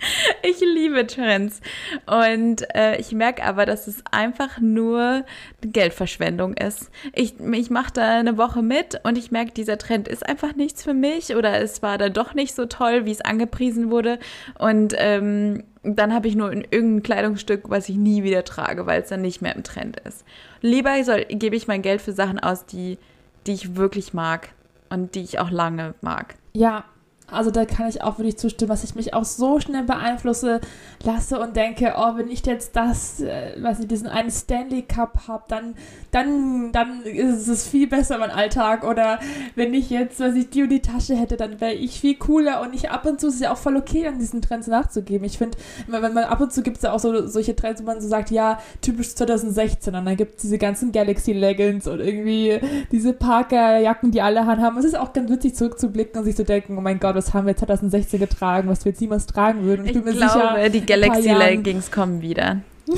ich 0.42 0.60
liebe 0.60 1.06
Trends. 1.06 1.60
Und 2.06 2.64
äh, 2.74 2.98
ich 2.98 3.12
merke 3.12 3.44
aber, 3.44 3.66
dass 3.66 3.86
es 3.86 4.02
einfach 4.10 4.60
nur 4.60 5.24
Geldverschwendung 5.60 6.54
ist. 6.54 6.90
Ich, 7.14 7.38
ich 7.40 7.70
mache 7.70 7.92
da 7.92 8.18
eine 8.18 8.36
Woche 8.36 8.62
mit 8.62 9.00
und 9.04 9.18
ich 9.18 9.30
merke, 9.30 9.52
dieser 9.52 9.78
Trend 9.78 10.08
ist 10.08 10.26
einfach 10.26 10.54
nichts 10.54 10.82
für 10.82 10.94
mich 10.94 11.34
oder 11.34 11.60
es 11.60 11.82
war 11.82 11.98
dann 11.98 12.12
doch 12.12 12.34
nicht 12.34 12.54
so 12.54 12.66
toll, 12.66 13.04
wie 13.04 13.12
es 13.12 13.20
angepriesen 13.20 13.90
wurde. 13.90 14.18
Und 14.58 14.94
ähm, 14.96 15.64
dann 15.82 16.12
habe 16.12 16.28
ich 16.28 16.36
nur 16.36 16.52
irgendein 16.52 17.02
Kleidungsstück, 17.02 17.70
was 17.70 17.88
ich 17.88 17.96
nie 17.96 18.22
wieder 18.22 18.44
trage, 18.44 18.86
weil 18.86 19.02
es 19.02 19.08
dann 19.08 19.22
nicht 19.22 19.42
mehr 19.42 19.54
im 19.54 19.62
Trend 19.62 19.98
ist. 20.00 20.24
Lieber 20.60 20.94
gebe 21.28 21.56
ich 21.56 21.68
mein 21.68 21.82
Geld 21.82 22.02
für 22.02 22.12
Sachen 22.12 22.38
aus, 22.38 22.66
die, 22.66 22.98
die 23.46 23.52
ich 23.52 23.76
wirklich 23.76 24.12
mag 24.12 24.50
und 24.90 25.14
die 25.14 25.22
ich 25.22 25.38
auch 25.38 25.50
lange 25.50 25.94
mag. 26.00 26.34
Ja, 26.52 26.84
also 27.30 27.50
da 27.50 27.64
kann 27.64 27.88
ich 27.88 28.02
auch 28.02 28.18
wirklich 28.18 28.38
zustimmen, 28.38 28.70
dass 28.70 28.84
ich 28.84 28.94
mich 28.94 29.12
auch 29.12 29.24
so 29.24 29.60
schnell 29.60 29.82
beeinflusse 29.82 30.60
lasse 31.04 31.38
und 31.38 31.56
denke, 31.56 31.94
oh, 31.96 32.16
wenn 32.16 32.28
ich 32.30 32.44
jetzt 32.46 32.74
das, 32.74 33.20
äh, 33.20 33.54
weiß 33.60 33.78
nicht, 33.78 33.90
diesen 33.90 34.06
einen 34.06 34.30
Stanley 34.30 34.82
Cup 34.82 35.28
habe, 35.28 35.44
dann, 35.48 35.74
dann, 36.10 36.72
dann 36.72 37.02
ist 37.02 37.48
es 37.48 37.68
viel 37.68 37.86
besser 37.86 38.18
mein 38.18 38.30
Alltag. 38.30 38.84
Oder 38.84 39.20
wenn 39.54 39.74
ich 39.74 39.90
jetzt, 39.90 40.20
weiß 40.20 40.34
ich, 40.36 40.48
die 40.48 40.62
und 40.62 40.70
die 40.70 40.80
Tasche 40.80 41.14
hätte, 41.16 41.36
dann 41.36 41.60
wäre 41.60 41.74
ich 41.74 42.00
viel 42.00 42.16
cooler. 42.16 42.62
Und 42.62 42.74
ich 42.74 42.90
ab 42.90 43.04
und 43.04 43.20
zu 43.20 43.28
ist 43.28 43.34
es 43.34 43.40
ja 43.40 43.52
auch 43.52 43.58
voll 43.58 43.76
okay, 43.76 44.06
an 44.06 44.18
diesen 44.18 44.40
Trends 44.40 44.66
nachzugeben. 44.66 45.26
Ich 45.26 45.36
finde, 45.36 45.58
wenn 45.86 46.00
man 46.00 46.24
ab 46.24 46.40
und 46.40 46.52
zu 46.52 46.62
gibt 46.62 46.78
es 46.78 46.82
ja 46.82 46.92
auch 46.92 46.98
so 46.98 47.26
solche 47.26 47.54
Trends, 47.54 47.82
wo 47.82 47.86
man 47.86 48.00
so 48.00 48.08
sagt, 48.08 48.30
ja, 48.30 48.58
typisch 48.80 49.14
2016. 49.14 49.94
Und 49.94 50.06
dann 50.06 50.16
gibt 50.16 50.36
es 50.36 50.42
diese 50.42 50.56
ganzen 50.56 50.92
Galaxy 50.92 51.32
Leggings 51.32 51.86
und 51.86 52.00
irgendwie 52.00 52.58
diese 52.90 53.12
Parker-Jacken, 53.12 54.12
die 54.12 54.22
alle 54.22 54.46
haben. 54.46 54.78
Es 54.78 54.84
ist 54.86 54.98
auch 54.98 55.12
ganz 55.12 55.30
witzig 55.30 55.54
zurückzublicken 55.54 56.18
und 56.18 56.24
sich 56.24 56.36
zu 56.36 56.44
denken, 56.44 56.78
oh 56.78 56.80
mein 56.80 56.98
Gott, 56.98 57.17
was 57.18 57.34
haben 57.34 57.46
wir 57.46 57.56
2016 57.56 58.20
getragen, 58.20 58.68
was 58.68 58.84
wir 58.84 58.92
jetzt 58.92 59.00
niemals 59.00 59.26
tragen 59.26 59.64
würden. 59.64 59.86
Ich, 59.86 59.94
ich 59.94 60.02
glaube, 60.02 60.12
sicher, 60.12 60.68
die 60.70 60.86
Galaxy 60.86 61.30
Leggings 61.30 61.90
kommen 61.90 62.22
wieder. 62.22 62.60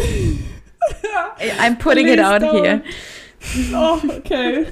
I'm 1.61 1.79
putting 1.79 2.07
Please 2.07 2.21
it 2.21 2.25
out 2.25 2.43
don't. 2.43 2.63
here. 2.63 2.83
Oh, 3.75 3.99
okay. 4.19 4.67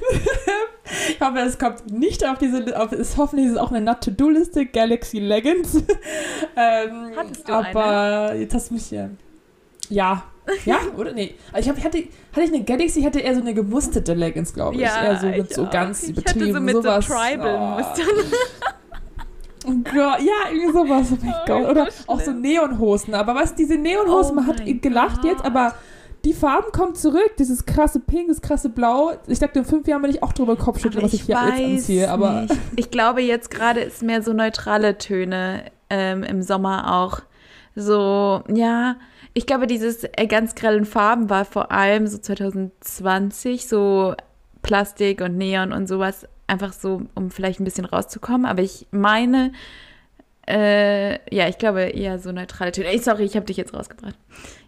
ich 1.09 1.19
hoffe, 1.19 1.39
es 1.39 1.57
kommt 1.57 1.91
nicht 1.91 2.25
auf 2.25 2.37
diese, 2.37 2.79
auf, 2.79 2.91
ist 2.91 3.17
hoffentlich 3.17 3.47
ist 3.47 3.53
es 3.53 3.57
auch 3.57 3.71
eine 3.71 3.81
Not-to-Do-Liste, 3.81 4.67
Galaxy 4.67 5.19
Leggings. 5.19 5.75
ähm, 6.55 7.11
Hattest 7.15 7.49
du 7.49 7.53
aber 7.53 8.29
eine? 8.29 8.39
jetzt 8.41 8.53
hast 8.53 8.69
du 8.69 8.75
mich 8.75 8.85
hier. 8.85 9.09
Ja. 9.89 10.23
Ja, 10.65 10.79
oder? 10.97 11.13
Nee. 11.13 11.35
Also 11.51 11.69
ich 11.69 11.75
hab, 11.75 11.83
hatte, 11.83 11.97
hatte 12.31 12.41
ich 12.41 12.53
eine 12.53 12.63
Galaxy, 12.63 13.01
hatte 13.01 13.19
eher 13.19 13.35
so 13.35 13.41
eine 13.41 13.53
gemusterte 13.53 14.13
Leggings, 14.13 14.53
glaube 14.53 14.75
ich. 14.75 14.81
Ja, 14.81 15.03
eher 15.03 15.19
so 15.19 15.27
mit 15.27 15.53
so 15.53 15.65
auch. 15.65 15.69
ganz 15.69 16.03
ich 16.03 16.09
übertrieben. 16.09 16.47
Ich 16.47 16.53
hatte 16.53 16.59
so 16.59 16.61
mit 16.61 16.75
sowas. 16.75 17.05
so 17.05 17.13
Tribal-Mustern. 17.13 18.07
Oh. 18.07 18.78
Oh 19.65 19.73
Gott, 19.83 20.21
ja, 20.21 20.51
irgendwie 20.51 20.71
sowas. 20.73 21.07
Oh 21.11 21.17
mein 21.21 21.33
oh, 21.33 21.45
Gott. 21.45 21.69
Oder 21.69 21.87
auch 22.07 22.21
so 22.21 22.31
Neonhosen. 22.31 23.13
Aber 23.13 23.35
was, 23.35 23.55
diese 23.55 23.75
Neonhosen, 23.75 24.31
oh 24.31 24.35
man 24.35 24.47
hat 24.47 24.61
gelacht 24.81 25.21
Gott. 25.21 25.31
jetzt, 25.31 25.45
aber 25.45 25.73
die 26.25 26.33
Farben 26.33 26.71
kommen 26.71 26.95
zurück. 26.95 27.31
Dieses 27.37 27.65
krasse 27.65 27.99
Pink, 27.99 28.27
das 28.27 28.41
krasse 28.41 28.69
Blau. 28.69 29.13
Ich 29.27 29.39
dachte, 29.39 29.59
in 29.59 29.65
fünf 29.65 29.87
Jahren 29.87 30.03
will 30.03 30.09
ich 30.09 30.23
auch 30.23 30.33
drüber 30.33 30.55
Kopf 30.55 30.79
schütteln, 30.79 31.03
was 31.03 31.13
ich 31.13 31.23
hier 31.23 31.35
jetzt 31.35 31.61
anziehe. 31.61 32.09
Aber 32.09 32.41
nicht. 32.41 32.55
ich 32.75 32.91
glaube, 32.91 33.21
jetzt 33.21 33.51
gerade 33.51 33.81
ist 33.81 34.01
mehr 34.03 34.21
so 34.21 34.33
neutrale 34.33 34.97
Töne 34.97 35.63
ähm, 35.89 36.23
im 36.23 36.41
Sommer 36.41 36.93
auch. 36.93 37.21
So, 37.75 38.43
ja, 38.53 38.97
ich 39.33 39.45
glaube, 39.45 39.67
dieses 39.67 40.03
äh, 40.03 40.27
ganz 40.27 40.55
grellen 40.55 40.85
Farben 40.85 41.29
war 41.29 41.45
vor 41.45 41.71
allem 41.71 42.07
so 42.07 42.17
2020, 42.17 43.67
so 43.67 44.15
Plastik 44.61 45.21
und 45.21 45.37
Neon 45.37 45.71
und 45.71 45.87
sowas 45.87 46.27
einfach 46.49 46.73
so, 46.73 47.03
um 47.15 47.31
vielleicht 47.31 47.59
ein 47.59 47.65
bisschen 47.65 47.85
rauszukommen. 47.85 48.45
Aber 48.45 48.61
ich 48.61 48.87
meine, 48.91 49.51
äh, 50.47 51.13
ja, 51.33 51.47
ich 51.47 51.57
glaube 51.57 51.81
eher 51.81 52.19
so 52.19 52.31
neutrale 52.31 52.71
Töne. 52.71 52.87
Ey, 52.87 52.97
sorry, 52.97 53.23
ich 53.23 53.35
habe 53.35 53.45
dich 53.45 53.57
jetzt 53.57 53.73
rausgebracht. 53.73 54.15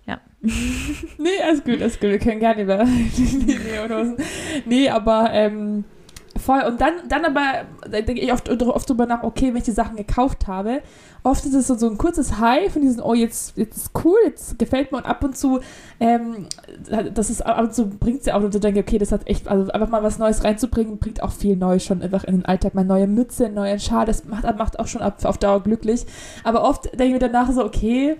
Ja. 0.05 0.21
nee, 0.41 1.41
alles 1.43 1.63
gut, 1.63 1.81
alles 1.81 1.99
gut. 1.99 2.09
Wir 2.09 2.19
können 2.19 2.39
gerne 2.39 2.61
über 2.61 2.83
die 3.17 3.59
Neonhosen. 3.59 4.17
Nee, 4.65 4.89
aber 4.89 5.29
ähm, 5.31 5.83
voll. 6.41 6.61
Und 6.67 6.81
dann, 6.81 6.93
dann 7.07 7.25
aber 7.25 7.65
denke 7.89 8.19
ich 8.19 8.33
oft, 8.33 8.49
oft 8.49 8.89
drüber 8.89 9.05
nach, 9.05 9.23
okay, 9.23 9.49
wenn 9.49 9.57
ich 9.57 9.63
die 9.63 9.71
Sachen 9.71 9.95
gekauft 9.95 10.47
habe, 10.47 10.81
oft 11.23 11.45
ist 11.45 11.53
es 11.53 11.67
so, 11.67 11.75
so 11.75 11.89
ein 11.89 11.97
kurzes 11.97 12.39
High 12.39 12.71
von 12.71 12.81
diesen, 12.81 13.01
oh, 13.01 13.13
jetzt, 13.13 13.57
jetzt 13.57 13.77
ist 13.77 13.91
cool, 14.03 14.17
jetzt 14.25 14.57
gefällt 14.57 14.91
mir 14.91 14.97
und 14.97 15.05
ab 15.05 15.23
und 15.23 15.37
zu, 15.37 15.59
ähm, 15.99 16.47
das 17.13 17.29
ist 17.29 17.45
ab 17.45 17.61
und 17.61 17.73
zu 17.73 17.89
bringt 17.89 18.21
es 18.21 18.25
ja 18.25 18.35
auch, 18.35 18.43
und 18.43 18.53
du 18.53 18.59
denkst, 18.59 18.79
okay, 18.79 18.97
das 18.97 19.11
hat 19.11 19.27
echt, 19.27 19.47
also 19.47 19.71
einfach 19.71 19.89
mal 19.89 20.03
was 20.03 20.17
Neues 20.19 20.43
reinzubringen, 20.43 20.97
bringt 20.97 21.21
auch 21.21 21.31
viel 21.31 21.55
Neues 21.55 21.83
schon 21.83 22.01
einfach 22.01 22.23
in 22.23 22.37
den 22.37 22.45
Alltag, 22.45 22.73
mal 22.73 22.85
neue 22.85 23.07
Mütze, 23.07 23.45
einen 23.45 23.55
neuen 23.55 23.79
Schal, 23.79 24.05
das 24.05 24.25
macht, 24.25 24.43
macht 24.57 24.79
auch 24.79 24.87
schon 24.87 25.01
auf, 25.01 25.23
auf 25.23 25.37
Dauer 25.37 25.61
glücklich. 25.61 26.05
Aber 26.43 26.63
oft 26.63 26.85
denke 26.85 27.05
ich 27.05 27.13
mir 27.13 27.19
danach 27.19 27.51
so, 27.51 27.63
okay, 27.63 28.17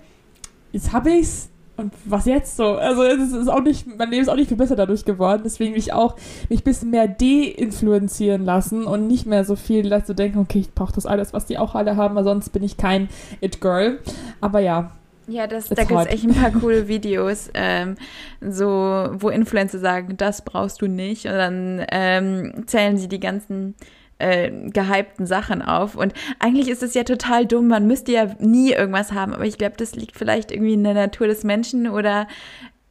jetzt 0.70 0.92
habe 0.92 1.10
ich's, 1.10 1.48
und 1.76 1.92
was 2.04 2.26
jetzt 2.26 2.56
so? 2.56 2.76
Also 2.76 3.02
es 3.02 3.32
ist 3.32 3.48
auch 3.48 3.62
nicht, 3.62 3.86
mein 3.98 4.10
Leben 4.10 4.22
ist 4.22 4.28
auch 4.28 4.36
nicht 4.36 4.48
viel 4.48 4.56
besser 4.56 4.76
dadurch 4.76 5.04
geworden. 5.04 5.42
Deswegen 5.44 5.72
will 5.72 5.78
ich 5.78 5.92
auch 5.92 6.16
mich 6.48 6.60
ein 6.60 6.64
bisschen 6.64 6.90
mehr 6.90 7.08
de-influenzieren 7.08 8.44
lassen 8.44 8.84
und 8.84 9.06
nicht 9.06 9.26
mehr 9.26 9.44
so 9.44 9.56
viel 9.56 9.88
dazu 9.88 10.14
denken, 10.14 10.38
okay, 10.38 10.60
ich 10.60 10.74
brauche 10.74 10.92
das 10.92 11.06
alles, 11.06 11.32
was 11.32 11.46
die 11.46 11.58
auch 11.58 11.74
alle 11.74 11.96
haben, 11.96 12.14
weil 12.14 12.24
sonst 12.24 12.50
bin 12.50 12.62
ich 12.62 12.76
kein 12.76 13.08
It-Girl. 13.40 14.00
Aber 14.40 14.60
ja, 14.60 14.92
ja, 15.28 15.46
das, 15.46 15.68
da 15.68 15.84
gibt 15.84 16.00
es 16.00 16.06
echt 16.06 16.24
ein 16.24 16.34
paar 16.34 16.50
coole 16.50 16.88
Videos, 16.88 17.48
ähm, 17.54 17.94
so, 18.40 18.66
wo 19.12 19.28
Influencer 19.28 19.78
sagen, 19.78 20.16
das 20.16 20.42
brauchst 20.44 20.82
du 20.82 20.88
nicht. 20.88 21.26
Und 21.26 21.32
dann 21.32 21.86
ähm, 21.90 22.64
zählen 22.66 22.98
sie 22.98 23.08
die 23.08 23.20
ganzen 23.20 23.74
äh, 24.22 24.50
gehypten 24.70 25.26
Sachen 25.26 25.62
auf. 25.62 25.96
Und 25.96 26.14
eigentlich 26.38 26.68
ist 26.68 26.82
es 26.82 26.94
ja 26.94 27.02
total 27.02 27.46
dumm, 27.46 27.68
man 27.68 27.86
müsste 27.86 28.12
ja 28.12 28.26
nie 28.38 28.72
irgendwas 28.72 29.12
haben, 29.12 29.34
aber 29.34 29.44
ich 29.44 29.58
glaube, 29.58 29.76
das 29.76 29.94
liegt 29.94 30.16
vielleicht 30.16 30.52
irgendwie 30.52 30.74
in 30.74 30.84
der 30.84 30.94
Natur 30.94 31.26
des 31.26 31.44
Menschen 31.44 31.88
oder 31.88 32.28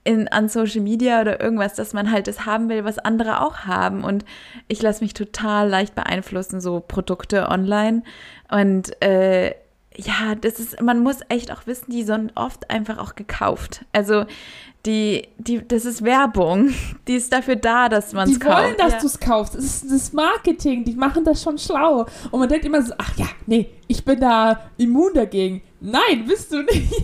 in, 0.04 0.28
an 0.28 0.50
Social 0.50 0.82
Media 0.82 1.22
oder 1.22 1.40
irgendwas, 1.40 1.76
dass 1.76 1.94
man 1.94 2.12
halt 2.12 2.28
das 2.28 2.46
haben 2.46 2.70
will, 2.70 2.84
was 2.84 3.00
andere 3.00 3.42
auch 3.42 3.60
haben. 3.60 4.04
Und 4.04 4.26
ich 4.68 4.82
lasse 4.82 5.04
mich 5.04 5.14
total 5.14 5.70
leicht 5.70 5.96
beeinflussen, 5.96 6.60
so 6.60 6.80
Produkte 6.80 7.48
online. 7.50 8.04
Und 8.50 9.02
äh, 9.02 9.54
ja, 9.96 10.36
das 10.40 10.60
ist, 10.60 10.82
man 10.82 11.00
muss 11.00 11.20
echt 11.30 11.52
auch 11.52 11.68
wissen, 11.68 11.92
die 11.92 12.04
sind 12.04 12.32
oft 12.36 12.70
einfach 12.70 12.98
auch 12.98 13.16
gekauft. 13.16 13.86
Also 13.94 14.26
die, 14.86 15.28
die, 15.38 15.68
das 15.68 15.86
ist 15.86 16.04
Werbung. 16.04 16.74
Die 17.08 17.16
ist 17.16 17.32
dafür 17.32 17.56
da, 17.56 17.90
dass 17.90 18.14
man 18.14 18.30
es 18.30 18.40
kauft. 18.40 18.58
Die 18.58 18.64
wollen, 18.64 18.78
dass 18.78 18.94
ja. 18.94 19.00
du 19.00 19.06
es 19.08 19.20
kaufst. 19.20 19.56
Das 19.56 19.64
ist 19.64 19.92
das 19.92 20.14
Marketing. 20.14 20.84
Die 20.84 20.94
machen 20.94 21.24
das 21.24 21.44
schon 21.44 21.58
schlau. 21.58 22.06
Und 22.32 22.40
man 22.40 22.48
denkt 22.48 22.66
immer 22.66 22.82
so, 22.82 22.94
ach 22.98 23.18
ja, 23.18 23.26
nee, 23.48 23.70
ich 23.88 24.06
bin 24.06 24.20
da 24.20 24.60
immun 24.78 25.14
dagegen. 25.14 25.62
Nein, 25.82 26.26
bist 26.28 26.52
du 26.52 26.64
nicht. 26.64 26.94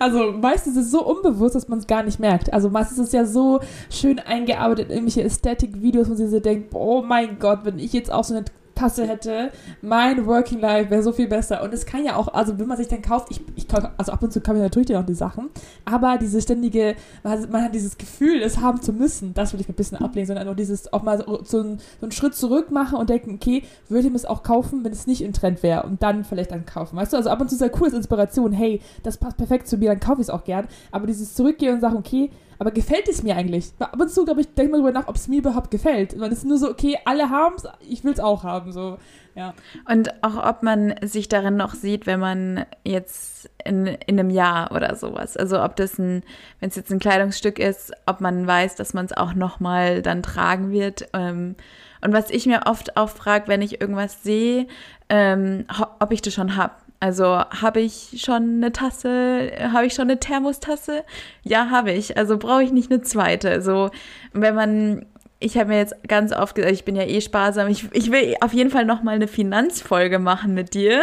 Also 0.00 0.32
meistens 0.32 0.76
ist 0.76 0.86
es 0.86 0.90
so 0.90 1.06
unbewusst, 1.06 1.54
dass 1.54 1.68
man 1.68 1.78
es 1.78 1.86
gar 1.86 2.02
nicht 2.02 2.18
merkt. 2.18 2.52
Also 2.52 2.68
meistens 2.68 2.98
ist 2.98 3.06
es 3.06 3.12
ja 3.12 3.24
so 3.24 3.60
schön 3.88 4.18
eingearbeitet 4.18 4.88
in 4.88 4.96
irgendwelche 4.96 5.22
Ästhetik-Videos, 5.22 6.10
wo 6.10 6.14
sie 6.14 6.26
so 6.26 6.40
denkt, 6.40 6.74
oh 6.74 7.02
mein 7.02 7.38
Gott, 7.38 7.60
wenn 7.62 7.78
ich 7.78 7.92
jetzt 7.92 8.12
auch 8.12 8.24
so 8.24 8.34
eine 8.34 8.44
Tasse 8.74 9.06
hätte, 9.06 9.50
mein 9.82 10.26
Working 10.26 10.60
Life 10.60 10.90
wäre 10.90 11.02
so 11.02 11.12
viel 11.12 11.28
besser. 11.28 11.62
Und 11.62 11.72
es 11.72 11.86
kann 11.86 12.04
ja 12.04 12.16
auch, 12.16 12.28
also 12.28 12.58
wenn 12.58 12.66
man 12.66 12.76
sich 12.76 12.88
dann 12.88 13.02
kauft, 13.02 13.30
ich, 13.30 13.40
ich 13.56 13.66
also 13.96 14.12
ab 14.12 14.22
und 14.22 14.32
zu 14.32 14.40
kann 14.40 14.56
ich 14.56 14.62
natürlich 14.62 14.88
dann 14.88 15.02
auch 15.02 15.06
die 15.06 15.14
Sachen, 15.14 15.50
aber 15.84 16.18
diese 16.18 16.40
ständige, 16.40 16.96
man, 17.22 17.62
hat 17.62 17.74
dieses 17.74 17.98
Gefühl, 17.98 18.42
es 18.42 18.60
haben 18.60 18.80
zu 18.82 18.92
müssen, 18.92 19.34
das 19.34 19.52
will 19.52 19.60
ich 19.60 19.68
ein 19.68 19.74
bisschen 19.74 19.98
ablehnen, 19.98 20.26
sondern 20.26 20.48
auch 20.48 20.56
dieses, 20.56 20.92
auch 20.92 21.02
mal 21.02 21.18
so, 21.18 21.42
so, 21.44 21.60
einen, 21.60 21.78
so 21.78 22.06
einen 22.06 22.12
Schritt 22.12 22.34
zurück 22.34 22.70
machen 22.70 22.98
und 22.98 23.10
denken, 23.10 23.34
okay, 23.34 23.64
würde 23.88 24.06
ich 24.06 24.10
mir 24.10 24.16
es 24.16 24.26
auch 24.26 24.42
kaufen, 24.42 24.84
wenn 24.84 24.92
es 24.92 25.06
nicht 25.06 25.22
im 25.22 25.32
Trend 25.32 25.62
wäre 25.62 25.84
und 25.84 26.02
dann 26.02 26.24
vielleicht 26.24 26.50
dann 26.50 26.66
kaufen. 26.66 26.96
Weißt 26.96 27.12
du, 27.12 27.16
also 27.16 27.30
ab 27.30 27.40
und 27.40 27.48
zu 27.48 27.54
ist 27.54 27.60
ja 27.60 27.68
cool 27.78 27.86
als 27.86 27.94
Inspiration, 27.94 28.52
hey, 28.52 28.80
das 29.02 29.16
passt 29.16 29.36
perfekt 29.36 29.68
zu 29.68 29.76
mir, 29.76 29.90
dann 29.90 30.00
kaufe 30.00 30.20
ich 30.20 30.28
es 30.28 30.30
auch 30.30 30.44
gern. 30.44 30.66
Aber 30.90 31.06
dieses 31.06 31.34
Zurückgehen 31.34 31.74
und 31.74 31.80
sagen, 31.80 31.96
okay, 31.96 32.30
aber 32.58 32.70
gefällt 32.70 33.08
es 33.08 33.22
mir 33.22 33.36
eigentlich? 33.36 33.72
Ab 33.78 34.00
und 34.00 34.10
zu, 34.10 34.24
glaube 34.24 34.40
ich, 34.40 34.54
denke 34.54 34.72
mal 34.72 34.78
drüber 34.78 34.92
nach, 34.92 35.08
ob 35.08 35.16
es 35.16 35.28
mir 35.28 35.38
überhaupt 35.38 35.70
gefällt. 35.70 36.16
Man 36.16 36.32
ist 36.32 36.44
nur 36.44 36.58
so, 36.58 36.70
okay, 36.70 36.98
alle 37.04 37.30
haben 37.30 37.56
es, 37.56 37.64
ich 37.88 38.04
will 38.04 38.12
es 38.12 38.20
auch 38.20 38.44
haben. 38.44 38.72
So. 38.72 38.98
Ja. 39.34 39.54
Und 39.90 40.22
auch 40.22 40.36
ob 40.36 40.62
man 40.62 40.94
sich 41.02 41.28
darin 41.28 41.56
noch 41.56 41.74
sieht, 41.74 42.06
wenn 42.06 42.20
man 42.20 42.66
jetzt 42.84 43.50
in, 43.64 43.86
in 43.86 44.18
einem 44.18 44.30
Jahr 44.30 44.72
oder 44.72 44.94
sowas. 44.94 45.36
Also 45.36 45.62
ob 45.62 45.76
das 45.76 45.98
ein, 45.98 46.22
wenn 46.60 46.68
es 46.68 46.76
jetzt 46.76 46.92
ein 46.92 47.00
Kleidungsstück 47.00 47.58
ist, 47.58 47.92
ob 48.06 48.20
man 48.20 48.46
weiß, 48.46 48.76
dass 48.76 48.94
man 48.94 49.06
es 49.06 49.12
auch 49.12 49.34
nochmal 49.34 50.02
dann 50.02 50.22
tragen 50.22 50.70
wird. 50.70 51.08
Ähm, 51.12 51.56
und 52.00 52.12
was 52.12 52.30
ich 52.30 52.46
mir 52.46 52.62
oft 52.66 52.96
auch 52.96 53.08
frage, 53.08 53.48
wenn 53.48 53.62
ich 53.62 53.80
irgendwas 53.80 54.22
sehe, 54.22 54.68
ähm, 55.08 55.64
ob 56.00 56.12
ich 56.12 56.22
das 56.22 56.34
schon 56.34 56.56
habe. 56.56 56.74
Also 57.00 57.24
habe 57.24 57.80
ich 57.80 58.22
schon 58.24 58.56
eine 58.56 58.72
Tasse, 58.72 59.52
habe 59.72 59.86
ich 59.86 59.94
schon 59.94 60.08
eine 60.08 60.20
Thermostasse? 60.20 61.04
Ja, 61.42 61.70
habe 61.70 61.92
ich. 61.92 62.16
Also 62.16 62.38
brauche 62.38 62.62
ich 62.62 62.72
nicht 62.72 62.90
eine 62.90 63.02
zweite. 63.02 63.50
Also 63.50 63.90
wenn 64.32 64.54
man, 64.54 65.06
ich 65.38 65.58
habe 65.58 65.68
mir 65.68 65.78
jetzt 65.78 65.94
ganz 66.08 66.32
oft 66.32 66.54
gesagt, 66.54 66.72
ich 66.72 66.84
bin 66.84 66.96
ja 66.96 67.02
eh 67.02 67.20
sparsam, 67.20 67.68
ich, 67.68 67.86
ich 67.92 68.10
will 68.10 68.34
auf 68.40 68.54
jeden 68.54 68.70
Fall 68.70 68.86
noch 68.86 69.02
mal 69.02 69.14
eine 69.14 69.28
Finanzfolge 69.28 70.18
machen 70.18 70.54
mit 70.54 70.74
dir. 70.74 71.02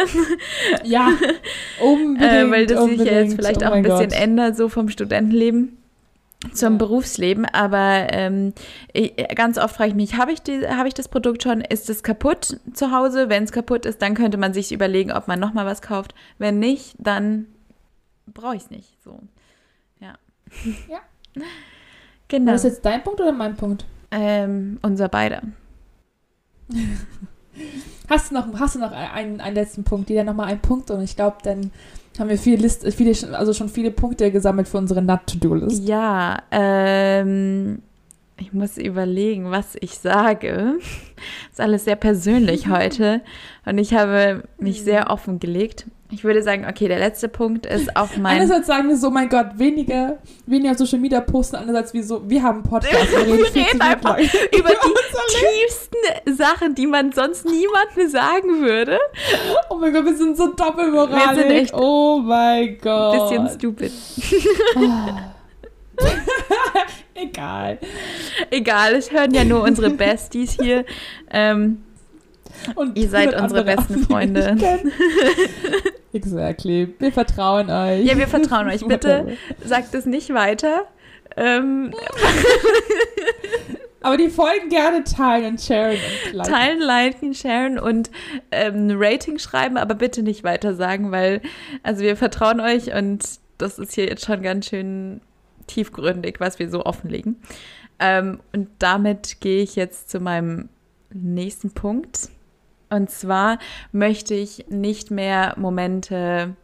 Ja, 0.82 1.10
unbedingt. 1.80 2.32
äh, 2.32 2.50
weil 2.50 2.66
das 2.66 2.80
unbedingt. 2.80 3.00
sich 3.02 3.10
ja 3.10 3.20
jetzt 3.20 3.34
vielleicht 3.34 3.62
oh 3.62 3.66
auch 3.66 3.72
ein 3.72 3.82
bisschen 3.82 4.08
Gott. 4.08 4.20
ändert, 4.20 4.56
so 4.56 4.68
vom 4.68 4.88
Studentenleben 4.88 5.81
zum 6.52 6.72
Ja. 6.74 6.78
Berufsleben, 6.78 7.44
aber 7.46 8.08
ähm, 8.12 8.52
ich, 8.92 9.14
ganz 9.36 9.58
oft 9.58 9.76
frage 9.76 9.90
ich 9.90 9.94
mich, 9.96 10.16
habe 10.16 10.32
ich, 10.32 10.42
die- 10.42 10.66
habe 10.66 10.88
ich 10.88 10.94
das 10.94 11.08
Produkt 11.08 11.42
schon? 11.42 11.60
Ist 11.60 11.88
es 11.88 12.02
kaputt 12.02 12.58
zu 12.72 12.90
Hause? 12.90 13.28
Wenn 13.28 13.44
es 13.44 13.52
kaputt 13.52 13.86
ist, 13.86 14.02
dann 14.02 14.14
könnte 14.14 14.38
man 14.38 14.52
sich 14.52 14.72
überlegen, 14.72 15.12
ob 15.12 15.28
man 15.28 15.38
nochmal 15.40 15.66
was 15.66 15.82
kauft. 15.82 16.14
Wenn 16.38 16.58
nicht, 16.58 16.94
dann 16.98 17.46
brauche 18.26 18.56
ich 18.56 18.62
es 18.62 18.70
nicht. 18.70 18.96
So. 19.04 19.20
Ja. 20.00 20.14
Ja. 20.88 20.98
Genau. 22.28 22.46
War 22.46 22.52
das 22.54 22.64
jetzt 22.64 22.84
dein 22.84 23.02
Punkt 23.04 23.20
oder 23.20 23.32
mein 23.32 23.56
Punkt? 23.56 23.84
Ähm, 24.10 24.78
unser 24.82 25.08
beide. 25.08 25.42
Hast 28.08 28.30
du 28.30 28.34
noch, 28.34 28.46
hast 28.58 28.74
du 28.74 28.78
noch 28.78 28.92
einen, 28.92 29.40
einen 29.40 29.54
letzten 29.54 29.84
Punkt? 29.84 30.08
Jeder 30.10 30.24
noch 30.24 30.34
mal 30.34 30.46
einen 30.46 30.60
Punkt 30.60 30.90
und 30.90 31.02
ich 31.02 31.16
glaube, 31.16 31.36
dann 31.42 31.70
haben 32.18 32.28
wir 32.28 32.38
viele 32.38 32.56
List, 32.56 32.86
viele, 32.94 33.14
also 33.36 33.52
schon 33.52 33.68
viele 33.68 33.90
Punkte 33.90 34.30
gesammelt 34.30 34.68
für 34.68 34.78
unsere 34.78 35.02
Not-to-Do-List. 35.02 35.86
Ja, 35.86 36.42
ähm, 36.50 37.82
ich 38.36 38.52
muss 38.52 38.76
überlegen, 38.76 39.50
was 39.50 39.76
ich 39.80 39.98
sage. 39.98 40.74
ist 41.50 41.60
alles 41.60 41.84
sehr 41.84 41.96
persönlich 41.96 42.68
heute 42.68 43.22
und 43.64 43.78
ich 43.78 43.94
habe 43.94 44.44
mich 44.58 44.82
sehr 44.82 45.10
offen 45.10 45.38
gelegt. 45.38 45.86
Ich 46.12 46.24
würde 46.24 46.42
sagen, 46.42 46.66
okay, 46.68 46.88
der 46.88 46.98
letzte 46.98 47.26
Punkt 47.28 47.64
ist 47.64 47.96
auch 47.96 48.14
mein. 48.18 48.36
Einerseits 48.36 48.66
sagen 48.66 48.88
wir 48.88 48.98
so, 48.98 49.10
mein 49.10 49.30
Gott, 49.30 49.46
weniger, 49.54 50.18
weniger 50.44 50.74
Social 50.76 50.98
Media 50.98 51.22
posten, 51.22 51.56
andererseits 51.56 51.94
wie 51.94 52.02
so, 52.02 52.28
wir 52.28 52.42
haben 52.42 52.56
einen 52.56 52.64
Podcast. 52.64 53.10
Wir 53.12 53.24
viel 53.24 53.46
zu 53.46 53.54
reden 53.54 53.80
einfach 53.80 54.18
über 54.18 54.70
die 54.70 54.94
tiefsten 55.64 56.36
Sachen, 56.36 56.74
die 56.74 56.86
man 56.86 57.12
sonst 57.12 57.46
niemandem 57.46 58.08
sagen 58.10 58.60
würde. 58.60 58.98
Oh 59.70 59.76
mein 59.76 59.94
Gott, 59.94 60.04
wir 60.04 60.14
sind 60.14 60.36
so 60.36 60.52
doppelmoralisch. 60.52 61.36
Wir 61.36 61.42
sind 61.42 61.50
echt 61.50 61.74
oh 61.74 62.18
mein 62.18 62.76
Gott. 62.78 63.30
Bisschen 63.30 63.48
stupid. 63.48 63.92
Egal. 67.14 67.78
Egal, 68.50 68.94
es 68.94 69.10
hören 69.10 69.32
ja 69.32 69.44
nur 69.44 69.62
unsere 69.62 69.88
Besties 69.90 70.58
hier. 70.60 70.84
Ähm, 71.30 71.82
Und 72.74 72.98
Ihr 72.98 73.08
seid 73.08 73.34
100 73.34 73.42
unsere 73.42 73.64
besten 73.64 73.98
Freunde. 74.04 74.56
exactly. 76.12 76.94
Wir 76.98 77.12
vertrauen 77.12 77.70
euch. 77.70 78.04
ja, 78.04 78.16
wir 78.16 78.28
vertrauen 78.28 78.68
euch. 78.68 78.86
Bitte 78.86 79.36
sagt 79.64 79.94
es 79.94 80.06
nicht 80.06 80.32
weiter. 80.34 80.86
Ähm, 81.36 81.92
Aber 84.02 84.16
die 84.16 84.30
Folgen 84.30 84.68
gerne 84.68 85.04
teilen 85.04 85.52
und 85.52 85.60
sharen 85.60 85.96
und 85.96 86.32
liken. 86.32 86.52
teilen, 86.52 86.80
liken, 86.80 87.34
sharen 87.34 87.78
und 87.78 88.10
ähm, 88.50 88.88
ein 88.88 88.96
Rating 88.96 89.38
schreiben, 89.38 89.76
aber 89.76 89.94
bitte 89.94 90.24
nicht 90.24 90.42
weiter 90.42 90.74
sagen, 90.74 91.12
weil 91.12 91.40
also 91.84 92.02
wir 92.02 92.16
vertrauen 92.16 92.60
euch 92.60 92.92
und 92.92 93.24
das 93.58 93.78
ist 93.78 93.94
hier 93.94 94.06
jetzt 94.06 94.24
schon 94.24 94.42
ganz 94.42 94.68
schön 94.68 95.20
tiefgründig, 95.68 96.40
was 96.40 96.58
wir 96.58 96.68
so 96.68 96.84
offenlegen. 96.84 97.40
Ähm, 98.00 98.40
und 98.52 98.68
damit 98.80 99.40
gehe 99.40 99.62
ich 99.62 99.76
jetzt 99.76 100.10
zu 100.10 100.18
meinem 100.18 100.68
nächsten 101.12 101.70
Punkt. 101.70 102.28
Und 102.92 103.10
zwar 103.10 103.58
möchte 103.90 104.34
ich 104.34 104.66
nicht 104.68 105.10
mehr 105.10 105.54
Momente 105.56 106.56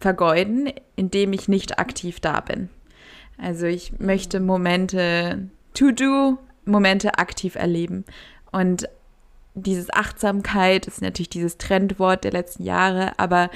vergeuden, 0.00 0.72
indem 0.96 1.34
ich 1.34 1.46
nicht 1.46 1.78
aktiv 1.78 2.20
da 2.20 2.40
bin. 2.40 2.70
Also 3.36 3.66
ich 3.66 3.98
möchte 3.98 4.40
Momente 4.40 5.50
to 5.74 5.90
do, 5.90 6.38
Momente 6.64 7.18
aktiv 7.18 7.54
erleben. 7.56 8.04
Und 8.50 8.88
dieses 9.54 9.92
Achtsamkeit 9.92 10.86
ist 10.86 11.02
natürlich 11.02 11.28
dieses 11.28 11.58
Trendwort 11.58 12.24
der 12.24 12.32
letzten 12.32 12.62
Jahre, 12.62 13.12
aber 13.18 13.50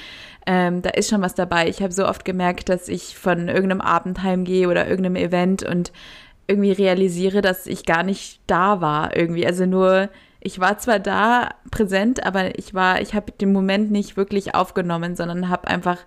ähm, 0.46 0.82
da 0.82 0.90
ist 0.90 1.08
schon 1.08 1.22
was 1.22 1.34
dabei. 1.34 1.66
Ich 1.68 1.80
habe 1.80 1.92
so 1.92 2.06
oft 2.06 2.26
gemerkt, 2.26 2.68
dass 2.68 2.88
ich 2.88 3.16
von 3.16 3.48
irgendeinem 3.48 3.80
Abend 3.80 4.22
heimgehe 4.22 4.68
oder 4.68 4.86
irgendeinem 4.86 5.16
Event 5.16 5.62
und 5.62 5.92
irgendwie 6.46 6.72
realisiere, 6.72 7.40
dass 7.40 7.66
ich 7.66 7.86
gar 7.86 8.02
nicht 8.02 8.40
da 8.46 8.82
war 8.82 9.16
irgendwie. 9.16 9.46
Also 9.46 9.64
nur, 9.64 10.10
ich 10.46 10.60
war 10.60 10.78
zwar 10.78 11.00
da 11.00 11.50
präsent, 11.72 12.24
aber 12.24 12.56
ich 12.56 12.72
war, 12.72 13.00
ich 13.00 13.14
habe 13.14 13.32
den 13.32 13.52
Moment 13.52 13.90
nicht 13.90 14.16
wirklich 14.16 14.54
aufgenommen, 14.54 15.16
sondern 15.16 15.48
habe 15.48 15.66
einfach 15.66 15.98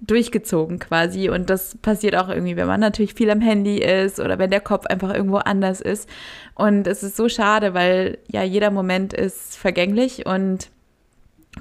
durchgezogen 0.00 0.80
quasi. 0.80 1.28
Und 1.30 1.50
das 1.50 1.78
passiert 1.78 2.16
auch 2.16 2.28
irgendwie, 2.28 2.56
wenn 2.56 2.66
man 2.66 2.80
natürlich 2.80 3.14
viel 3.14 3.30
am 3.30 3.40
Handy 3.40 3.78
ist 3.78 4.18
oder 4.18 4.40
wenn 4.40 4.50
der 4.50 4.60
Kopf 4.60 4.86
einfach 4.86 5.14
irgendwo 5.14 5.36
anders 5.36 5.80
ist. 5.80 6.08
Und 6.56 6.88
es 6.88 7.04
ist 7.04 7.16
so 7.16 7.28
schade, 7.28 7.74
weil 7.74 8.18
ja 8.26 8.42
jeder 8.42 8.72
Moment 8.72 9.12
ist 9.12 9.56
vergänglich 9.56 10.26
und 10.26 10.68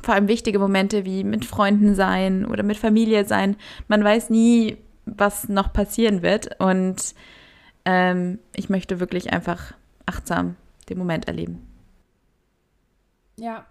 vor 0.02 0.16
allem 0.16 0.28
wichtige 0.28 0.58
Momente 0.58 1.06
wie 1.06 1.24
mit 1.24 1.46
Freunden 1.46 1.94
sein 1.94 2.44
oder 2.44 2.64
mit 2.64 2.78
Familie 2.78 3.26
sein. 3.26 3.56
Man 3.88 4.04
weiß 4.04 4.32
nie, 4.32 4.78
was 5.06 5.48
noch 5.48 5.72
passieren 5.74 6.24
wird. 6.24 6.60
Und 6.60 7.14
ähm, 7.86 8.40
ich 8.56 8.68
möchte 8.68 9.00
wirklich 9.00 9.32
einfach 9.32 9.74
achtsam 10.08 10.56
den 10.90 10.98
Moment 10.98 11.28
erleben. 11.28 11.75
Ja. 13.38 13.66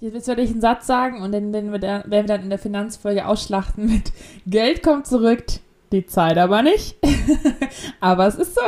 Jetzt 0.00 0.28
werde 0.28 0.42
ich 0.42 0.50
einen 0.50 0.60
Satz 0.60 0.86
sagen 0.86 1.22
und 1.22 1.32
dann 1.32 1.52
werden 1.52 1.72
wir, 1.72 1.80
dann, 1.80 2.08
werden 2.08 2.28
wir 2.28 2.36
dann 2.36 2.42
in 2.42 2.50
der 2.50 2.58
Finanzfolge 2.58 3.26
ausschlachten 3.26 3.86
mit 3.86 4.12
Geld 4.46 4.84
kommt 4.84 5.08
zurück, 5.08 5.42
Die 5.90 6.06
Zeit 6.06 6.38
aber 6.38 6.62
nicht. 6.62 6.96
aber 8.00 8.28
es 8.28 8.36
ist 8.36 8.54
so. 8.54 8.60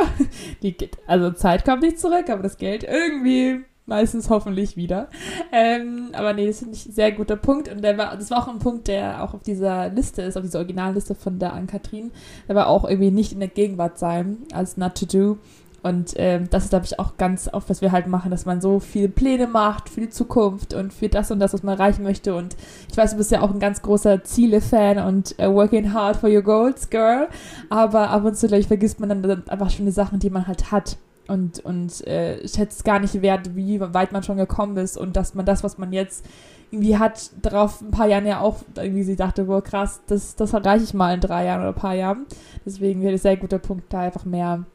Die, 0.61 0.75
also 1.07 1.31
Zeit 1.31 1.63
kommt 1.63 1.83
nicht 1.83 1.99
zurück, 1.99 2.29
aber 2.29 2.43
das 2.43 2.57
Geld 2.57 2.83
irgendwie 2.83 3.63
meistens 3.85 4.29
hoffentlich 4.29 4.77
wieder. 4.77 5.09
Ähm, 5.51 6.09
aber 6.13 6.33
nee, 6.33 6.47
das 6.47 6.59
finde 6.59 6.75
ich 6.75 6.85
ein 6.85 6.93
sehr 6.93 7.11
guter 7.11 7.35
Punkt. 7.35 7.69
Und 7.69 7.83
der 7.83 7.97
war, 7.97 8.15
das 8.15 8.31
war 8.31 8.43
auch 8.43 8.47
ein 8.47 8.59
Punkt, 8.59 8.87
der 8.87 9.23
auch 9.23 9.33
auf 9.33 9.43
dieser 9.43 9.89
Liste 9.89 10.21
ist, 10.21 10.37
auf 10.37 10.43
dieser 10.43 10.59
Originalliste 10.59 11.15
von 11.15 11.39
der 11.39 11.53
Ann-Kathrin. 11.53 12.11
Der 12.47 12.55
war 12.55 12.67
auch 12.67 12.85
irgendwie 12.85 13.11
nicht 13.11 13.33
in 13.33 13.39
der 13.39 13.49
Gegenwart 13.49 13.99
sein, 13.99 14.37
als 14.53 14.77
not 14.77 14.95
to 14.95 15.05
do. 15.05 15.37
Und 15.83 16.13
ähm, 16.17 16.47
das 16.49 16.65
ist, 16.65 16.69
glaube 16.69 16.85
ich, 16.85 16.99
auch 16.99 17.17
ganz 17.17 17.49
oft, 17.51 17.69
was 17.69 17.81
wir 17.81 17.91
halt 17.91 18.05
machen, 18.05 18.29
dass 18.29 18.45
man 18.45 18.61
so 18.61 18.79
viele 18.79 19.09
Pläne 19.09 19.47
macht 19.47 19.89
für 19.89 20.01
die 20.01 20.09
Zukunft 20.09 20.73
und 20.73 20.93
für 20.93 21.09
das 21.09 21.31
und 21.31 21.39
das, 21.39 21.53
was 21.53 21.63
man 21.63 21.77
erreichen 21.77 22.03
möchte. 22.03 22.35
Und 22.35 22.55
ich 22.89 22.95
weiß, 22.95 23.11
du 23.11 23.17
bist 23.17 23.31
ja 23.31 23.41
auch 23.41 23.51
ein 23.51 23.59
ganz 23.59 23.81
großer 23.81 24.23
Ziele-Fan 24.23 24.99
und 24.99 25.35
uh, 25.39 25.53
working 25.53 25.91
hard 25.91 26.17
for 26.17 26.29
your 26.29 26.43
goals, 26.43 26.89
girl. 26.89 27.27
Aber 27.69 28.09
ab 28.11 28.25
und 28.25 28.37
zu, 28.37 28.47
glaube 28.47 28.61
ich, 28.61 28.67
vergisst 28.67 28.99
man 28.99 29.09
dann 29.09 29.47
einfach 29.47 29.71
schon 29.71 29.85
die 29.85 29.91
Sachen, 29.91 30.19
die 30.19 30.29
man 30.29 30.45
halt 30.45 30.71
hat. 30.71 30.97
Und, 31.27 31.59
und 31.63 32.05
äh, 32.07 32.45
schätzt 32.47 32.83
gar 32.83 32.99
nicht 32.99 33.21
wert, 33.21 33.55
wie 33.55 33.79
weit 33.79 34.11
man 34.11 34.21
schon 34.21 34.37
gekommen 34.37 34.75
ist 34.77 34.97
und 34.97 35.15
dass 35.15 35.33
man 35.33 35.45
das, 35.45 35.63
was 35.63 35.77
man 35.77 35.93
jetzt 35.93 36.25
irgendwie 36.71 36.97
hat, 36.97 37.31
darauf 37.41 37.81
ein 37.81 37.91
paar 37.91 38.07
Jahren 38.07 38.25
ja 38.25 38.41
auch 38.41 38.57
irgendwie 38.75 39.03
sie 39.03 39.15
dachte, 39.15 39.45
boah, 39.45 39.63
krass, 39.63 40.01
das, 40.07 40.35
das 40.35 40.53
erreiche 40.53 40.83
ich 40.83 40.93
mal 40.93 41.13
in 41.13 41.21
drei 41.21 41.45
Jahren 41.45 41.61
oder 41.61 41.69
ein 41.69 41.75
paar 41.75 41.95
Jahren. 41.95 42.25
Deswegen 42.65 43.01
wäre 43.01 43.13
das 43.13 43.21
sehr 43.21 43.37
guter 43.37 43.59
Punkt, 43.59 43.93
da 43.93 44.01
einfach 44.01 44.25
mehr 44.25 44.65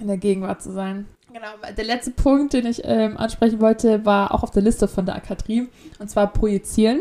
in 0.00 0.06
der 0.06 0.16
Gegenwart 0.16 0.62
zu 0.62 0.72
sein. 0.72 1.06
Genau, 1.32 1.48
der 1.76 1.84
letzte 1.84 2.10
Punkt, 2.10 2.54
den 2.54 2.66
ich 2.66 2.82
ähm, 2.84 3.16
ansprechen 3.16 3.60
wollte, 3.60 4.04
war 4.06 4.34
auch 4.34 4.42
auf 4.42 4.50
der 4.50 4.62
Liste 4.62 4.88
von 4.88 5.04
der 5.04 5.14
Akademie, 5.14 5.68
und 5.98 6.08
zwar 6.08 6.32
projizieren. 6.32 7.00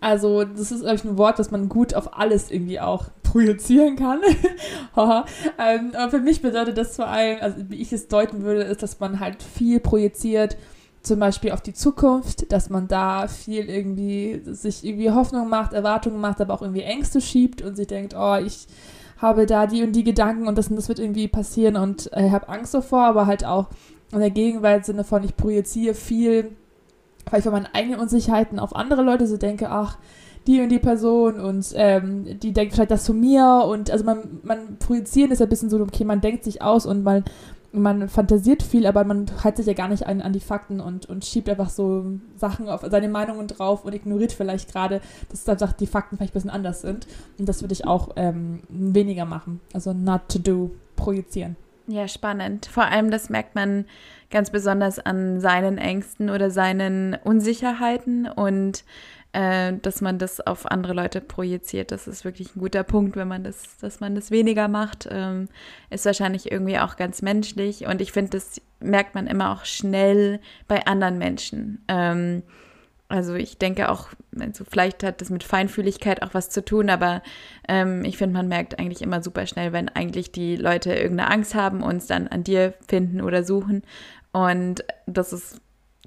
Also, 0.00 0.44
das 0.44 0.72
ist, 0.72 0.80
glaube 0.80 0.96
ich, 0.96 1.04
ein 1.04 1.18
Wort, 1.18 1.38
das 1.38 1.50
man 1.50 1.68
gut 1.68 1.94
auf 1.94 2.18
alles 2.18 2.50
irgendwie 2.50 2.80
auch 2.80 3.06
projizieren 3.22 3.96
kann. 3.96 4.20
ähm, 4.96 5.92
aber 5.94 6.10
für 6.10 6.20
mich 6.20 6.40
bedeutet 6.40 6.78
das 6.78 6.96
vor 6.96 7.06
allem, 7.06 7.38
also 7.40 7.56
wie 7.68 7.80
ich 7.80 7.92
es 7.92 8.08
deuten 8.08 8.42
würde, 8.42 8.62
ist, 8.62 8.82
dass 8.82 9.00
man 9.00 9.20
halt 9.20 9.42
viel 9.42 9.80
projiziert, 9.80 10.56
zum 11.02 11.20
Beispiel 11.20 11.52
auf 11.52 11.60
die 11.60 11.74
Zukunft, 11.74 12.50
dass 12.50 12.70
man 12.70 12.88
da 12.88 13.28
viel 13.28 13.68
irgendwie 13.68 14.40
sich 14.44 14.84
irgendwie 14.84 15.10
Hoffnung 15.10 15.48
macht, 15.50 15.74
Erwartungen 15.74 16.20
macht, 16.20 16.40
aber 16.40 16.54
auch 16.54 16.62
irgendwie 16.62 16.82
Ängste 16.82 17.20
schiebt 17.20 17.60
und 17.60 17.76
sich 17.76 17.86
denkt, 17.86 18.14
oh, 18.16 18.36
ich 18.36 18.66
habe 19.24 19.46
da 19.46 19.66
die 19.66 19.82
und 19.82 19.92
die 19.92 20.04
Gedanken 20.04 20.46
und 20.46 20.58
das, 20.58 20.68
und 20.68 20.76
das 20.76 20.88
wird 20.88 20.98
irgendwie 20.98 21.28
passieren 21.28 21.76
und 21.76 22.12
äh, 22.12 22.30
habe 22.30 22.48
Angst 22.48 22.74
davor, 22.74 23.04
aber 23.04 23.26
halt 23.26 23.44
auch 23.44 23.68
in 24.12 24.20
der 24.20 24.30
Gegenwart 24.30 24.78
im 24.78 24.84
Sinne 24.84 25.04
von, 25.04 25.24
ich 25.24 25.36
projiziere 25.36 25.94
viel, 25.94 26.50
weil 27.30 27.38
ich 27.38 27.44
von 27.44 27.52
meinen 27.52 27.68
eigenen 27.72 27.98
Unsicherheiten 27.98 28.58
auf 28.58 28.76
andere 28.76 29.02
Leute 29.02 29.26
so 29.26 29.38
denke, 29.38 29.70
ach, 29.70 29.98
die 30.46 30.60
und 30.60 30.68
die 30.68 30.78
Person 30.78 31.40
und 31.40 31.72
ähm, 31.74 32.38
die 32.38 32.52
denkt 32.52 32.74
vielleicht 32.74 32.90
das 32.90 33.04
zu 33.04 33.14
mir 33.14 33.64
und 33.66 33.90
also 33.90 34.04
man, 34.04 34.40
man 34.42 34.76
projizieren 34.78 35.30
ist 35.30 35.40
ein 35.40 35.48
bisschen 35.48 35.70
so, 35.70 35.80
okay, 35.80 36.04
man 36.04 36.20
denkt 36.20 36.44
sich 36.44 36.60
aus 36.60 36.84
und 36.84 37.02
man 37.02 37.24
man 37.74 38.08
fantasiert 38.08 38.62
viel, 38.62 38.86
aber 38.86 39.04
man 39.04 39.26
hält 39.42 39.56
sich 39.56 39.66
ja 39.66 39.72
gar 39.72 39.88
nicht 39.88 40.06
an, 40.06 40.20
an 40.20 40.32
die 40.32 40.40
Fakten 40.40 40.80
und, 40.80 41.06
und 41.06 41.24
schiebt 41.24 41.48
einfach 41.48 41.70
so 41.70 42.18
Sachen 42.36 42.68
auf 42.68 42.82
seine 42.88 43.08
Meinungen 43.08 43.48
drauf 43.48 43.84
und 43.84 43.94
ignoriert 43.94 44.32
vielleicht 44.32 44.70
gerade, 44.70 45.00
dass 45.30 45.48
einfach 45.48 45.72
die 45.72 45.86
Fakten 45.86 46.16
vielleicht 46.16 46.32
ein 46.32 46.38
bisschen 46.38 46.50
anders 46.50 46.82
sind. 46.82 47.06
Und 47.38 47.48
das 47.48 47.62
würde 47.62 47.72
ich 47.72 47.86
auch 47.86 48.10
ähm, 48.16 48.60
weniger 48.68 49.24
machen. 49.24 49.60
Also 49.72 49.92
not 49.92 50.22
to 50.28 50.38
do, 50.38 50.70
projizieren. 50.96 51.56
Ja, 51.86 52.08
spannend. 52.08 52.66
Vor 52.66 52.84
allem, 52.84 53.10
das 53.10 53.28
merkt 53.28 53.54
man 53.54 53.84
ganz 54.30 54.50
besonders 54.50 54.98
an 54.98 55.40
seinen 55.40 55.76
Ängsten 55.76 56.30
oder 56.30 56.50
seinen 56.50 57.14
Unsicherheiten 57.24 58.26
und 58.26 58.84
äh, 59.34 59.72
dass 59.82 60.00
man 60.00 60.18
das 60.18 60.40
auf 60.40 60.70
andere 60.70 60.94
Leute 60.94 61.20
projiziert. 61.20 61.90
Das 61.90 62.06
ist 62.06 62.24
wirklich 62.24 62.54
ein 62.54 62.60
guter 62.60 62.84
Punkt, 62.84 63.16
wenn 63.16 63.26
man 63.26 63.42
das, 63.42 63.76
dass 63.78 63.98
man 63.98 64.14
das 64.14 64.30
weniger 64.30 64.68
macht. 64.68 65.08
Ähm, 65.10 65.48
ist 65.90 66.06
wahrscheinlich 66.06 66.52
irgendwie 66.52 66.78
auch 66.78 66.96
ganz 66.96 67.20
menschlich 67.20 67.86
und 67.86 68.00
ich 68.00 68.12
finde, 68.12 68.30
das 68.30 68.60
merkt 68.78 69.14
man 69.16 69.26
immer 69.26 69.52
auch 69.52 69.64
schnell 69.64 70.40
bei 70.68 70.86
anderen 70.86 71.18
Menschen. 71.18 71.84
Ähm, 71.88 72.44
also 73.08 73.34
ich 73.34 73.58
denke 73.58 73.90
auch, 73.90 74.08
also 74.38 74.64
vielleicht 74.64 75.02
hat 75.02 75.20
das 75.20 75.30
mit 75.30 75.42
Feinfühligkeit 75.42 76.22
auch 76.22 76.32
was 76.32 76.48
zu 76.48 76.64
tun, 76.64 76.88
aber 76.88 77.22
ähm, 77.68 78.04
ich 78.04 78.16
finde, 78.16 78.34
man 78.34 78.48
merkt 78.48 78.78
eigentlich 78.78 79.02
immer 79.02 79.22
super 79.22 79.46
schnell, 79.46 79.72
wenn 79.72 79.88
eigentlich 79.88 80.30
die 80.30 80.56
Leute 80.56 80.94
irgendeine 80.94 81.30
Angst 81.30 81.54
haben, 81.56 81.82
uns 81.82 82.06
dann 82.06 82.28
an 82.28 82.44
dir 82.44 82.74
finden 82.86 83.20
oder 83.20 83.42
suchen. 83.42 83.82
Und 84.32 84.84
das 85.06 85.32
ist 85.32 85.60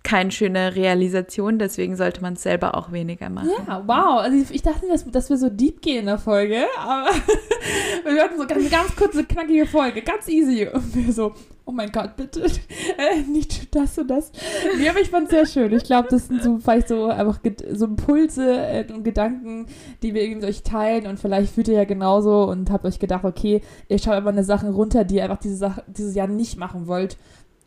keine 0.03 0.31
schöne 0.31 0.75
Realisation, 0.75 1.59
deswegen 1.59 1.95
sollte 1.95 2.21
man 2.21 2.33
es 2.33 2.43
selber 2.43 2.75
auch 2.75 2.91
weniger 2.91 3.29
machen. 3.29 3.49
Ja, 3.67 3.83
wow. 3.85 4.19
Also 4.21 4.53
ich, 4.53 4.61
dachte, 4.61 4.87
dass, 4.87 5.09
dass 5.09 5.29
wir 5.29 5.37
so 5.37 5.49
deep 5.49 5.81
gehen 5.81 6.01
in 6.01 6.05
der 6.05 6.17
Folge, 6.17 6.65
aber 6.79 7.09
wir 8.05 8.23
hatten 8.23 8.37
so 8.37 8.47
eine 8.47 8.69
ganz 8.69 8.95
kurze, 8.95 9.23
knackige 9.23 9.65
Folge, 9.65 10.01
ganz 10.01 10.27
easy. 10.27 10.67
Und 10.67 10.95
wir 10.95 11.11
so, 11.11 11.33
oh 11.65 11.71
mein 11.71 11.91
Gott, 11.91 12.15
bitte, 12.15 12.43
äh, 12.97 13.21
nicht 13.29 13.75
das 13.75 13.97
und 13.97 14.07
das. 14.07 14.31
Nee, 14.77 14.87
aber 14.87 15.01
ich 15.01 15.09
fand 15.09 15.25
es 15.25 15.31
sehr 15.31 15.45
schön. 15.45 15.75
Ich 15.75 15.83
glaube, 15.83 16.07
das 16.09 16.27
sind 16.27 16.41
so 16.43 16.57
vielleicht 16.59 16.87
so 16.87 17.07
einfach 17.07 17.39
so 17.73 17.85
Impulse 17.85 18.55
äh, 18.55 18.85
und 18.93 19.03
Gedanken, 19.03 19.65
die 20.03 20.13
wir 20.13 20.23
irgendwie 20.23 20.47
euch 20.47 20.63
teilen 20.63 21.07
und 21.07 21.19
vielleicht 21.19 21.53
fühlt 21.53 21.67
ihr 21.67 21.75
ja 21.75 21.85
genauso 21.85 22.43
und 22.43 22.69
habt 22.69 22.85
euch 22.85 22.99
gedacht, 22.99 23.25
okay, 23.25 23.61
ihr 23.89 23.99
schaut 23.99 24.13
einfach 24.13 24.31
eine 24.31 24.43
Sache 24.43 24.69
runter, 24.69 25.03
die 25.03 25.15
ihr 25.15 25.23
einfach 25.23 25.39
diese 25.39 25.57
Sache, 25.57 25.83
dieses 25.87 26.15
Jahr 26.15 26.27
nicht 26.27 26.57
machen 26.57 26.87
wollt 26.87 27.17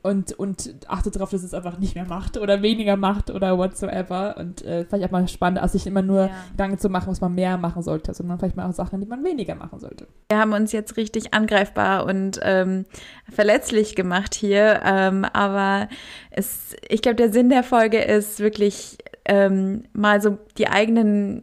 und, 0.03 0.33
und 0.33 0.75
achtet 0.89 1.17
darauf, 1.17 1.31
dass 1.31 1.43
es 1.43 1.53
einfach 1.53 1.79
nicht 1.79 1.95
mehr 1.95 2.07
macht 2.07 2.39
oder 2.39 2.63
weniger 2.63 2.97
macht 2.97 3.31
oder 3.31 3.59
whatsoever. 3.59 4.37
Und 4.39 4.65
äh, 4.65 4.85
vielleicht 4.85 5.05
auch 5.05 5.11
mal 5.11 5.29
spannend, 5.29 5.61
als 5.61 5.73
sich 5.73 5.87
immer 5.87 6.03
nur 6.03 6.23
ja. 6.23 6.31
Gedanken 6.53 6.79
zu 6.79 6.89
machen, 6.89 7.11
was 7.11 7.21
man 7.21 7.35
mehr 7.35 7.59
machen 7.59 7.83
sollte, 7.83 8.15
sondern 8.15 8.39
vielleicht 8.39 8.57
mal 8.57 8.69
auch 8.69 8.73
Sachen, 8.73 9.01
die 9.01 9.07
man 9.07 9.23
weniger 9.25 9.55
machen 9.55 9.79
sollte. 9.79 10.07
Wir 10.31 10.39
haben 10.39 10.53
uns 10.53 10.73
jetzt 10.73 10.97
richtig 10.97 11.35
angreifbar 11.35 12.07
und 12.07 12.41
ähm, 12.43 12.87
verletzlich 13.31 13.95
gemacht 13.95 14.35
hier, 14.35 14.81
ähm, 14.85 15.25
aber 15.25 15.89
es, 16.31 16.75
ich 16.89 17.03
glaube, 17.03 17.17
der 17.17 17.33
Sinn 17.33 17.51
der 17.51 17.63
Folge 17.63 18.01
ist 18.01 18.41
wirklich 18.41 18.99
ähm, 19.27 19.85
mal 19.93 20.23
so 20.23 20.39
die 20.57 20.69
eigenen 20.69 21.43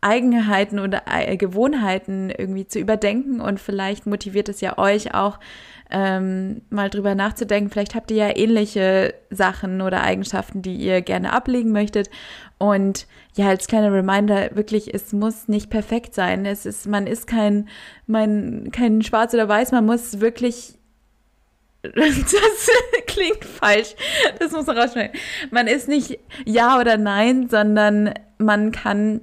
Eigenheiten 0.00 0.78
oder 0.78 1.02
äh, 1.06 1.36
Gewohnheiten 1.36 2.30
irgendwie 2.30 2.68
zu 2.68 2.78
überdenken 2.78 3.40
und 3.40 3.58
vielleicht 3.58 4.06
motiviert 4.06 4.48
es 4.48 4.60
ja 4.60 4.78
euch 4.78 5.14
auch 5.14 5.40
ähm, 5.90 6.62
mal 6.70 6.90
drüber 6.90 7.14
nachzudenken. 7.14 7.70
Vielleicht 7.70 7.94
habt 7.94 8.10
ihr 8.10 8.16
ja 8.16 8.36
ähnliche 8.36 9.14
Sachen 9.30 9.80
oder 9.80 10.02
Eigenschaften, 10.02 10.62
die 10.62 10.76
ihr 10.76 11.00
gerne 11.02 11.32
ablegen 11.32 11.72
möchtet. 11.72 12.10
Und 12.58 13.06
ja, 13.34 13.48
als 13.48 13.68
kleiner 13.68 13.92
Reminder, 13.92 14.54
wirklich, 14.54 14.92
es 14.92 15.12
muss 15.12 15.48
nicht 15.48 15.70
perfekt 15.70 16.14
sein. 16.14 16.44
Es 16.44 16.66
ist, 16.66 16.86
man 16.86 17.06
ist 17.06 17.26
kein, 17.26 17.68
mein, 18.06 18.70
kein 18.72 19.02
Schwarz 19.02 19.32
oder 19.34 19.48
Weiß, 19.48 19.72
man 19.72 19.86
muss 19.86 20.20
wirklich 20.20 20.74
das 21.82 22.70
klingt 23.06 23.44
falsch. 23.44 23.94
Das 24.40 24.50
muss 24.50 24.66
man 24.66 24.78
rausschneiden. 24.78 25.18
Man 25.50 25.68
ist 25.68 25.88
nicht 25.88 26.18
Ja 26.44 26.80
oder 26.80 26.96
Nein, 26.96 27.48
sondern 27.48 28.14
man 28.38 28.72
kann 28.72 29.20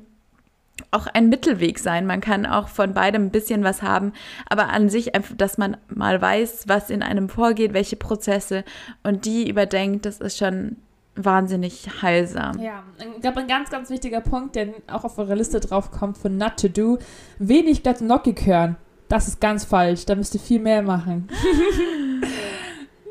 auch 0.92 1.08
ein 1.08 1.30
Mittelweg 1.30 1.80
sein. 1.80 2.06
Man 2.06 2.22
kann 2.22 2.46
auch 2.46 2.68
von 2.68 2.94
beidem 2.94 3.26
ein 3.26 3.32
bisschen 3.32 3.64
was 3.64 3.82
haben, 3.82 4.14
aber 4.50 4.70
an 4.70 4.90
sich, 4.90 5.12
dass 5.38 5.58
man 5.58 5.78
mal 5.88 6.22
weiß, 6.22 6.66
was 6.68 6.90
in 6.90 7.04
einem 7.04 7.30
vorgeht, 7.30 7.74
welche 7.74 7.96
Prozesse 7.96 8.64
und 9.04 9.26
die 9.26 9.50
überdenkt, 9.50 10.06
das 10.06 10.20
ist 10.20 10.38
schon 10.38 10.78
wahnsinnig 11.16 11.88
heilsam. 12.02 12.60
Ja, 12.60 12.84
ich 13.00 13.22
glaube, 13.22 13.40
ein 13.40 13.48
ganz, 13.48 13.70
ganz 13.70 13.90
wichtiger 13.90 14.22
Punkt, 14.22 14.56
der 14.56 14.70
auch 14.88 15.04
auf 15.04 15.18
eure 15.18 15.36
Liste 15.36 15.60
drauf 15.60 15.92
kommt 15.92 16.18
von 16.18 16.38
Not 16.38 16.58
to 16.58 16.68
Do, 16.68 16.98
wenig 17.40 17.84
glatt 17.84 18.02
und 18.02 18.08
lockig 18.08 18.46
hören. 18.46 18.76
Das 19.08 19.28
ist 19.28 19.40
ganz 19.40 19.64
falsch, 19.64 20.06
da 20.06 20.16
müsst 20.16 20.34
ihr 20.34 20.42
viel 20.42 20.60
mehr 20.60 20.82
machen. 20.82 21.30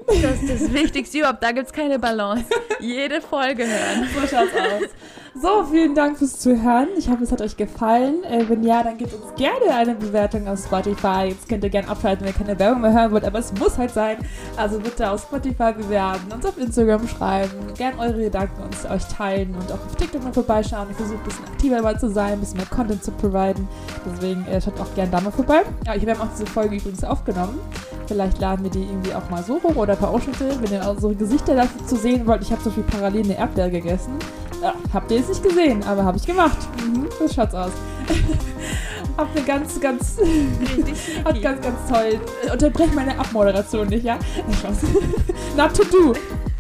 Das 0.07 0.43
ist 0.43 0.51
das 0.51 0.73
Wichtigste 0.73 1.19
überhaupt, 1.19 1.43
da 1.43 1.53
gibt 1.53 1.67
es 1.67 1.73
keine 1.73 1.99
Balance. 1.99 2.45
Jede 2.81 3.21
Folge 3.21 3.65
hören. 3.67 4.07
So 4.15 4.21
schaut's 4.21 4.53
aus. 4.55 4.91
So, 5.37 5.65
vielen 5.65 5.97
Dank 5.97 6.17
fürs 6.17 6.39
Zuhören. 6.39 6.91
Ich 6.97 7.09
hoffe, 7.09 7.25
es 7.25 7.33
hat 7.33 7.41
euch 7.41 7.57
gefallen. 7.57 8.23
Äh, 8.23 8.49
wenn 8.49 8.63
ja, 8.63 8.85
dann 8.85 8.97
gebt 8.97 9.13
uns 9.15 9.35
gerne 9.35 9.75
eine 9.75 9.97
Bewertung 9.97 10.47
auf 10.47 10.61
Spotify. 10.61 11.25
Jetzt 11.31 11.49
könnt 11.49 11.65
ihr 11.65 11.71
gerne 11.71 11.89
abschalten, 11.89 12.25
wenn 12.25 12.33
ihr 12.33 12.39
keine 12.39 12.57
Werbung 12.57 12.83
mehr 12.83 12.93
hören 12.93 13.11
wollt, 13.11 13.25
aber 13.25 13.41
es 13.41 13.53
muss 13.59 13.77
halt 13.77 13.91
sein. 13.91 14.19
Also 14.57 14.79
bitte 14.79 15.11
auf 15.11 15.23
Spotify 15.23 15.73
bewerben, 15.73 16.21
uns 16.33 16.47
auf 16.47 16.57
Instagram 16.57 17.09
schreiben, 17.09 17.51
gerne 17.77 17.99
eure 17.99 18.23
Gedanken 18.23 18.63
uns 18.63 18.87
euch 18.87 19.05
teilen 19.07 19.57
und 19.57 19.73
auch 19.73 19.85
auf 19.85 19.97
TikTok 19.97 20.23
mal 20.23 20.33
vorbeischauen. 20.33 20.87
Ich 20.93 20.97
versuche 20.97 21.19
ein 21.19 21.25
bisschen 21.25 21.45
aktiver 21.47 21.83
mal 21.83 21.99
zu 21.99 22.11
sein, 22.11 22.35
ein 22.35 22.41
bisschen 22.41 22.59
mehr 22.59 22.67
Content 22.67 23.03
zu 23.03 23.11
providen. 23.11 23.67
Deswegen 24.07 24.47
äh, 24.47 24.61
schaut 24.61 24.79
auch 24.79 24.95
gerne 24.95 25.11
da 25.11 25.21
mal 25.21 25.33
vorbei. 25.33 25.63
Ja, 25.85 25.97
ich 25.97 26.07
habe 26.07 26.23
auch 26.23 26.29
diese 26.33 26.47
Folge 26.47 26.77
übrigens 26.77 27.03
aufgenommen. 27.03 27.59
Vielleicht 28.07 28.39
laden 28.39 28.63
wir 28.63 28.71
die 28.71 28.83
irgendwie 28.83 29.15
auch 29.15 29.29
mal 29.31 29.43
so 29.43 29.61
hoch 29.63 29.75
oder 29.75 29.97
per 29.97 30.11
Ausschnitte, 30.11 30.57
wenn 30.61 30.73
ihr 30.73 30.89
unsere 30.89 31.15
Gesichter 31.17 31.57
dafür 31.57 31.85
zu 31.87 31.97
sehen 31.97 32.25
wollt. 32.25 32.43
Ich 32.43 32.53
habe 32.53 32.63
zum 32.63 32.73
Beispiel 32.73 32.99
parallel 32.99 33.25
eine 33.25 33.39
Erdbeere 33.39 33.71
gegessen 33.71 34.13
habt 34.93 35.11
ihr 35.11 35.21
es 35.21 35.29
nicht 35.29 35.43
gesehen, 35.43 35.83
aber 35.85 36.05
habe 36.05 36.17
ich 36.17 36.27
gemacht. 36.27 36.57
Mhm, 36.83 37.09
so 37.19 37.29
schaut's 37.29 37.55
aus. 37.55 37.73
Hab 39.17 39.29
eine 39.35 39.45
ganz, 39.45 39.81
ganz, 39.81 40.19
Richtig. 40.19 41.25
hat 41.25 41.41
ganz, 41.41 41.61
ganz 41.61 41.89
toll. 41.89 42.19
Äh, 42.45 42.51
unterbrech 42.51 42.93
meine 42.95 43.17
Abmoderation 43.17 43.89
nicht, 43.89 44.05
ja? 44.05 44.19
Nein, 44.37 44.57
Spaß. 44.59 44.79
Not 45.57 45.77
to 45.77 45.85
do. 45.85 46.13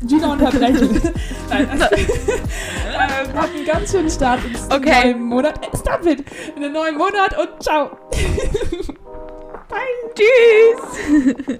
Gina 0.06 0.32
unterbrechen. 0.32 1.00
Nein, 1.50 1.68
also, 1.70 1.84
ähm, 1.94 3.34
hat 3.34 3.50
einen 3.54 3.64
ganz 3.66 3.90
schönen 3.90 4.10
Start 4.10 4.44
ins 4.44 4.70
okay. 4.70 5.12
neue 5.12 5.16
Monat. 5.16 5.66
Äh, 5.66 5.76
stop 5.76 6.06
it! 6.06 6.24
In 6.54 6.62
den 6.62 6.72
neuen 6.72 6.96
Monat 6.96 7.36
und 7.36 7.60
ciao! 7.60 7.90
Bye! 9.68 9.78
Tschüss! 10.14 11.58